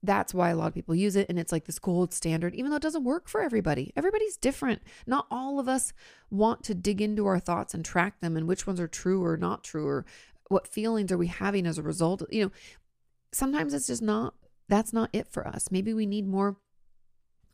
that's 0.03 0.33
why 0.33 0.51
a 0.51 0.57
lot 0.57 0.69
of 0.69 0.75
people 0.75 0.95
use 0.95 1.17
it. 1.17 1.29
And 1.29 1.39
it's 1.39 1.53
like 1.53 1.65
this 1.65 1.79
gold 1.79 2.15
standard, 2.15 2.55
even 2.55 2.71
though 2.71 2.77
it 2.77 2.83
doesn't 2.83 3.05
work 3.05 3.29
for 3.29 3.43
everybody. 3.43 3.93
Everybody's 3.97 4.37
different. 4.37 4.81
Not 5.07 5.27
all 5.31 5.59
of 5.59 5.69
us 5.69 5.93
want 6.31 6.63
to 6.65 6.75
dig 6.75 7.01
into 7.03 7.27
our 7.27 7.41
thoughts 7.41 7.75
and 7.75 7.85
track 7.85 8.21
them 8.21 8.37
and 8.37 8.47
which 8.47 8.67
ones 8.67 8.81
are 8.81 8.89
true 8.89 9.25
or 9.25 9.37
not 9.37 9.65
true 9.65 9.87
or 9.87 10.07
what 10.49 10.67
feelings 10.67 11.13
are 11.13 11.19
we 11.19 11.27
having 11.27 11.67
as 11.67 11.79
a 11.79 11.83
result. 11.83 12.23
You 12.31 12.45
know, 12.45 12.53
sometimes 13.33 13.75
it's 13.75 13.87
just 13.87 14.03
not, 14.03 14.35
that's 14.69 14.93
not 14.93 15.11
it 15.13 15.29
for 15.31 15.47
us. 15.47 15.71
Maybe 15.71 15.95
we 15.95 16.07
need 16.07 16.27
more 16.27 16.57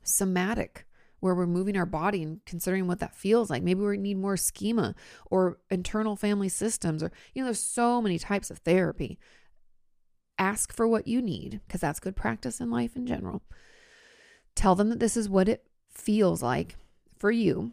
somatic 0.02 0.86
where 1.20 1.34
we're 1.34 1.46
moving 1.46 1.76
our 1.76 1.86
body 1.86 2.22
and 2.22 2.44
considering 2.44 2.86
what 2.86 3.00
that 3.00 3.14
feels 3.14 3.48
like. 3.48 3.62
Maybe 3.62 3.80
we 3.80 3.96
need 3.96 4.18
more 4.18 4.36
schema 4.36 4.94
or 5.30 5.58
internal 5.70 6.16
family 6.16 6.50
systems, 6.50 7.02
or, 7.02 7.10
you 7.34 7.40
know, 7.40 7.46
there's 7.46 7.60
so 7.60 8.02
many 8.02 8.18
types 8.18 8.50
of 8.50 8.58
therapy. 8.58 9.18
Ask 10.38 10.72
for 10.72 10.86
what 10.86 11.06
you 11.06 11.22
need 11.22 11.60
because 11.66 11.80
that's 11.80 12.00
good 12.00 12.14
practice 12.16 12.60
in 12.60 12.70
life 12.70 12.94
in 12.94 13.06
general. 13.06 13.42
Tell 14.54 14.74
them 14.74 14.90
that 14.90 15.00
this 15.00 15.16
is 15.16 15.28
what 15.28 15.48
it 15.48 15.64
feels 15.90 16.42
like 16.42 16.76
for 17.16 17.30
you. 17.30 17.72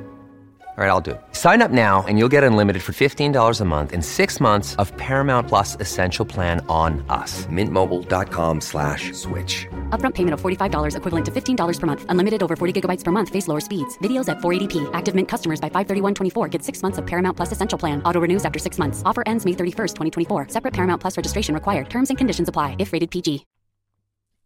All 0.81 0.87
right, 0.87 0.93
I'll 0.93 1.07
do 1.09 1.11
it. 1.11 1.21
Sign 1.31 1.61
up 1.61 1.69
now 1.69 2.03
and 2.07 2.17
you'll 2.17 2.33
get 2.35 2.43
unlimited 2.43 2.81
for 2.81 2.91
$15 2.91 3.61
a 3.61 3.65
month 3.65 3.93
in 3.93 4.01
six 4.01 4.39
months 4.39 4.75
of 4.77 4.91
Paramount 4.97 5.47
Plus 5.47 5.75
Essential 5.79 6.25
Plan 6.25 6.65
on 6.67 7.05
us. 7.07 7.45
Mintmobile.com 7.45 8.59
slash 8.59 9.13
switch. 9.13 9.67
Upfront 9.91 10.15
payment 10.15 10.33
of 10.33 10.41
$45 10.41 10.97
equivalent 10.97 11.25
to 11.25 11.31
$15 11.31 11.79
per 11.79 11.85
month. 11.87 12.05
Unlimited 12.09 12.41
over 12.41 12.55
40 12.55 12.81
gigabytes 12.81 13.03
per 13.03 13.11
month. 13.11 13.29
Face 13.29 13.47
lower 13.47 13.59
speeds. 13.59 13.95
Videos 13.99 14.27
at 14.27 14.39
480p. 14.39 14.89
Active 14.93 15.13
Mint 15.13 15.27
customers 15.27 15.61
by 15.61 15.69
531.24 15.69 16.49
get 16.49 16.63
six 16.63 16.81
months 16.81 16.97
of 16.97 17.05
Paramount 17.05 17.37
Plus 17.37 17.51
Essential 17.51 17.77
Plan. 17.77 18.01
Auto 18.01 18.19
renews 18.19 18.43
after 18.43 18.57
six 18.57 18.79
months. 18.79 19.03
Offer 19.05 19.21
ends 19.27 19.45
May 19.45 19.53
31st, 19.53 19.93
2024. 19.93 20.47
Separate 20.49 20.73
Paramount 20.73 20.99
Plus 20.99 21.15
registration 21.15 21.53
required. 21.53 21.91
Terms 21.91 22.09
and 22.09 22.17
conditions 22.17 22.49
apply 22.49 22.75
if 22.79 22.91
rated 22.91 23.11
PG. 23.11 23.45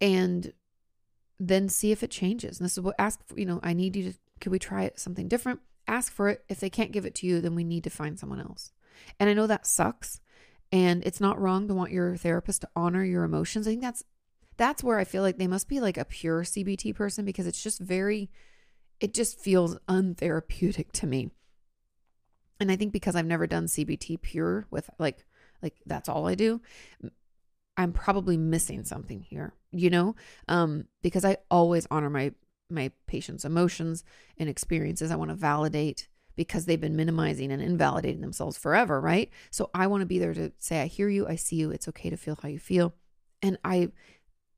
And 0.02 0.52
then 1.40 1.70
see 1.70 1.92
if 1.92 2.02
it 2.02 2.10
changes. 2.10 2.60
And 2.60 2.66
this 2.66 2.74
is 2.74 2.80
what 2.80 2.94
ask, 2.98 3.20
for, 3.26 3.40
you 3.40 3.46
know, 3.46 3.58
I 3.62 3.72
need 3.72 3.96
you 3.96 4.12
to, 4.12 4.18
could 4.38 4.52
we 4.52 4.58
try 4.58 4.90
something 4.96 5.28
different? 5.28 5.60
Ask 5.88 6.12
for 6.12 6.28
it. 6.28 6.44
If 6.48 6.60
they 6.60 6.70
can't 6.70 6.92
give 6.92 7.06
it 7.06 7.14
to 7.16 7.26
you, 7.26 7.40
then 7.40 7.54
we 7.54 7.64
need 7.64 7.84
to 7.84 7.90
find 7.90 8.18
someone 8.18 8.40
else. 8.40 8.72
And 9.18 9.28
I 9.28 9.34
know 9.34 9.46
that 9.46 9.66
sucks. 9.66 10.20
And 10.72 11.04
it's 11.04 11.20
not 11.20 11.40
wrong 11.40 11.68
to 11.68 11.74
want 11.74 11.92
your 11.92 12.16
therapist 12.16 12.62
to 12.62 12.68
honor 12.74 13.04
your 13.04 13.24
emotions. 13.24 13.66
I 13.66 13.70
think 13.70 13.82
that's 13.82 14.04
that's 14.56 14.82
where 14.82 14.98
I 14.98 15.04
feel 15.04 15.22
like 15.22 15.38
they 15.38 15.46
must 15.46 15.68
be 15.68 15.80
like 15.80 15.96
a 15.96 16.04
pure 16.04 16.42
CBT 16.42 16.94
person 16.94 17.24
because 17.24 17.46
it's 17.46 17.62
just 17.62 17.80
very 17.80 18.30
it 19.00 19.12
just 19.12 19.38
feels 19.38 19.76
untherapeutic 19.88 20.90
to 20.92 21.06
me. 21.06 21.30
And 22.58 22.72
I 22.72 22.76
think 22.76 22.92
because 22.92 23.14
I've 23.14 23.26
never 23.26 23.46
done 23.46 23.66
CBT 23.66 24.22
pure 24.22 24.66
with 24.70 24.88
like 24.98 25.24
like 25.62 25.74
that's 25.86 26.08
all 26.08 26.26
I 26.26 26.34
do, 26.34 26.60
I'm 27.76 27.92
probably 27.92 28.36
missing 28.36 28.84
something 28.84 29.20
here, 29.20 29.54
you 29.70 29.90
know? 29.90 30.16
Um 30.48 30.86
because 31.02 31.24
I 31.24 31.36
always 31.50 31.86
honor 31.90 32.10
my 32.10 32.32
my 32.70 32.90
patient's 33.06 33.44
emotions 33.44 34.04
and 34.38 34.48
experiences. 34.48 35.10
I 35.10 35.16
want 35.16 35.30
to 35.30 35.36
validate 35.36 36.08
because 36.36 36.66
they've 36.66 36.80
been 36.80 36.96
minimizing 36.96 37.50
and 37.50 37.62
invalidating 37.62 38.20
themselves 38.20 38.58
forever, 38.58 39.00
right? 39.00 39.30
So 39.50 39.70
I 39.74 39.86
want 39.86 40.02
to 40.02 40.06
be 40.06 40.18
there 40.18 40.34
to 40.34 40.52
say, 40.58 40.82
I 40.82 40.86
hear 40.86 41.08
you, 41.08 41.26
I 41.26 41.36
see 41.36 41.56
you, 41.56 41.70
it's 41.70 41.88
okay 41.88 42.10
to 42.10 42.16
feel 42.16 42.38
how 42.40 42.48
you 42.48 42.58
feel. 42.58 42.94
And 43.42 43.58
I 43.64 43.90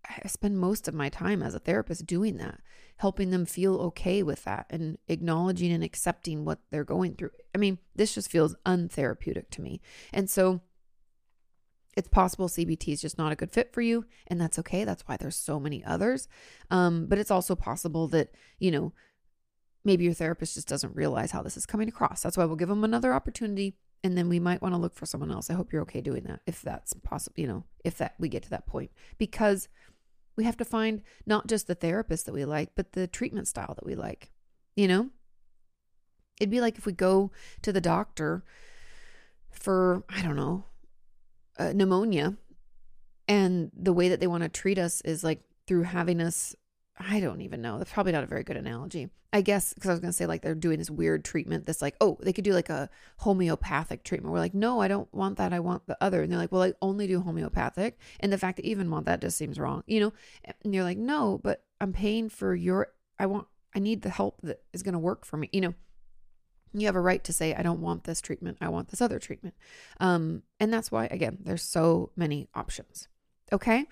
I 0.09 0.27
spend 0.29 0.59
most 0.59 0.89
of 0.89 0.95
my 0.95 1.09
time 1.09 1.43
as 1.43 1.55
a 1.55 1.59
therapist 1.59 2.07
doing 2.07 2.39
that, 2.39 2.61
helping 2.97 3.31
them 3.31 3.45
feel 3.45 3.75
okay 3.77 4.23
with 4.23 4.45
that 4.45 4.67
and 4.71 4.97
acknowledging 5.09 5.71
and 5.71 5.85
accepting 5.85 6.45
what 6.45 6.61
they're 6.71 6.85
going 6.85 7.15
through. 7.15 7.31
I 7.55 7.59
mean, 7.59 7.79
this 7.95 8.15
just 8.15 8.31
feels 8.31 8.57
untherapeutic 8.65 9.51
to 9.51 9.61
me. 9.61 9.81
And 10.13 10.31
so 10.31 10.63
it's 11.99 12.09
possible 12.09 12.49
CBT 12.49 12.93
is 12.93 13.01
just 13.01 13.19
not 13.19 13.33
a 13.33 13.37
good 13.37 13.51
fit 13.51 13.73
for 13.73 13.81
you, 13.81 14.07
and 14.29 14.41
that's 14.41 14.59
okay. 14.61 14.85
That's 14.85 15.03
why 15.07 15.17
there's 15.17 15.37
so 15.37 15.59
many 15.59 15.85
others. 15.85 16.29
Um, 16.71 17.07
but 17.07 17.19
it's 17.19 17.31
also 17.31 17.57
possible 17.57 18.07
that, 18.09 18.31
you 18.59 18.71
know, 18.71 18.93
maybe 19.85 20.05
your 20.05 20.15
therapist 20.15 20.55
just 20.55 20.69
doesn't 20.69 20.95
realize 20.95 21.33
how 21.33 21.43
this 21.43 21.57
is 21.57 21.67
coming 21.67 21.89
across. 21.89 22.23
That's 22.23 22.37
why 22.37 22.45
we'll 22.45 22.57
give 22.57 22.69
them 22.69 22.85
another 22.85 23.13
opportunity 23.13 23.75
and 24.05 24.17
then 24.17 24.29
we 24.29 24.39
might 24.39 24.63
want 24.63 24.75
to 24.75 24.79
look 24.79 24.95
for 24.95 25.07
someone 25.07 25.33
else. 25.33 25.51
I 25.51 25.55
hope 25.55 25.73
you're 25.73 25.83
okay 25.83 26.01
doing 26.01 26.23
that 26.25 26.41
if 26.47 26.63
that's 26.63 26.93
possible, 26.93 27.35
you 27.37 27.49
know, 27.49 27.65
if 27.85 27.99
that 27.99 28.15
we 28.19 28.29
get 28.29 28.45
to 28.45 28.51
that 28.51 28.67
point. 28.67 28.91
Because 29.19 29.69
we 30.37 30.45
have 30.45 30.57
to 30.59 30.65
find 30.65 31.03
not 31.27 31.49
just 31.49 31.67
the 31.67 31.75
therapist 31.75 32.27
that 32.27 32.33
we 32.33 32.45
like, 32.45 32.71
but 32.77 32.93
the 32.93 33.09
treatment 33.09 33.49
style 33.49 33.75
that 33.75 33.87
we 33.87 33.97
like. 33.97 34.31
You 34.77 34.87
know? 34.87 35.11
It'd 36.41 36.51
be 36.51 36.61
like 36.61 36.79
if 36.79 36.87
we 36.87 36.93
go 36.93 37.33
to 37.63 37.73
the 37.73 37.81
doctor 37.81 38.45
for, 39.51 40.05
I 40.09 40.23
don't 40.23 40.37
know, 40.37 40.67
uh, 41.59 41.73
pneumonia 41.73 42.37
and 43.27 43.71
the 43.77 43.93
way 43.93 44.09
that 44.09 44.21
they 44.21 44.27
want 44.27 44.43
to 44.43 44.49
treat 44.49 44.79
us 44.79 45.01
is 45.03 45.23
like 45.23 45.43
through 45.67 45.83
having 45.83 46.21
us 46.21 46.55
I 46.99 47.21
don't 47.21 47.43
even 47.43 47.63
know. 47.63 47.79
That's 47.79 47.93
probably 47.93 48.13
not 48.13 48.25
a 48.25 48.27
very 48.29 48.43
good 48.43 48.57
analogy. 48.57 49.09
I 49.33 49.43
guess 49.43 49.75
because 49.75 49.91
I 49.91 49.93
was 49.93 50.01
going 50.01 50.11
to 50.11 50.17
say 50.17 50.27
like 50.27 50.41
they're 50.41 50.55
doing 50.55 50.79
this 50.79 50.91
weird 50.91 51.25
treatment 51.25 51.67
that's 51.67 51.83
like, 51.83 51.97
oh, 52.01 52.17
they 52.21 52.33
could 52.33 52.45
do 52.45 52.55
like 52.55 52.71
a 52.71 52.89
homeopathic 53.19 54.03
treatment. 54.03 54.33
We're 54.33 54.39
like, 54.39 54.55
no, 54.55 54.81
I 54.81 54.89
don't 54.89 55.13
want 55.13 55.37
that. 55.37 55.53
I 55.53 55.61
want 55.61 55.87
the 55.87 55.99
other. 56.01 56.23
And 56.23 56.33
they're 56.33 56.39
like, 56.39 56.51
well, 56.51 56.63
I 56.63 56.73
only 56.81 57.07
do 57.07 57.21
homeopathic. 57.21 57.99
And 58.21 58.33
the 58.33 58.39
fact 58.39 58.57
that 58.57 58.65
even 58.65 58.91
want 58.91 59.05
that 59.07 59.21
just 59.21 59.37
seems 59.37 59.59
wrong, 59.59 59.85
you 59.87 60.01
know? 60.01 60.13
And 60.65 60.75
you're 60.75 60.85
like, 60.85 60.99
no, 60.99 61.41
but 61.43 61.63
I'm 61.81 61.93
paying 61.93 62.31
for 62.31 62.55
your, 62.55 62.89
I 63.19 63.27
want, 63.27 63.47
I 63.75 63.81
need 63.81 64.01
the 64.01 64.11
help 64.11 64.41
that 64.43 64.63
is 64.73 64.83
going 64.83 64.95
to 64.95 64.99
work 64.99 65.27
for 65.27 65.37
me, 65.37 65.51
you 65.53 65.61
know? 65.61 65.75
You 66.73 66.87
have 66.87 66.97
a 66.97 67.01
right 67.01 67.25
to 67.25 67.33
say 67.33 67.55
i 67.55 67.63
don't 67.63 67.81
want 67.81 68.05
this 68.05 68.21
treatment 68.21 68.57
i 68.61 68.69
want 68.69 68.89
this 68.89 69.01
other 69.01 69.19
treatment 69.19 69.55
um, 70.01 70.43
and 70.61 70.73
that's 70.73 70.91
why 70.91 71.07
again 71.07 71.39
there's 71.41 71.63
so 71.63 72.11
many 72.17 72.49
options 72.55 73.09
okay 73.53 73.87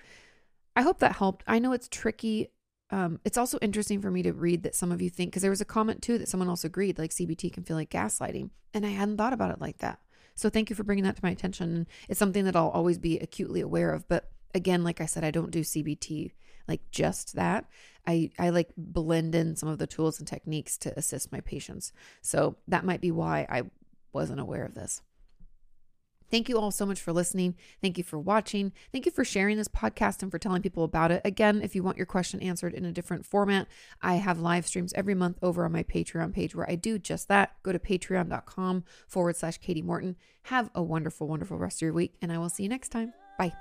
I 0.77 0.83
hope 0.83 0.99
that 0.99 1.15
helped. 1.15 1.43
I 1.47 1.57
know 1.57 1.73
it's 1.73 1.87
tricky. 1.87 2.51
Um, 2.91 3.19
it's 3.25 3.37
also 3.37 3.57
interesting 3.63 3.99
for 3.99 4.11
me 4.11 4.21
to 4.21 4.31
read 4.31 4.61
that 4.61 4.75
some 4.75 4.91
of 4.91 5.01
you 5.01 5.09
think, 5.09 5.31
because 5.31 5.41
there 5.41 5.49
was 5.49 5.59
a 5.59 5.65
comment 5.65 6.03
too 6.03 6.19
that 6.19 6.29
someone 6.29 6.49
else 6.49 6.63
agreed, 6.63 6.99
like 6.99 7.09
CBT 7.09 7.51
can 7.51 7.63
feel 7.63 7.75
like 7.75 7.89
gaslighting. 7.89 8.51
And 8.75 8.85
I 8.85 8.89
hadn't 8.89 9.17
thought 9.17 9.33
about 9.33 9.49
it 9.49 9.59
like 9.59 9.79
that. 9.79 9.99
So 10.35 10.51
thank 10.51 10.69
you 10.69 10.75
for 10.75 10.83
bringing 10.83 11.03
that 11.05 11.15
to 11.15 11.25
my 11.25 11.31
attention. 11.31 11.87
It's 12.07 12.19
something 12.19 12.45
that 12.45 12.55
I'll 12.55 12.69
always 12.69 12.99
be 12.99 13.17
acutely 13.17 13.59
aware 13.59 13.91
of. 13.91 14.07
But 14.07 14.29
again, 14.53 14.83
like 14.83 15.01
I 15.01 15.07
said, 15.07 15.23
I 15.23 15.31
don't 15.31 15.49
do 15.49 15.61
CBT 15.61 16.33
like 16.67 16.81
just 16.91 17.35
that. 17.35 17.65
I, 18.05 18.31
I 18.39 18.49
like 18.49 18.69
blend 18.77 19.35
in 19.35 19.55
some 19.55 19.69
of 19.69 19.79
the 19.79 19.87
tools 19.87 20.19
and 20.19 20.27
techniques 20.27 20.77
to 20.79 20.97
assist 20.97 21.31
my 21.31 21.41
patients. 21.41 21.91
So 22.21 22.57
that 22.67 22.85
might 22.85 23.01
be 23.01 23.11
why 23.11 23.45
I 23.49 23.63
wasn't 24.13 24.39
aware 24.39 24.63
of 24.63 24.75
this. 24.75 25.01
Thank 26.29 26.49
you 26.49 26.57
all 26.57 26.71
so 26.71 26.85
much 26.85 26.99
for 26.99 27.13
listening. 27.13 27.55
Thank 27.81 27.97
you 27.97 28.03
for 28.03 28.19
watching. 28.19 28.73
Thank 28.91 29.05
you 29.05 29.11
for 29.11 29.23
sharing 29.23 29.57
this 29.57 29.69
podcast 29.69 30.21
and 30.21 30.29
for 30.29 30.39
telling 30.39 30.61
people 30.61 30.83
about 30.83 31.11
it. 31.11 31.21
Again, 31.23 31.61
if 31.61 31.73
you 31.73 31.83
want 31.83 31.97
your 31.97 32.05
question 32.05 32.41
answered 32.41 32.73
in 32.73 32.83
a 32.85 32.91
different 32.91 33.25
format, 33.25 33.67
I 34.01 34.15
have 34.15 34.39
live 34.39 34.67
streams 34.67 34.93
every 34.93 35.15
month 35.15 35.37
over 35.41 35.63
on 35.63 35.71
my 35.71 35.83
Patreon 35.83 36.33
page 36.33 36.53
where 36.53 36.69
I 36.69 36.75
do 36.75 36.99
just 36.99 37.29
that. 37.29 37.55
Go 37.63 37.71
to 37.71 37.79
patreon.com 37.79 38.83
forward 39.07 39.37
slash 39.37 39.59
Kati 39.59 39.83
Morton. 39.83 40.17
Have 40.43 40.69
a 40.75 40.83
wonderful, 40.83 41.27
wonderful 41.27 41.57
rest 41.57 41.77
of 41.77 41.83
your 41.83 41.93
week, 41.93 42.15
and 42.21 42.31
I 42.31 42.37
will 42.37 42.49
see 42.49 42.63
you 42.63 42.69
next 42.69 42.89
time. 42.89 43.13
Bye. 43.37 43.53